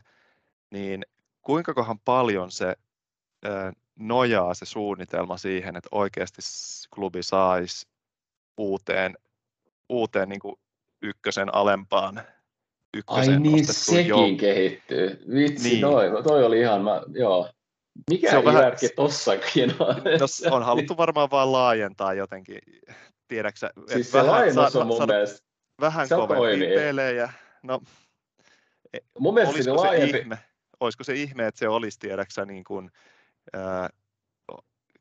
niin 0.70 1.07
kuinka 1.43 1.74
kohan 1.74 1.99
paljon 1.99 2.51
se 2.51 2.76
nojaa 3.99 4.55
se 4.55 4.66
suunnitelma 4.66 5.36
siihen, 5.36 5.76
että 5.76 5.88
oikeasti 5.92 6.42
klubi 6.94 7.22
saisi 7.22 7.86
uuteen, 8.57 9.18
uuteen 9.88 10.28
niin 10.28 10.40
kuin 10.40 10.57
ykkösen 11.03 11.55
alempaan 11.55 12.22
ykkösen 12.96 13.34
Ai 13.34 13.40
niin, 13.40 13.66
sekin 13.66 14.11
jouk- 14.11 14.40
kehittyy. 14.40 15.24
Vitsi, 15.34 15.68
niin. 15.68 15.80
toi, 15.80 16.22
toi 16.22 16.44
oli 16.44 16.61
ihan, 16.61 16.84
mä, 16.84 17.03
joo. 17.09 17.49
Mikä 18.11 18.30
se 18.30 18.36
on 18.36 18.44
järki 18.44 18.86
vähän, 18.86 18.96
tossakin 18.96 19.74
on? 19.78 19.96
No, 19.96 20.57
on 20.57 20.62
haluttu 20.62 20.96
varmaan 20.96 21.30
vaan 21.30 21.53
laajentaa 21.53 22.14
jotenkin, 22.14 22.59
tiedäksä? 23.28 23.70
Siis 23.86 24.11
se 24.11 24.22
laajennus 24.22 24.76
on 24.76 24.86
mun 24.86 25.07
mielestä, 25.07 25.49
Vähän 25.80 26.09
kovempia 26.09 26.68
pelejä. 26.74 27.32
No, 27.62 27.80
mun 29.18 29.34
mielestä 29.34 29.62
se, 29.62 29.72
laajempi... 29.72 30.18
ihme, 30.18 30.38
olisiko 30.80 31.05
se 31.05 31.14
ihme, 31.14 31.46
että 31.46 31.59
se 31.59 31.68
olisi, 31.68 31.99
tiedäksä, 31.99 32.44
niin 32.44 32.64
kuin, 32.64 32.90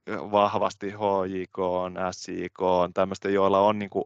vahvasti 0.07 0.91
HJK, 0.91 1.57
SIK, 2.11 2.59
tämmöistä, 2.93 3.29
joilla 3.29 3.59
on 3.59 3.79
niin 3.79 3.89
kuin 3.89 4.05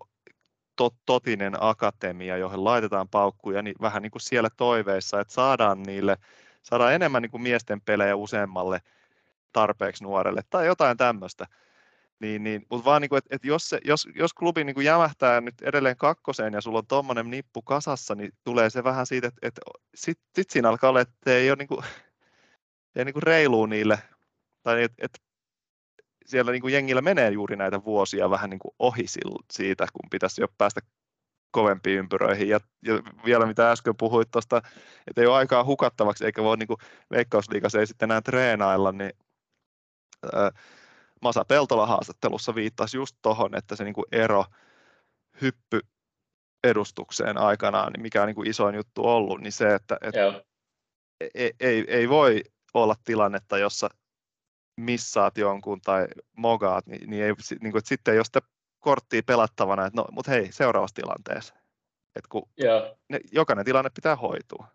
tot, 0.75 0.95
totinen 1.05 1.53
akatemia, 1.59 2.37
johon 2.37 2.63
laitetaan 2.63 3.09
paukkuja 3.09 3.61
niin 3.61 3.75
vähän 3.81 4.01
niin 4.01 4.11
kuin 4.11 4.21
siellä 4.21 4.49
toiveissa, 4.57 5.19
että 5.19 5.33
saadaan 5.33 5.83
niille 5.83 6.17
saadaan 6.63 6.93
enemmän 6.93 7.21
niin 7.21 7.31
kuin 7.31 7.41
miesten 7.41 7.81
pelejä 7.81 8.15
useammalle 8.15 8.81
tarpeeksi 9.53 10.03
nuorelle 10.03 10.41
tai 10.49 10.65
jotain 10.65 10.97
tämmöistä. 10.97 11.45
Niin, 12.19 12.43
niin, 12.43 12.65
mutta 12.69 12.85
vaan, 12.85 13.01
niin 13.01 13.09
kuin, 13.09 13.17
että, 13.17 13.35
että 13.35 13.47
jos, 13.47 13.69
se, 13.69 13.79
jos, 13.85 14.07
jos 14.15 14.33
klubi 14.33 14.63
niin 14.63 14.73
kuin 14.73 14.85
jämähtää 14.85 15.41
nyt 15.41 15.61
edelleen 15.61 15.97
kakkoseen 15.97 16.53
ja 16.53 16.61
sulla 16.61 16.77
on 16.77 16.87
tuommoinen 16.87 17.29
nippu 17.29 17.61
kasassa, 17.61 18.15
niin 18.15 18.31
tulee 18.43 18.69
se 18.69 18.83
vähän 18.83 19.05
siitä, 19.05 19.27
että, 19.27 19.47
että 19.47 19.61
sitten 19.95 20.25
sit 20.35 20.49
siinä 20.49 20.69
alkaa 20.69 20.89
olla, 20.89 21.01
että 21.01 21.35
ei 21.35 21.49
ole 21.49 21.55
niin 21.55 21.67
kuin, 21.67 21.85
ei 22.95 23.05
niin 23.05 23.13
kuin 23.13 23.23
reilua 23.23 23.67
niille, 23.67 23.99
tai 24.63 24.83
että, 24.83 25.05
että 25.05 25.19
siellä 26.25 26.51
niin 26.51 26.61
kuin 26.61 26.73
jengillä 26.73 27.01
menee 27.01 27.29
juuri 27.29 27.55
näitä 27.55 27.83
vuosia 27.85 28.29
vähän 28.29 28.49
niin 28.49 28.59
kuin 28.59 28.75
ohi 28.79 29.05
siitä, 29.51 29.87
kun 29.93 30.09
pitäisi 30.09 30.41
jo 30.41 30.47
päästä 30.57 30.81
kovempiin 31.51 31.99
ympyröihin. 31.99 32.49
Ja, 32.49 32.59
ja 32.85 32.93
vielä 33.25 33.45
mitä 33.45 33.71
äsken 33.71 33.97
puhuit 33.97 34.31
tuosta, 34.31 34.57
että 35.07 35.21
ei 35.21 35.27
ole 35.27 35.35
aikaa 35.35 35.63
hukattavaksi, 35.63 36.25
eikä 36.25 36.43
voi 36.43 36.57
niin 36.57 36.67
kuin 36.67 36.77
Veikkausliigassa 37.11 37.79
ei 37.79 37.87
sitten 37.87 38.07
enää 38.07 38.21
treenailla, 38.21 38.91
niin 38.91 39.11
ää, 40.33 40.51
Masa 41.21 41.45
Peltola 41.45 41.85
haastattelussa 41.85 42.55
viittasi 42.55 42.97
just 42.97 43.15
tuohon, 43.21 43.55
että 43.55 43.75
se 43.75 43.83
niin 43.83 43.93
kuin 43.93 44.05
ero 44.11 44.45
hyppy 45.41 45.79
edustukseen 46.63 47.37
aikanaan, 47.37 47.93
niin 47.93 48.01
mikä 48.01 48.21
on 48.21 48.27
niin 48.27 48.35
kuin 48.35 48.49
isoin 48.49 48.75
juttu 48.75 49.07
ollut, 49.07 49.41
niin 49.41 49.51
se, 49.51 49.75
että, 49.75 49.97
että 50.01 50.43
ei, 51.33 51.53
ei, 51.59 51.85
ei 51.87 52.09
voi 52.09 52.43
olla 52.73 52.95
tilannetta, 53.03 53.57
jossa 53.57 53.89
missaat 54.77 55.37
jonkun 55.37 55.81
tai 55.81 56.07
mogaat, 56.37 56.87
niin, 56.87 57.09
niin, 57.09 57.23
ei, 57.23 57.33
niin 57.61 57.71
kuin, 57.71 57.79
että 57.79 57.89
sitten 57.89 58.15
jos 58.15 58.27
sitä 58.27 58.41
korttia 58.79 59.21
pelattavana, 59.25 59.85
että 59.85 60.01
no, 60.01 60.05
mutta 60.11 60.31
hei, 60.31 60.51
seuraavassa 60.51 60.95
tilanteessa. 60.95 61.53
että 62.15 62.27
kun 62.29 62.49
Ne, 63.09 63.19
jokainen 63.31 63.65
tilanne 63.65 63.89
pitää 63.95 64.15
hoitua. 64.15 64.67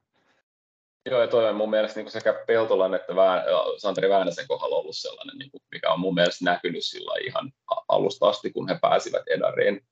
Joo, 1.11 1.21
ja 1.21 1.29
toi 1.29 1.49
on 1.49 1.57
mun 1.57 1.71
mielestä 1.71 2.01
niin 2.01 2.11
sekä 2.11 2.45
Peltolan 2.47 2.95
että 2.95 3.17
Vään, 3.17 3.43
Santeri 3.79 4.09
Väänäsen 4.09 4.47
kohdalla 4.49 4.77
ollut 4.77 4.97
sellainen, 4.97 5.39
niin 5.39 5.51
kuin, 5.51 5.61
mikä 5.71 5.93
on 5.93 6.01
mun 6.01 6.15
mielestä 6.15 6.45
näkynyt 6.45 6.85
sillä 6.85 7.15
ihan 7.27 7.53
alusta 7.89 8.29
asti, 8.29 8.53
kun 8.53 8.69
he 8.69 8.79
pääsivät 8.83 9.23
Edariin. 9.29 9.87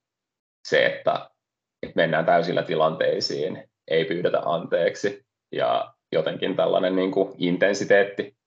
Se, 0.67 0.85
että, 0.85 1.29
että 1.83 1.95
mennään 1.95 2.25
täysillä 2.25 2.63
tilanteisiin, 2.63 3.69
ei 3.87 4.05
pyydetä 4.05 4.41
anteeksi, 4.45 5.25
ja 5.51 5.93
jotenkin 6.11 6.55
tällainen 6.55 6.95
niin 6.95 7.11
kuin 7.11 7.35
intensiteetti. 7.37 8.37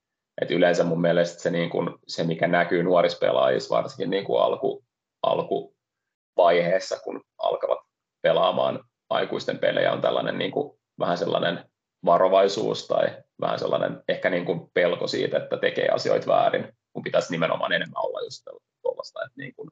Et 0.43 0.51
yleensä 0.51 0.85
mun 0.85 1.01
mielestä 1.01 1.43
se, 1.43 1.51
niin 1.51 1.71
kuin, 1.71 1.91
se 2.07 2.25
mikä 2.25 2.49
näkyy 2.49 2.83
nuorispelaajissa, 2.83 3.77
varsinkin 3.77 4.11
niin 4.11 4.25
kuin 4.25 4.43
alku, 4.43 4.85
alkuvaiheessa, 5.23 7.01
kun 7.05 7.25
alkavat 7.39 7.79
pelaamaan 8.23 8.85
aikuisten 9.11 9.59
pelejä, 9.59 9.93
on 9.93 10.01
tällainen 10.01 10.39
niin 10.39 10.51
kuin, 10.51 10.79
vähän 10.99 11.19
sellainen 11.19 11.71
varovaisuus 12.05 12.87
tai 12.87 13.17
vähän 13.41 13.59
sellainen 13.59 14.03
ehkä 14.09 14.31
niin 14.31 14.45
kuin 14.45 14.71
pelko 14.75 15.07
siitä, 15.07 15.39
että 15.39 15.57
tekee 15.57 15.89
asioita 15.89 16.27
väärin, 16.27 16.73
kun 16.93 17.03
pitäisi 17.03 17.31
nimenomaan 17.31 17.73
enemmän 17.73 18.05
olla 18.05 18.21
just 18.21 18.45
tuollaista, 18.83 19.25
että 19.25 19.35
niin 19.37 19.55
kuin, 19.57 19.71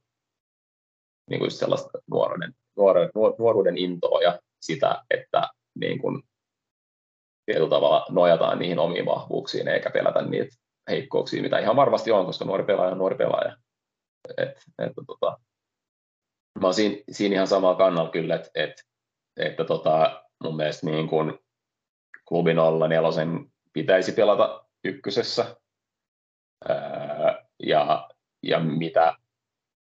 niin 1.31 1.39
kuin 1.39 1.51
sellaista 1.51 1.99
nuoruuden, 2.11 2.55
nuoruuden, 2.77 3.11
nuoruuden 3.39 3.79
intoa 3.79 4.21
ja 4.21 4.39
sitä, 4.61 5.03
että 5.11 5.49
niin 5.75 5.99
kuin 5.99 6.23
tietyllä 7.47 7.69
tavalla 7.69 8.07
nojataan 8.11 8.59
niihin 8.59 8.79
omiin 8.79 9.07
vahvuuksiin 9.07 9.69
eikä 9.69 9.91
pelätä 9.91 10.23
niitä 10.23 10.57
heikkouksia, 10.91 11.43
mitä 11.43 11.59
ihan 11.59 11.77
varmasti 11.77 12.13
on, 12.13 12.27
koska 12.27 12.45
nuori 12.45 12.65
pelaaja 12.65 12.93
on 12.93 12.99
nuori 12.99 13.17
pelaaja. 13.17 13.57
Et, 14.37 14.49
että 14.79 15.03
tota, 15.07 15.39
mä 16.61 16.67
oon 16.67 16.75
siinä, 16.75 16.97
siinä 17.11 17.35
ihan 17.35 17.47
samalla 17.47 17.77
kannalla 17.77 18.11
kyllä, 18.11 18.35
että, 18.35 18.51
että, 18.55 18.83
että 19.37 19.65
tota, 19.65 20.25
mun 20.43 20.57
mielestä 20.57 20.87
niin 20.87 21.09
kun 21.09 21.39
klubin 22.29 22.59
olla 22.59 22.89
nelosen 22.89 23.53
pitäisi 23.73 24.13
pelata 24.13 24.65
ykkösessä. 24.85 25.57
Ää, 26.69 27.47
ja, 27.63 28.09
ja 28.43 28.61
mitä, 28.61 29.17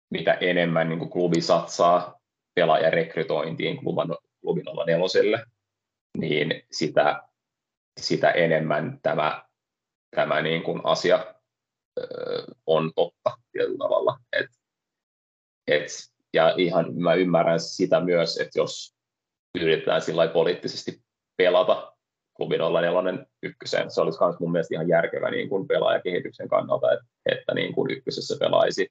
mitä 0.09 0.33
enemmän 0.33 0.89
niin 0.89 1.09
klubi 1.09 1.41
satsaa 1.41 2.19
pelaajan 2.55 2.93
rekrytointiin 2.93 3.77
kluban, 3.77 4.15
klubin 4.41 4.69
olla 4.69 4.85
neloselle, 4.85 5.45
niin 6.17 6.63
sitä, 6.71 7.23
sitä 7.99 8.31
enemmän 8.31 8.99
tämä, 9.01 9.45
tämä 10.15 10.41
niin 10.41 10.63
kuin 10.63 10.81
asia 10.83 11.35
on 12.65 12.91
totta 12.95 13.37
tietyllä 13.51 13.77
tavalla. 13.77 14.17
Et, 14.33 14.45
et, 15.67 15.87
ja 16.33 16.53
ihan 16.57 16.95
mä 16.95 17.13
ymmärrän 17.13 17.59
sitä 17.59 17.99
myös, 17.99 18.37
että 18.37 18.59
jos 18.59 18.95
yritetään 19.61 20.01
sillä 20.01 20.27
poliittisesti 20.27 21.03
pelata 21.37 21.93
klubin 22.37 22.59
04 22.59 23.25
ykkösen, 23.43 23.91
se 23.91 24.01
olisi 24.01 24.19
myös 24.23 24.39
mun 24.39 24.51
mielestä 24.51 24.75
ihan 24.75 24.87
järkevä 24.87 25.31
niin 25.31 25.49
kuin 25.49 25.67
pelaajakehityksen 25.67 26.49
kannalta, 26.49 26.91
että, 26.91 27.05
että 27.25 27.53
niin 27.53 27.73
kuin 27.73 27.91
ykkösessä 27.91 28.35
pelaisi 28.39 28.87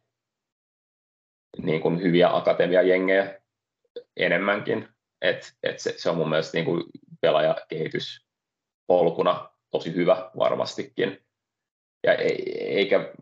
niin 1.63 1.81
kuin 1.81 2.03
hyviä 2.03 2.37
akatemiajengejä 2.37 3.41
enemmänkin. 4.17 4.89
Et, 5.23 5.53
et 5.63 5.79
se, 5.79 5.95
se, 5.97 6.11
on 6.11 6.17
mun 6.17 6.29
mielestä 6.29 6.57
niin 6.57 6.65
kuin 6.65 6.85
pelaajakehityspolkuna 8.91 9.51
tosi 9.71 9.95
hyvä 9.95 10.31
varmastikin 10.39 11.19
ja 12.07 12.15
eikä, 12.59 13.13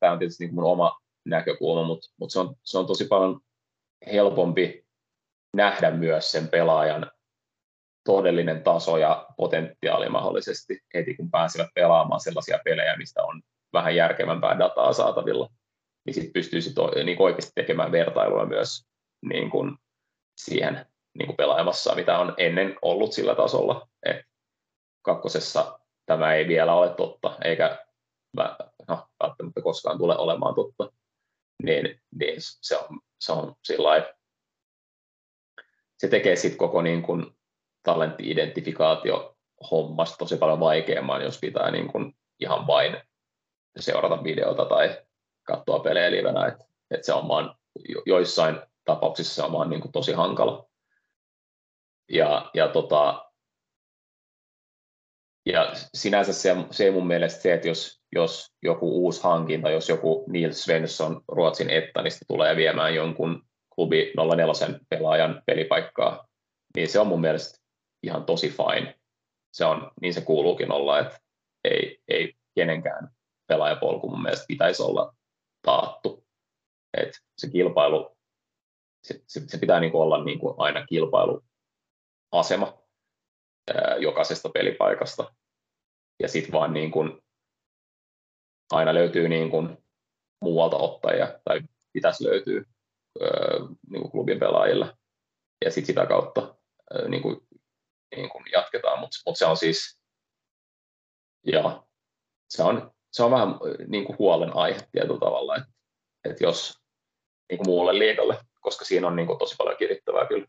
tämä 0.00 0.12
on 0.12 0.18
tietysti 0.18 0.44
niin 0.44 0.54
mun 0.54 0.64
oma 0.64 1.00
näkökulma, 1.24 1.84
mutta, 1.84 2.08
mutta 2.20 2.32
se, 2.32 2.38
on, 2.40 2.54
se 2.62 2.78
on 2.78 2.86
tosi 2.86 3.04
paljon 3.04 3.40
helpompi 4.12 4.84
nähdä 5.56 5.90
myös 5.90 6.32
sen 6.32 6.48
pelaajan 6.48 7.10
todellinen 8.04 8.62
taso 8.62 8.96
ja 8.96 9.26
potentiaali 9.36 10.08
mahdollisesti 10.08 10.80
heti, 10.94 11.14
kun 11.14 11.30
pääsevät 11.30 11.68
pelaamaan 11.74 12.20
sellaisia 12.20 12.58
pelejä, 12.64 12.96
mistä 12.96 13.22
on 13.22 13.42
vähän 13.72 13.96
järkevämpää 13.96 14.58
dataa 14.58 14.92
saatavilla, 14.92 15.48
niin 16.06 16.14
sitten 16.14 16.32
pystyisi 16.32 16.74
to, 16.74 16.90
niin 17.04 17.22
oikeasti 17.22 17.52
tekemään 17.54 17.92
vertailua 17.92 18.46
myös 18.46 18.86
niin 19.22 19.50
kuin 19.50 19.76
siihen 20.36 20.86
niin 21.18 21.26
kuin 21.26 21.36
pelaamassa, 21.36 21.94
mitä 21.94 22.18
on 22.18 22.34
ennen 22.36 22.76
ollut 22.82 23.12
sillä 23.12 23.34
tasolla. 23.34 23.88
Et 24.06 24.31
kakkosessa 25.02 25.78
tämä 26.06 26.34
ei 26.34 26.48
vielä 26.48 26.74
ole 26.74 26.94
totta, 26.94 27.36
eikä 27.44 27.86
no, 28.88 29.08
välttämättä 29.22 29.62
koskaan 29.62 29.98
tule 29.98 30.16
olemaan 30.16 30.54
totta. 30.54 30.92
Niin, 31.62 32.02
niin 32.14 32.36
se 32.38 32.76
on, 32.76 33.00
se 33.20 33.32
on 33.32 33.54
sillä 33.64 34.14
se 35.98 36.08
tekee 36.08 36.36
sitten 36.36 36.58
koko 36.58 36.82
niin 36.82 37.02
kuin 37.02 37.36
talentti-identifikaatio 37.82 39.36
hommasta 39.70 40.16
tosi 40.16 40.36
paljon 40.36 40.60
vaikeamman, 40.60 41.22
jos 41.22 41.38
pitää 41.40 41.70
niin 41.70 41.92
kuin 41.92 42.16
ihan 42.40 42.66
vain 42.66 42.96
seurata 43.78 44.24
videota 44.24 44.64
tai 44.64 44.98
katsoa 45.42 45.78
pelejä 45.78 46.10
livenä, 46.10 46.46
että 46.46 46.64
et 46.90 47.04
se 47.04 47.12
on 47.12 47.28
vaan 47.28 47.56
joissain 48.06 48.60
tapauksissa 48.84 49.34
se 49.34 49.42
on 49.42 49.52
vaan 49.52 49.70
niin 49.70 49.80
kuin 49.80 49.92
tosi 49.92 50.12
hankala. 50.12 50.68
Ja, 52.08 52.50
ja, 52.54 52.68
tota, 52.68 53.31
ja 55.46 55.72
sinänsä 55.94 56.32
se, 56.32 56.56
se 56.70 56.90
mun 56.90 57.06
mielestä 57.06 57.42
se, 57.42 57.54
että 57.54 57.68
jos, 57.68 58.00
jos 58.12 58.52
joku 58.62 59.04
uusi 59.04 59.22
hankinta, 59.22 59.70
jos 59.70 59.88
joku 59.88 60.24
Nils 60.28 60.64
Svensson 60.64 61.20
Ruotsin 61.28 61.70
Ettanista 61.70 62.24
tulee 62.28 62.56
viemään 62.56 62.94
jonkun 62.94 63.42
klubi 63.74 64.12
04 64.36 64.78
pelaajan 64.88 65.42
pelipaikkaa, 65.46 66.28
niin 66.76 66.88
se 66.88 67.00
on 67.00 67.06
mun 67.06 67.20
mielestä 67.20 67.58
ihan 68.02 68.24
tosi 68.24 68.48
fine. 68.48 68.98
Se 69.52 69.64
on, 69.64 69.90
niin 70.00 70.14
se 70.14 70.20
kuuluukin 70.20 70.72
olla, 70.72 70.98
että 70.98 71.18
ei, 71.64 71.98
ei 72.08 72.34
kenenkään 72.54 73.08
pelaajapolku 73.46 74.10
mun 74.10 74.22
mielestä 74.22 74.44
pitäisi 74.48 74.82
olla 74.82 75.14
taattu. 75.62 76.26
Et 76.94 77.10
se 77.38 77.50
kilpailu, 77.50 78.16
se, 79.02 79.20
se, 79.26 79.40
se 79.46 79.58
pitää 79.58 79.80
niin 79.80 79.92
kuin 79.92 80.02
olla 80.02 80.24
niin 80.24 80.38
kuin 80.38 80.54
aina 80.58 80.86
kilpailuasema 80.86 82.81
jokaisesta 83.98 84.48
pelipaikasta. 84.48 85.34
Ja 86.22 86.28
sitten 86.28 86.52
vaan 86.52 86.72
niin 86.72 86.90
kuin, 86.90 87.22
aina 88.70 88.94
löytyy 88.94 89.28
niin 89.28 89.50
kuin 89.50 89.78
muualta 90.40 90.76
ottajia, 90.76 91.40
tai 91.44 91.60
pitäisi 91.92 92.24
löytyä 92.24 92.62
niin 93.90 94.10
klubin 94.10 94.38
pelaajille. 94.38 94.96
Ja 95.64 95.70
sitten 95.70 95.86
sitä 95.86 96.06
kautta 96.06 96.54
niin 97.08 97.22
kuin, 97.22 97.36
niin 98.16 98.28
kuin 98.28 98.44
jatketaan, 98.52 99.00
mutta 99.00 99.18
mut 99.26 99.38
se 99.38 99.46
on 99.46 99.56
siis, 99.56 100.00
ja 101.46 101.82
se 102.48 102.62
on, 102.62 102.92
se 103.12 103.22
on 103.22 103.30
vähän 103.30 103.48
niin 103.86 104.04
kuin 104.04 104.18
huolenaihe 104.18 104.80
tietyllä 104.92 105.20
tavalla, 105.20 105.56
että, 105.56 105.70
että 106.24 106.44
jos 106.44 106.78
niin 107.50 107.58
kuin 107.58 107.66
muulle 107.66 107.98
liikalle, 107.98 108.38
koska 108.60 108.84
siinä 108.84 109.06
on 109.06 109.16
niin 109.16 109.26
kuin 109.26 109.38
tosi 109.38 109.56
paljon 109.56 109.76
kirittävää 109.76 110.26
kyllä. 110.26 110.46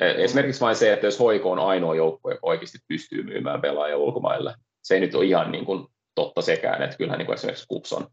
E, 0.00 0.24
esimerkiksi 0.24 0.60
vain 0.60 0.76
se, 0.76 0.92
että 0.92 1.06
jos 1.06 1.18
Hoiko 1.18 1.50
on 1.50 1.58
ainoa 1.58 1.94
joukko, 1.94 2.30
joka 2.30 2.46
oikeasti 2.46 2.78
pystyy 2.88 3.22
myymään 3.22 3.60
pelaajia 3.60 3.96
ulkomaille, 3.96 4.54
se 4.82 4.94
ei 4.94 5.00
nyt 5.00 5.14
ole 5.14 5.24
ihan 5.24 5.52
niin 5.52 5.64
kuin 5.64 5.86
totta 6.14 6.42
sekään, 6.42 6.82
että 6.82 6.96
kyllähän 6.96 7.18
niin 7.18 7.26
kuin 7.26 7.34
esimerkiksi 7.34 7.66
Kups 7.68 7.92
on 7.92 8.08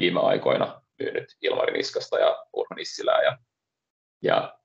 viime 0.00 0.20
aikoina 0.20 0.82
myynyt 0.98 1.36
Ilmari 1.42 1.72
Niskasta 1.72 2.18
ja 2.18 2.46
Nissilää 2.76 3.22
ja, 3.22 3.38
ja 4.22 4.58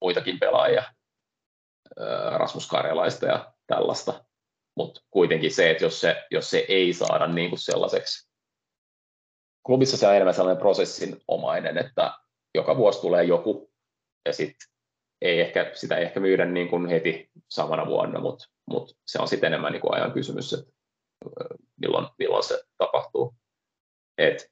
muitakin 0.00 0.38
pelaajia, 0.38 0.84
Rasmus 2.36 2.68
Karjalaista 2.68 3.26
ja 3.26 3.52
tällaista. 3.66 4.24
Mutta 4.76 5.00
kuitenkin 5.10 5.54
se, 5.54 5.70
että 5.70 5.84
jos 5.84 6.00
se, 6.00 6.24
jos 6.30 6.50
se 6.50 6.64
ei 6.68 6.92
saada 6.92 7.26
niin 7.26 7.50
kuin 7.50 7.58
sellaiseksi, 7.58 8.30
klubissa 9.66 9.96
se 9.96 10.06
on 10.06 10.14
enemmän 10.14 10.34
sellainen 10.34 10.60
prosessin 10.60 11.20
omainen, 11.28 11.78
että 11.78 12.12
joka 12.54 12.76
vuosi 12.76 13.00
tulee 13.00 13.24
joku 13.24 13.72
ja 14.26 14.32
sitten 14.32 14.71
ei 15.22 15.40
ehkä, 15.40 15.70
sitä 15.74 15.96
ei 15.96 16.04
ehkä 16.04 16.20
myydä 16.20 16.44
niin 16.44 16.68
kuin 16.68 16.86
heti 16.86 17.30
samana 17.48 17.86
vuonna, 17.86 18.20
mutta 18.20 18.44
mut 18.70 18.96
se 19.06 19.18
on 19.18 19.28
sitten 19.28 19.46
enemmän 19.46 19.72
niin 19.72 19.80
kuin 19.80 19.94
ajan 19.94 20.12
kysymys, 20.12 20.52
että 20.52 20.72
milloin, 21.80 22.06
milloin 22.18 22.44
se 22.44 22.62
tapahtuu. 22.78 23.34
Et 24.18 24.50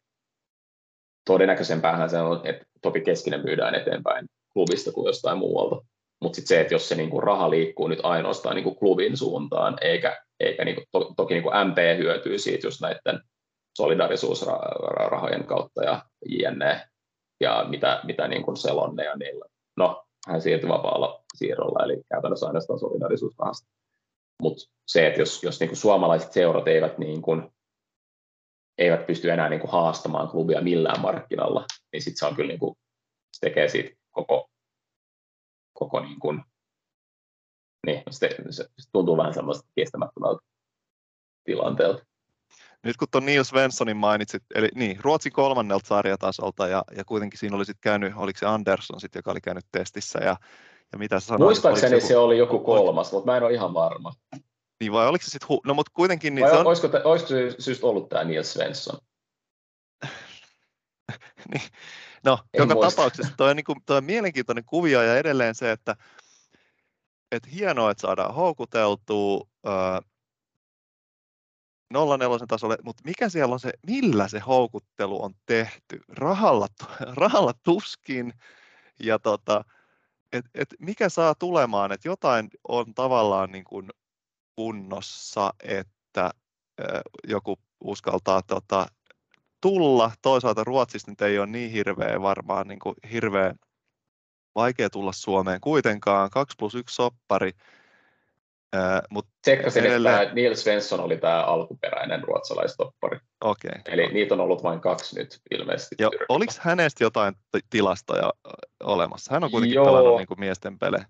todennäköisempäähän 1.26 2.10
se 2.10 2.20
on, 2.20 2.40
että 2.44 2.64
Topi 2.82 3.00
Keskinen 3.00 3.44
myydään 3.44 3.74
eteenpäin 3.74 4.26
klubista 4.52 4.92
kuin 4.92 5.06
jostain 5.06 5.38
muualta. 5.38 5.86
Mutta 6.22 6.36
sitten 6.36 6.48
se, 6.48 6.60
että 6.60 6.74
jos 6.74 6.88
se 6.88 6.94
niinku 6.94 7.20
raha 7.20 7.50
liikkuu 7.50 7.88
nyt 7.88 8.00
ainoastaan 8.02 8.54
niinku 8.54 8.74
klubin 8.74 9.16
suuntaan, 9.16 9.78
eikä, 9.80 10.24
eikä 10.40 10.64
niinku, 10.64 10.82
to, 10.92 11.12
toki 11.16 11.34
niinku 11.34 11.50
MP 11.50 11.98
hyötyy 11.98 12.38
siitä 12.38 12.66
just 12.66 12.80
näiden 12.80 13.20
solidarisuusrahojen 13.76 15.44
kautta 15.46 15.84
ja 15.84 16.02
jne. 16.28 16.86
Ja 17.40 17.66
mitä, 17.68 18.00
mitä 18.04 18.28
niinku 18.28 18.56
Selonne 18.56 19.04
ja 19.04 19.16
niillä. 19.16 19.44
No, 19.76 20.04
hän 20.28 20.42
siirtyi 20.42 20.68
vapaalla 20.68 21.24
siirrolla, 21.36 21.84
eli 21.84 22.02
käytännössä 22.08 22.46
ainoastaan 22.46 22.78
solidarisuusrahasta. 22.78 23.68
Mutta 24.42 24.64
se, 24.86 25.06
että 25.06 25.20
jos, 25.20 25.42
jos 25.42 25.60
niinku 25.60 25.76
suomalaiset 25.76 26.32
seurat 26.32 26.68
eivät, 26.68 26.98
niinku, 26.98 27.42
eivät 28.78 29.06
pysty 29.06 29.30
enää 29.30 29.48
niinku 29.48 29.66
haastamaan 29.66 30.28
klubia 30.28 30.60
millään 30.60 31.00
markkinalla, 31.00 31.64
niin 31.92 32.02
sitten 32.02 32.18
se 32.18 32.26
on 32.26 32.36
kyllä 32.36 32.48
niinku, 32.48 32.76
se 33.32 33.40
tekee 33.40 33.68
siitä 33.68 33.96
koko 34.10 34.50
koko 35.80 36.00
niin 36.00 36.20
kuin, 36.20 36.42
niin, 37.86 38.02
se, 38.10 38.28
se, 38.50 38.68
se 38.78 38.90
tuntuu 38.92 39.16
vähän 39.16 39.34
semmoista 39.34 39.68
kestämättömältä 39.74 40.40
tilanteelta. 41.44 42.06
Nyt 42.84 42.96
kun 42.96 43.08
tuon 43.10 43.26
Niels 43.26 43.48
Svenssonin 43.48 43.96
mainitsit, 43.96 44.42
eli 44.54 44.68
niin, 44.74 44.98
Ruotsin 45.00 45.32
kolmannelta 45.32 45.86
sarjatasolta 45.86 46.68
ja, 46.68 46.84
ja 46.96 47.04
kuitenkin 47.04 47.38
siinä 47.38 47.56
oli 47.56 47.64
sitten 47.64 47.80
käynyt, 47.80 48.12
oliko 48.16 48.38
se 48.38 48.46
Andersson 48.46 49.00
sitten, 49.00 49.18
joka 49.18 49.30
oli 49.30 49.40
käynyt 49.40 49.64
testissä 49.72 50.18
ja, 50.18 50.36
ja 50.92 50.98
mitä 50.98 51.20
sä 51.20 51.26
sanoit? 51.26 51.48
Muistaakseni 51.48 51.96
joku... 51.96 52.06
se 52.06 52.16
oli 52.16 52.38
joku 52.38 52.58
kolmas, 52.58 53.12
mutta 53.12 53.30
mä 53.30 53.36
en 53.36 53.42
ole 53.42 53.52
ihan 53.52 53.74
varma. 53.74 54.12
Niin 54.80 54.92
vai 54.92 55.08
oliko 55.08 55.24
se 55.24 55.30
sitten, 55.30 55.48
hu... 55.48 55.60
no 55.66 55.74
mutta 55.74 55.92
kuitenkin... 55.94 56.34
Niin 56.34 56.42
vai 56.42 56.50
se 56.50 56.58
on... 56.58 56.66
olisiko, 56.66 56.88
te, 56.88 57.00
olisiko 57.04 57.28
se 57.28 57.54
syystä 57.58 57.86
ollut 57.86 58.08
tämä 58.08 58.24
Niels 58.24 58.52
Svensson? 58.52 58.98
niin, 61.52 61.62
No, 62.24 62.38
en 62.54 62.58
joka 62.58 62.74
muista. 62.74 62.90
tapauksessa 62.90 63.36
tuo 63.36 63.46
on, 63.46 63.56
niin 63.56 63.64
kuin, 63.64 63.78
toi 63.86 63.96
on 63.96 64.04
mielenkiintoinen 64.04 64.64
kuvio 64.64 65.02
ja 65.02 65.16
edelleen 65.16 65.54
se, 65.54 65.72
että 65.72 65.96
et 67.32 67.52
hienoa, 67.52 67.90
että 67.90 68.00
saadaan 68.00 68.34
houkuteltua 68.34 69.46
äh, 69.66 70.09
04 71.92 72.46
tasolle, 72.48 72.76
mutta 72.84 73.02
mikä 73.06 73.28
siellä 73.28 73.52
on 73.52 73.60
se, 73.60 73.72
millä 73.86 74.28
se 74.28 74.38
houkuttelu 74.38 75.22
on 75.22 75.34
tehty? 75.46 76.00
Rahalla, 76.08 76.66
rahalla 77.22 77.52
tuskin 77.62 78.32
ja 79.00 79.18
tota, 79.18 79.64
et, 80.32 80.44
et 80.54 80.68
mikä 80.78 81.08
saa 81.08 81.34
tulemaan, 81.34 81.92
että 81.92 82.08
jotain 82.08 82.48
on 82.68 82.94
tavallaan 82.94 83.52
niin 83.52 83.64
kuin 83.64 83.90
kunnossa, 84.56 85.54
että 85.62 86.30
joku 87.28 87.58
uskaltaa 87.80 88.42
tota, 88.42 88.86
tulla. 89.60 90.10
Toisaalta 90.22 90.64
Ruotsista 90.64 91.10
nyt 91.10 91.20
ei 91.20 91.38
ole 91.38 91.46
niin 91.46 91.70
hirveä 91.70 92.22
varmaan 92.22 92.68
niin 92.68 92.78
kuin 92.78 92.94
hirveä 93.12 93.54
vaikea 94.54 94.90
tulla 94.90 95.12
Suomeen 95.12 95.60
kuitenkaan. 95.60 96.30
2 96.30 96.54
plus 96.58 96.74
1 96.74 96.94
soppari. 96.94 97.52
Äh, 98.76 99.02
mutta 99.10 99.30
Tsekkasin, 99.42 99.86
edelleen... 99.86 100.22
että 100.22 100.34
Niels 100.34 100.62
Svensson 100.62 101.00
oli 101.00 101.16
tämä 101.16 101.44
alkuperäinen 101.44 102.24
ruotsalaistoppari. 102.24 103.18
Okay. 103.40 103.70
Eli 103.86 104.02
okay. 104.02 104.14
niitä 104.14 104.34
on 104.34 104.40
ollut 104.40 104.62
vain 104.62 104.80
kaksi 104.80 105.18
nyt 105.18 105.40
ilmeisesti. 105.50 105.94
Ja 105.98 106.10
oliko 106.28 106.52
hänestä 106.60 107.04
jotain 107.04 107.34
tilastoja 107.70 108.32
olemassa? 108.82 109.34
Hän 109.34 109.44
on 109.44 109.50
kuitenkin 109.50 109.74
Joo. 109.74 109.84
pelannut 109.84 110.16
niin 110.16 110.28
kuin 110.28 110.40
miesten 110.40 110.78
pelejä. 110.78 111.04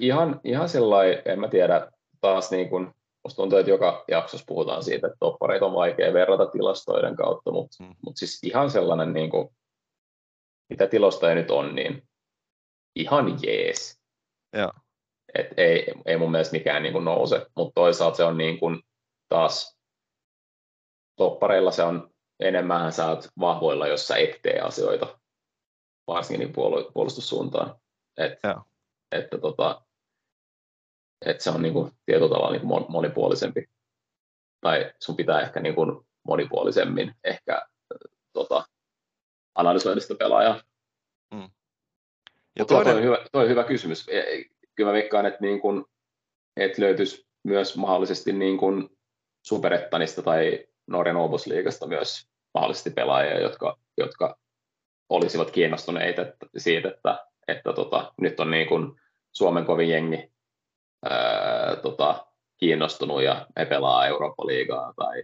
Ihan, 0.00 0.40
ihan 0.44 0.68
sellainen, 0.68 1.22
en 1.24 1.40
mä 1.40 1.48
tiedä, 1.48 1.90
taas 2.20 2.50
niin 2.50 2.68
kuin 2.68 2.94
Musta 3.24 3.36
tuntuu, 3.36 3.58
että 3.58 3.70
joka 3.70 4.04
jaksossa 4.08 4.46
puhutaan 4.46 4.82
siitä, 4.82 5.06
että 5.06 5.16
toppareita 5.20 5.66
on 5.66 5.74
vaikea 5.74 6.12
verrata 6.12 6.46
tilastoiden 6.46 7.16
kautta, 7.16 7.52
mutta 7.52 7.84
mm. 7.84 7.94
mut 8.04 8.16
siis 8.16 8.44
ihan 8.44 8.70
sellainen, 8.70 9.12
niin 9.12 9.30
kuin, 9.30 9.48
mitä 10.70 10.86
tilastoja 10.86 11.34
nyt 11.34 11.50
on, 11.50 11.74
niin 11.74 12.08
ihan 12.96 13.38
jees. 13.42 14.00
Joo. 14.56 14.72
Et 15.34 15.46
ei, 15.56 15.92
ei 16.06 16.16
mun 16.16 16.30
mielestä 16.30 16.56
mikään 16.56 16.82
niin 16.82 16.92
kuin 16.92 17.04
nouse, 17.04 17.46
mutta 17.56 17.74
toisaalta 17.74 18.16
se 18.16 18.24
on 18.24 18.38
niin 18.38 18.58
kuin 18.58 18.82
taas 19.28 19.78
toppareilla 21.16 21.70
se 21.70 21.82
on 21.82 22.10
enemmän 22.40 22.92
sä 22.92 23.08
oot 23.08 23.28
vahvoilla, 23.40 23.86
jos 23.86 24.08
sä 24.08 24.16
et 24.16 24.42
tee 24.42 24.60
asioita, 24.60 25.18
varsinkin 26.06 26.40
niin 26.40 26.52
puolustussuuntaan. 26.94 27.80
Et, 28.16 28.32
että 29.12 29.38
tota, 29.38 29.82
että 31.26 31.44
se 31.44 31.50
on 31.50 31.62
niin 31.62 31.72
kuin, 31.72 31.92
tietyllä 32.06 32.28
tavalla 32.28 32.50
niin 32.50 32.66
kuin 32.66 32.86
monipuolisempi. 32.88 33.64
Tai 34.60 34.92
sun 34.98 35.16
pitää 35.16 35.40
ehkä 35.40 35.60
niin 35.60 35.74
kuin 35.74 36.06
monipuolisemmin 36.22 37.14
ehkä 37.24 37.66
tota, 38.32 38.64
analysoida 39.54 40.00
sitä 40.00 40.14
pelaajaa. 40.14 40.62
Mm. 41.34 41.50
Ja 42.58 42.64
toinen... 42.64 42.84
toi, 42.84 42.96
on 42.96 43.02
hyvä, 43.02 43.18
toi 43.32 43.42
on 43.42 43.50
hyvä 43.50 43.64
kysymys. 43.64 44.06
Kyllä 44.80 44.90
mä 44.90 44.94
veikkaan, 44.94 45.26
että 45.26 45.40
niin 45.40 45.60
kuin 45.60 45.84
että 46.56 46.82
löytyisi 46.82 47.26
myös 47.44 47.76
mahdollisesti 47.76 48.32
niin 48.32 48.58
kuin 48.58 48.88
Superettanista 49.46 50.22
tai 50.22 50.66
Norjan 50.86 51.16
Obosliigasta 51.16 51.86
myös 51.86 52.28
mahdollisesti 52.54 52.90
pelaajia, 52.90 53.40
jotka, 53.40 53.78
jotka 53.96 54.38
olisivat 55.08 55.50
kiinnostuneita 55.50 56.22
siitä, 56.56 56.88
että, 56.88 57.26
että 57.48 57.72
tota, 57.72 58.12
nyt 58.20 58.40
on 58.40 58.50
niin 58.50 58.68
kuin 58.68 59.00
Suomen 59.32 59.64
kovin 59.64 59.88
jengi 59.88 60.32
ää, 61.10 61.76
tota, 61.76 62.26
kiinnostunut 62.56 63.22
ja 63.22 63.46
he 63.58 63.64
pelaa 63.64 64.06
Eurooppa-liigaa 64.06 64.92
tai 64.96 65.22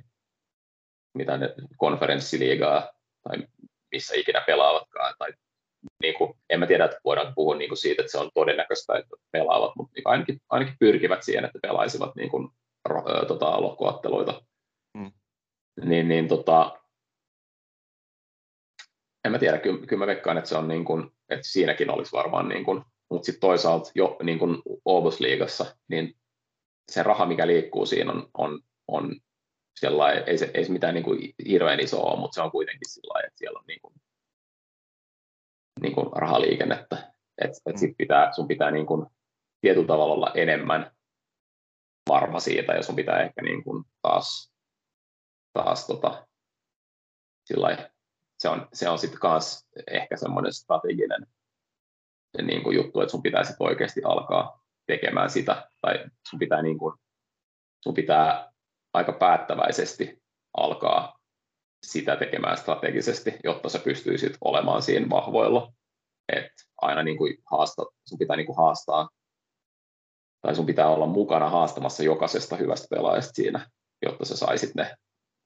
mitä 1.15 1.37
ne 1.37 1.55
konferenssiliigaa 1.77 2.93
tai 3.23 3.37
missä 3.91 4.15
ikinä 4.17 4.41
pelaavatkaan. 4.47 5.15
Tai, 5.19 5.33
niin 6.03 6.15
kuin, 6.15 6.35
en 6.51 6.61
mä 6.61 6.67
tiedä, 6.67 6.85
että 6.85 7.01
voidaan 7.05 7.35
puhua 7.35 7.55
niin 7.55 7.69
kuin 7.71 7.79
siitä, 7.79 8.03
että 8.03 8.13
se 8.13 8.19
on 8.19 8.31
todennäköistä, 8.35 8.99
että 8.99 9.17
pelaavat, 9.33 9.73
mutta 9.77 9.93
niin 9.97 10.03
ainakin, 10.05 10.41
ainakin 10.49 10.77
pyrkivät 10.81 11.23
siihen, 11.23 11.45
että 11.45 11.59
pelaisivat 11.63 12.17
niin 12.17 12.31
kuin, 12.31 12.49
ro, 12.85 13.03
tota, 13.29 13.63
lohkoatteluita. 13.63 14.43
Mm. 14.95 15.13
Niin, 15.85 16.09
niin 16.09 16.29
tota, 16.29 16.81
en 19.25 19.33
mä 19.33 19.39
tiedä, 19.39 19.59
kyllä, 19.59 19.87
kyllä 19.87 20.01
mä 20.01 20.07
veikkaan, 20.07 20.39
että 20.39 20.49
se 20.49 20.57
on 20.57 20.69
niin 20.69 20.85
kuin, 20.85 21.11
että 21.29 21.49
siinäkin 21.49 21.91
olisi 21.91 22.13
varmaan 22.13 22.49
niin 22.49 22.65
kuin, 22.65 22.85
mutta 23.11 23.27
sitten 23.27 23.41
toisaalta 23.41 23.91
jo 23.95 24.17
niin 24.23 24.39
kuin 24.39 24.63
Obos-liigassa, 24.85 25.77
niin 25.89 26.17
se 26.93 27.03
raha, 27.03 27.27
mikä 27.27 27.47
liikkuu 27.47 27.87
siinä 27.87 28.13
on, 28.13 28.31
on, 28.35 28.61
on 28.89 29.17
sellainen, 29.81 30.25
ei 30.27 30.39
se, 30.39 30.51
ei 30.55 30.65
se 30.65 30.73
mitään 30.73 30.95
niin 30.95 31.05
kuin 31.05 31.35
hirveän 31.49 31.81
iso 31.81 32.03
ole, 32.03 32.21
mutta 32.21 32.35
se 32.35 32.43
on 32.43 32.51
kuitenkin 32.51 32.91
sillä 32.91 33.21
että 33.27 33.39
siellä 33.39 33.59
on 33.59 33.65
niin 33.67 33.81
kuin, 33.83 33.95
kuin 35.97 36.13
rahaliikennettä. 36.13 37.13
Et, 37.39 37.51
et 37.51 37.75
mm. 37.75 37.79
sit 37.79 37.97
pitää, 37.99 38.33
sun 38.33 38.49
pitää 38.49 38.71
niin 38.71 38.87
kuin 38.87 39.07
tietyllä 39.61 39.87
tavalla 39.87 40.15
olla 40.15 40.33
enemmän 40.35 40.91
varma 42.09 42.41
siitä, 42.41 42.73
ja 42.73 42.83
sun 42.83 42.97
pitää 42.97 43.23
ehkä 43.23 43.43
niin 43.43 43.65
kuin 43.65 43.85
taas, 44.03 44.53
taas 45.53 45.87
tota, 45.87 46.27
sillä 47.45 47.91
se 48.39 48.49
on, 48.49 48.69
se 48.73 48.89
on 48.89 48.99
sitten 48.99 49.21
taas 49.21 49.69
ehkä 49.91 50.17
semmoinen 50.17 50.53
strateginen 50.53 51.27
niin 52.43 52.63
kuin 52.63 52.77
juttu, 52.77 53.01
että 53.01 53.11
sun 53.11 53.23
pitää 53.23 53.45
sitten 53.45 53.67
oikeasti 53.67 54.01
alkaa 54.05 54.65
tekemään 54.87 55.31
sitä, 55.31 55.71
tai 55.83 56.05
sun 56.31 56.39
pitää, 56.39 56.63
niin 56.63 56.79
kuin, 56.79 56.99
sun 57.83 57.95
pitää 57.95 58.53
aika 58.93 59.13
päättäväisesti 59.13 60.23
alkaa 60.57 61.19
sitä 61.87 62.17
tekemään 62.17 62.57
strategisesti, 62.57 63.37
jotta 63.45 63.69
sä 63.69 63.79
pystyisit 63.79 64.37
olemaan 64.41 64.83
siinä 64.83 65.11
vahvoilla. 65.11 65.73
Et 66.33 66.53
aina 66.77 67.03
niin 67.03 67.19
kuin 67.19 67.37
haasta, 67.51 67.83
sun 68.09 68.19
pitää 68.19 68.37
niin 68.37 68.47
kuin 68.47 68.57
haastaa, 68.57 69.09
tai 70.43 70.55
sun 70.55 70.67
pitää 70.67 70.89
olla 70.89 71.07
mukana 71.07 71.51
haastamassa 71.51 72.03
jokaisesta 72.03 72.57
hyvästä 72.57 72.87
pelaajasta 72.91 73.33
siinä, 73.33 73.71
jotta 74.03 74.25
sä 74.25 74.37
saisit 74.37 74.75
ne 74.75 74.97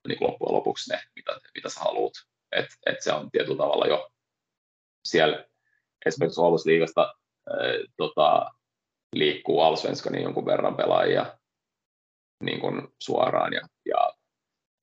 niin 0.08 0.18
kuin 0.18 0.30
loppujen 0.30 0.54
lopuksi 0.54 0.92
ne, 0.92 1.00
mitä, 1.16 1.38
mitä 1.54 1.68
sä 1.68 1.80
haluat. 1.80 2.12
Et, 2.52 2.66
et 2.86 3.02
se 3.02 3.12
on 3.12 3.30
tietyllä 3.30 3.56
tavalla 3.56 3.86
jo 3.86 4.10
siellä 5.08 5.44
esimerkiksi 6.06 6.40
Oulus-liigasta 6.40 7.14
äh, 7.50 7.92
tota, 7.96 8.50
liikkuu 9.12 9.60
Alsvenskanin 9.60 10.22
jonkun 10.22 10.46
verran 10.46 10.76
pelaajia 10.76 11.38
niin 12.44 12.60
kuin 12.60 12.88
suoraan 13.02 13.52
ja, 13.52 13.60
ja 13.84 14.12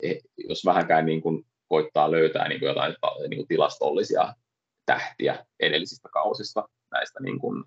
e, 0.04 0.16
jos 0.38 0.66
vähänkään 0.66 1.06
niin 1.06 1.22
kuin 1.22 1.44
koittaa 1.68 2.12
löytää 2.12 2.48
niin 2.48 2.60
kuin 2.60 2.68
jotain 2.68 2.96
niin 3.30 3.38
kuin 3.38 3.48
tilastollisia 3.48 4.34
tähtiä 4.88 5.46
edellisistä 5.60 6.10
kausista 6.10 6.70
näistä 6.92 7.20
niin 7.20 7.40
kuin, 7.40 7.64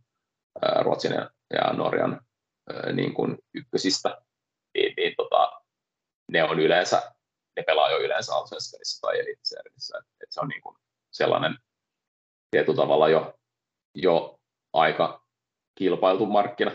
Ruotsin 0.81 1.13
ja, 1.13 1.31
ja 1.51 1.73
Norjan 1.73 2.21
niin 2.93 3.15
kuin 3.15 3.39
ykkösistä, 3.55 4.23
niin, 4.75 4.95
niin 4.97 5.15
tota, 5.17 5.63
ne 6.33 6.45
on 6.45 6.61
yleensä, 6.61 7.13
ne 7.57 7.63
pelaa 7.63 7.91
jo 7.91 7.99
yleensä 7.99 8.35
Allsvenskanissa 8.35 9.01
tai 9.01 9.21
Elitservissä. 9.21 9.99
Et 10.23 10.29
se 10.31 10.41
on 10.41 10.49
niin 10.49 10.63
kuin 10.63 10.77
sellainen 11.11 11.59
tietyllä 12.51 12.77
tavalla 12.77 13.09
jo, 13.09 13.35
jo 13.95 14.41
aika 14.73 15.25
kilpailtu 15.79 16.27
markkina, 16.27 16.73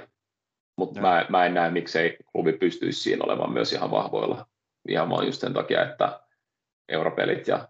mutta 0.78 1.02
mä, 1.02 1.26
mä 1.30 1.46
en 1.46 1.54
näe, 1.54 1.72
miksei 1.72 2.18
klubi 2.32 2.54
pystyisi 2.54 3.00
siinä 3.00 3.24
olemaan 3.24 3.54
myös 3.54 3.74
ihan 3.74 3.92
vahvoilla. 3.92 4.48
Ihan 4.90 5.10
vaan 5.10 5.26
just 5.26 5.42
sen 5.42 5.54
takia, 5.54 5.92
että 5.92 6.20
europelit 6.90 7.48
ja 7.48 7.68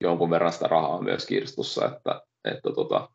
jonkun 0.00 0.30
verran 0.30 0.52
sitä 0.52 0.68
rahaa 0.68 1.02
myös 1.02 1.26
kirstussa, 1.26 1.86
että, 1.86 2.22
että 2.44 2.72
tota, 2.74 3.08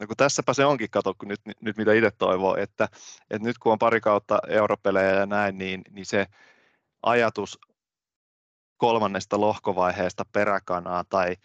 No 0.00 0.06
kun 0.06 0.16
tässäpä 0.16 0.54
se 0.54 0.64
onkin, 0.64 0.90
kato, 0.90 1.14
kun 1.18 1.28
nyt, 1.28 1.40
nyt 1.60 1.76
mitä 1.76 1.92
itse 1.92 2.10
toivoo, 2.10 2.56
että, 2.56 2.88
että 3.30 3.48
nyt 3.48 3.58
kun 3.58 3.72
on 3.72 3.78
pari 3.78 4.00
kautta 4.00 4.38
europelejä 4.48 5.10
ja 5.10 5.26
näin, 5.26 5.58
niin, 5.58 5.82
niin 5.90 6.06
se 6.06 6.26
ajatus 7.02 7.58
kolmannesta 8.76 9.40
lohkovaiheesta 9.40 10.24
peräkanaa 10.32 11.04
tai 11.04 11.36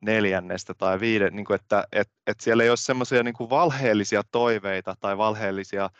neljännestä 0.00 0.74
tai 0.74 1.00
viiden, 1.00 1.36
niin 1.36 1.46
kuin 1.46 1.54
että 1.54 1.84
et, 1.92 2.10
et 2.26 2.40
siellä 2.40 2.62
ei 2.62 2.68
ole 2.68 2.76
semmoisia 2.76 3.22
niin 3.22 3.34
valheellisia 3.50 4.22
toiveita 4.32 4.96
tai 5.00 5.18
valheellisia 5.18 5.90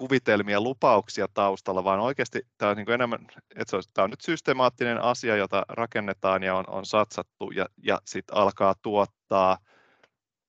kuvitelmia, 0.00 0.60
lupauksia 0.60 1.26
taustalla, 1.34 1.84
vaan 1.84 2.00
oikeasti 2.00 2.46
tämä 2.58 2.70
on 2.70 2.76
niin 2.76 2.90
enemmän, 2.90 3.26
että 3.56 3.70
se 3.70 3.76
on, 3.76 3.82
tämä 3.94 4.04
on 4.04 4.10
nyt 4.10 4.20
systemaattinen 4.20 5.02
asia, 5.02 5.36
jota 5.36 5.62
rakennetaan 5.68 6.42
ja 6.42 6.56
on, 6.56 6.64
on 6.68 6.86
satsattu 6.86 7.50
ja, 7.50 7.66
ja 7.82 8.00
sitten 8.04 8.36
alkaa 8.36 8.74
tuottaa 8.82 9.58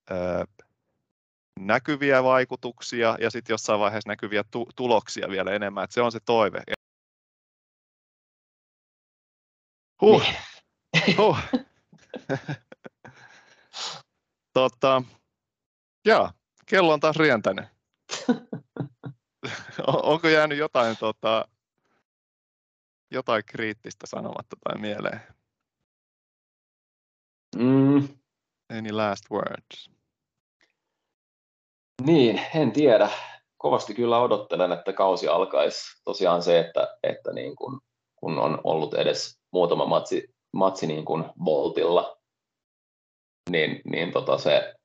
ää, 0.10 0.46
näkyviä 1.60 2.24
vaikutuksia 2.24 3.18
ja 3.20 3.30
sitten 3.30 3.54
jossain 3.54 3.80
vaiheessa 3.80 4.10
näkyviä 4.10 4.44
tu- 4.52 4.70
tuloksia 4.76 5.30
vielä 5.30 5.52
enemmän, 5.52 5.84
että 5.84 5.94
se 5.94 6.02
on 6.02 6.12
se 6.12 6.20
toive. 6.26 6.64
Huh. 10.02 10.22
Niin. 10.22 11.20
Oh. 11.20 11.38
tota, 14.54 15.04
jaa, 16.06 16.34
kello 16.66 16.94
on 16.94 17.00
taas 17.00 17.16
rientänyt. 17.16 17.66
Onko 20.04 20.28
jäänyt 20.28 20.58
jotain, 20.58 20.98
tota, 20.98 21.48
jotain 23.12 23.44
kriittistä 23.46 24.08
sanomatta 24.08 24.56
tai 24.64 24.82
mieleen? 24.82 25.22
Mm. 27.56 28.08
Any 28.78 28.92
last 28.92 29.26
words? 29.32 29.92
Niin, 32.06 32.42
en 32.56 32.72
tiedä. 32.72 33.10
Kovasti 33.58 33.94
kyllä 33.94 34.20
odottelen, 34.20 34.72
että 34.72 34.94
kausi 34.94 35.28
alkaisi. 35.28 36.02
Tosiaan 36.04 36.44
se, 36.44 36.60
että, 36.60 36.98
että 37.04 37.34
niin 37.34 37.56
kun, 37.56 37.82
kun 38.16 38.40
on 38.40 38.62
ollut 38.64 38.94
edes 38.94 39.40
muutama 39.52 39.86
matsi 39.86 40.36
matsi 40.54 40.88
niin 40.88 41.06
kuin 41.06 41.26
Voltilla, 41.46 42.18
niin, 43.50 43.82
niin 43.86 44.12
tota 44.12 44.38
se, 44.38 44.76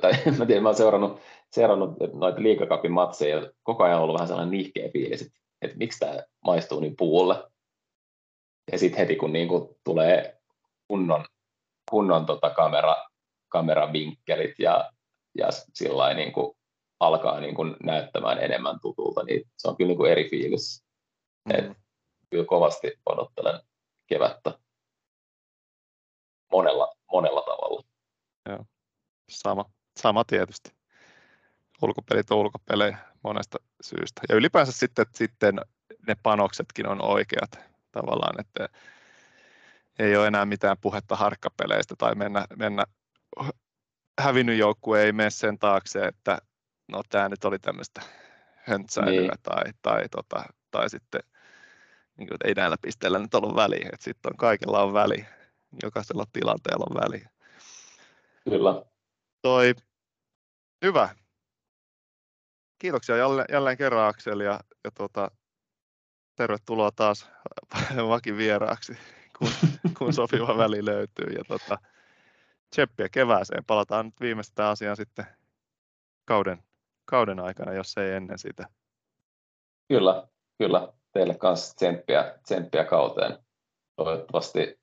tai 0.00 0.12
mä 0.38 0.46
tiedän, 0.46 0.62
mä 0.62 0.68
oon 0.68 0.76
seurannut, 0.76 1.20
seurannut 1.50 1.96
noita 2.12 2.42
liikakapin 2.42 2.92
matseja 2.92 3.36
ja 3.36 3.52
koko 3.62 3.84
ajan 3.84 4.00
ollut 4.00 4.14
vähän 4.14 4.28
sellainen 4.28 4.58
nihkeä 4.58 4.88
fiilis, 4.92 5.22
että, 5.22 5.38
että 5.62 5.76
miksi 5.76 5.98
tämä 5.98 6.22
maistuu 6.44 6.80
niin 6.80 6.96
puulle. 6.96 7.50
Ja 8.72 8.78
sitten 8.78 8.98
heti 8.98 9.16
kun 9.16 9.32
niin 9.32 9.48
kuin 9.48 9.76
tulee 9.84 10.40
kunnon, 10.88 11.24
kunnon 11.90 12.26
tota 12.26 12.50
kamera, 12.50 12.96
kameravinkkelit 13.48 14.54
ja, 14.58 14.90
ja 15.38 15.48
sillä 15.74 16.14
niin 16.14 16.32
kuin 16.32 16.56
alkaa 17.00 17.40
niin 17.40 17.54
kuin 17.54 17.76
näyttämään 17.82 18.38
enemmän 18.38 18.80
tutulta, 18.80 19.22
niin 19.22 19.42
se 19.58 19.68
on 19.68 19.76
kyllä 19.76 19.88
niin 19.88 19.98
kuin 19.98 20.12
eri 20.12 20.30
fiilis. 20.30 20.84
Mm. 21.44 21.54
Et 21.58 21.76
kyllä 22.30 22.44
kovasti 22.44 22.92
odottelen 23.06 23.60
kevättä 24.06 24.58
monella, 26.52 26.94
monella 27.12 27.42
tavalla. 27.42 27.82
Joo. 28.48 28.64
Sama 29.30 29.73
tietysti. 30.26 30.72
Ulkopelit 31.82 32.30
on 32.30 32.38
ulkopelejä 32.38 32.98
monesta 33.22 33.58
syystä. 33.82 34.20
Ja 34.28 34.34
ylipäänsä 34.34 34.72
sitten, 34.72 35.02
että 35.02 35.18
sitten 35.18 35.60
ne 36.06 36.16
panoksetkin 36.22 36.86
on 36.86 37.02
oikeat 37.02 37.58
tavallaan, 37.92 38.40
että 38.40 38.68
ei 39.98 40.16
ole 40.16 40.26
enää 40.26 40.44
mitään 40.44 40.76
puhetta 40.80 41.16
harkkapeleistä 41.16 41.94
tai 41.98 42.14
mennä, 42.14 42.46
mennä 42.56 42.84
hävinnyt 44.20 44.58
joukkue 44.58 45.02
ei 45.02 45.12
mene 45.12 45.30
sen 45.30 45.58
taakse, 45.58 46.04
että 46.04 46.38
no 46.88 47.02
tämä 47.08 47.28
nyt 47.28 47.44
oli 47.44 47.58
tämmöistä 47.58 48.02
höntsäilyä 48.54 49.20
niin. 49.20 49.30
tai, 49.42 49.64
tai, 49.82 50.08
tota, 50.08 50.44
tai 50.70 50.90
sitten 50.90 51.20
niin 52.16 52.28
kuin, 52.28 52.34
että 52.34 52.48
ei 52.48 52.54
näillä 52.54 52.76
pisteillä 52.82 53.18
nyt 53.18 53.34
ollut 53.34 53.56
väliä, 53.56 53.90
että 53.92 54.04
sitten 54.04 54.32
on 54.32 54.36
kaikilla 54.36 54.82
on 54.82 54.92
väli, 54.92 55.26
jokaisella 55.82 56.24
tilanteella 56.32 56.86
on 56.90 57.02
väli. 57.02 57.24
Kyllä. 58.44 58.93
Toi, 59.44 59.74
hyvä. 60.84 61.08
Kiitoksia 62.78 63.16
jälleen, 63.16 63.46
jälleen 63.52 63.76
kerran 63.76 64.08
Aksel 64.08 64.40
ja, 64.40 64.60
ja 64.84 64.90
tuota, 64.90 65.30
tervetuloa 66.36 66.90
taas 66.90 67.30
vakivieraaksi, 68.08 68.98
kun, 69.38 69.48
kun 69.98 70.12
sopiva 70.12 70.58
väli 70.64 70.84
löytyy. 70.84 71.26
Ja 71.26 71.44
tuota, 71.44 71.78
tseppiä 72.70 73.08
kevääseen. 73.08 73.64
Palataan 73.64 74.06
nyt 74.06 74.20
viimeistään 74.20 74.70
asiaan 74.70 74.96
sitten 74.96 75.26
kauden 76.24 76.62
kauden 77.04 77.40
aikana, 77.40 77.72
jos 77.72 77.98
ei 77.98 78.12
ennen 78.12 78.38
sitä. 78.38 78.68
Kyllä, 79.88 80.28
kyllä. 80.58 80.92
Teille 81.12 81.34
kanssa 81.34 81.76
tsemppiä, 81.76 82.38
tsemppiä 82.42 82.84
kauteen. 82.84 83.38
Toivottavasti 83.96 84.80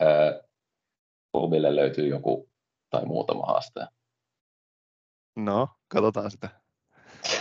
ää, 0.00 0.40
löytyy 1.74 2.08
joku 2.08 2.53
tai 2.94 3.04
muutama 3.04 3.46
haaste. 3.46 3.86
No, 5.36 5.68
katsotaan 5.88 6.30
sitä. 6.30 6.48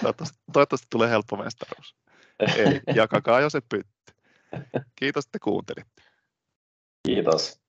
Toivottavasti, 0.01 0.37
toivottavasti 0.53 0.87
tulee 0.89 1.09
helppo 1.09 1.35
mestaruus. 1.37 1.95
Ei, 2.57 2.81
jakakaa 2.95 3.41
jos 3.41 3.55
et 3.55 3.65
pytty. 3.69 4.13
Kiitos, 4.95 5.25
että 5.25 5.39
kuuntelitte. 5.43 6.01
Kiitos. 7.07 7.61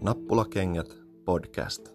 Nappulakengät 0.00 0.96
podcast. 1.24 1.88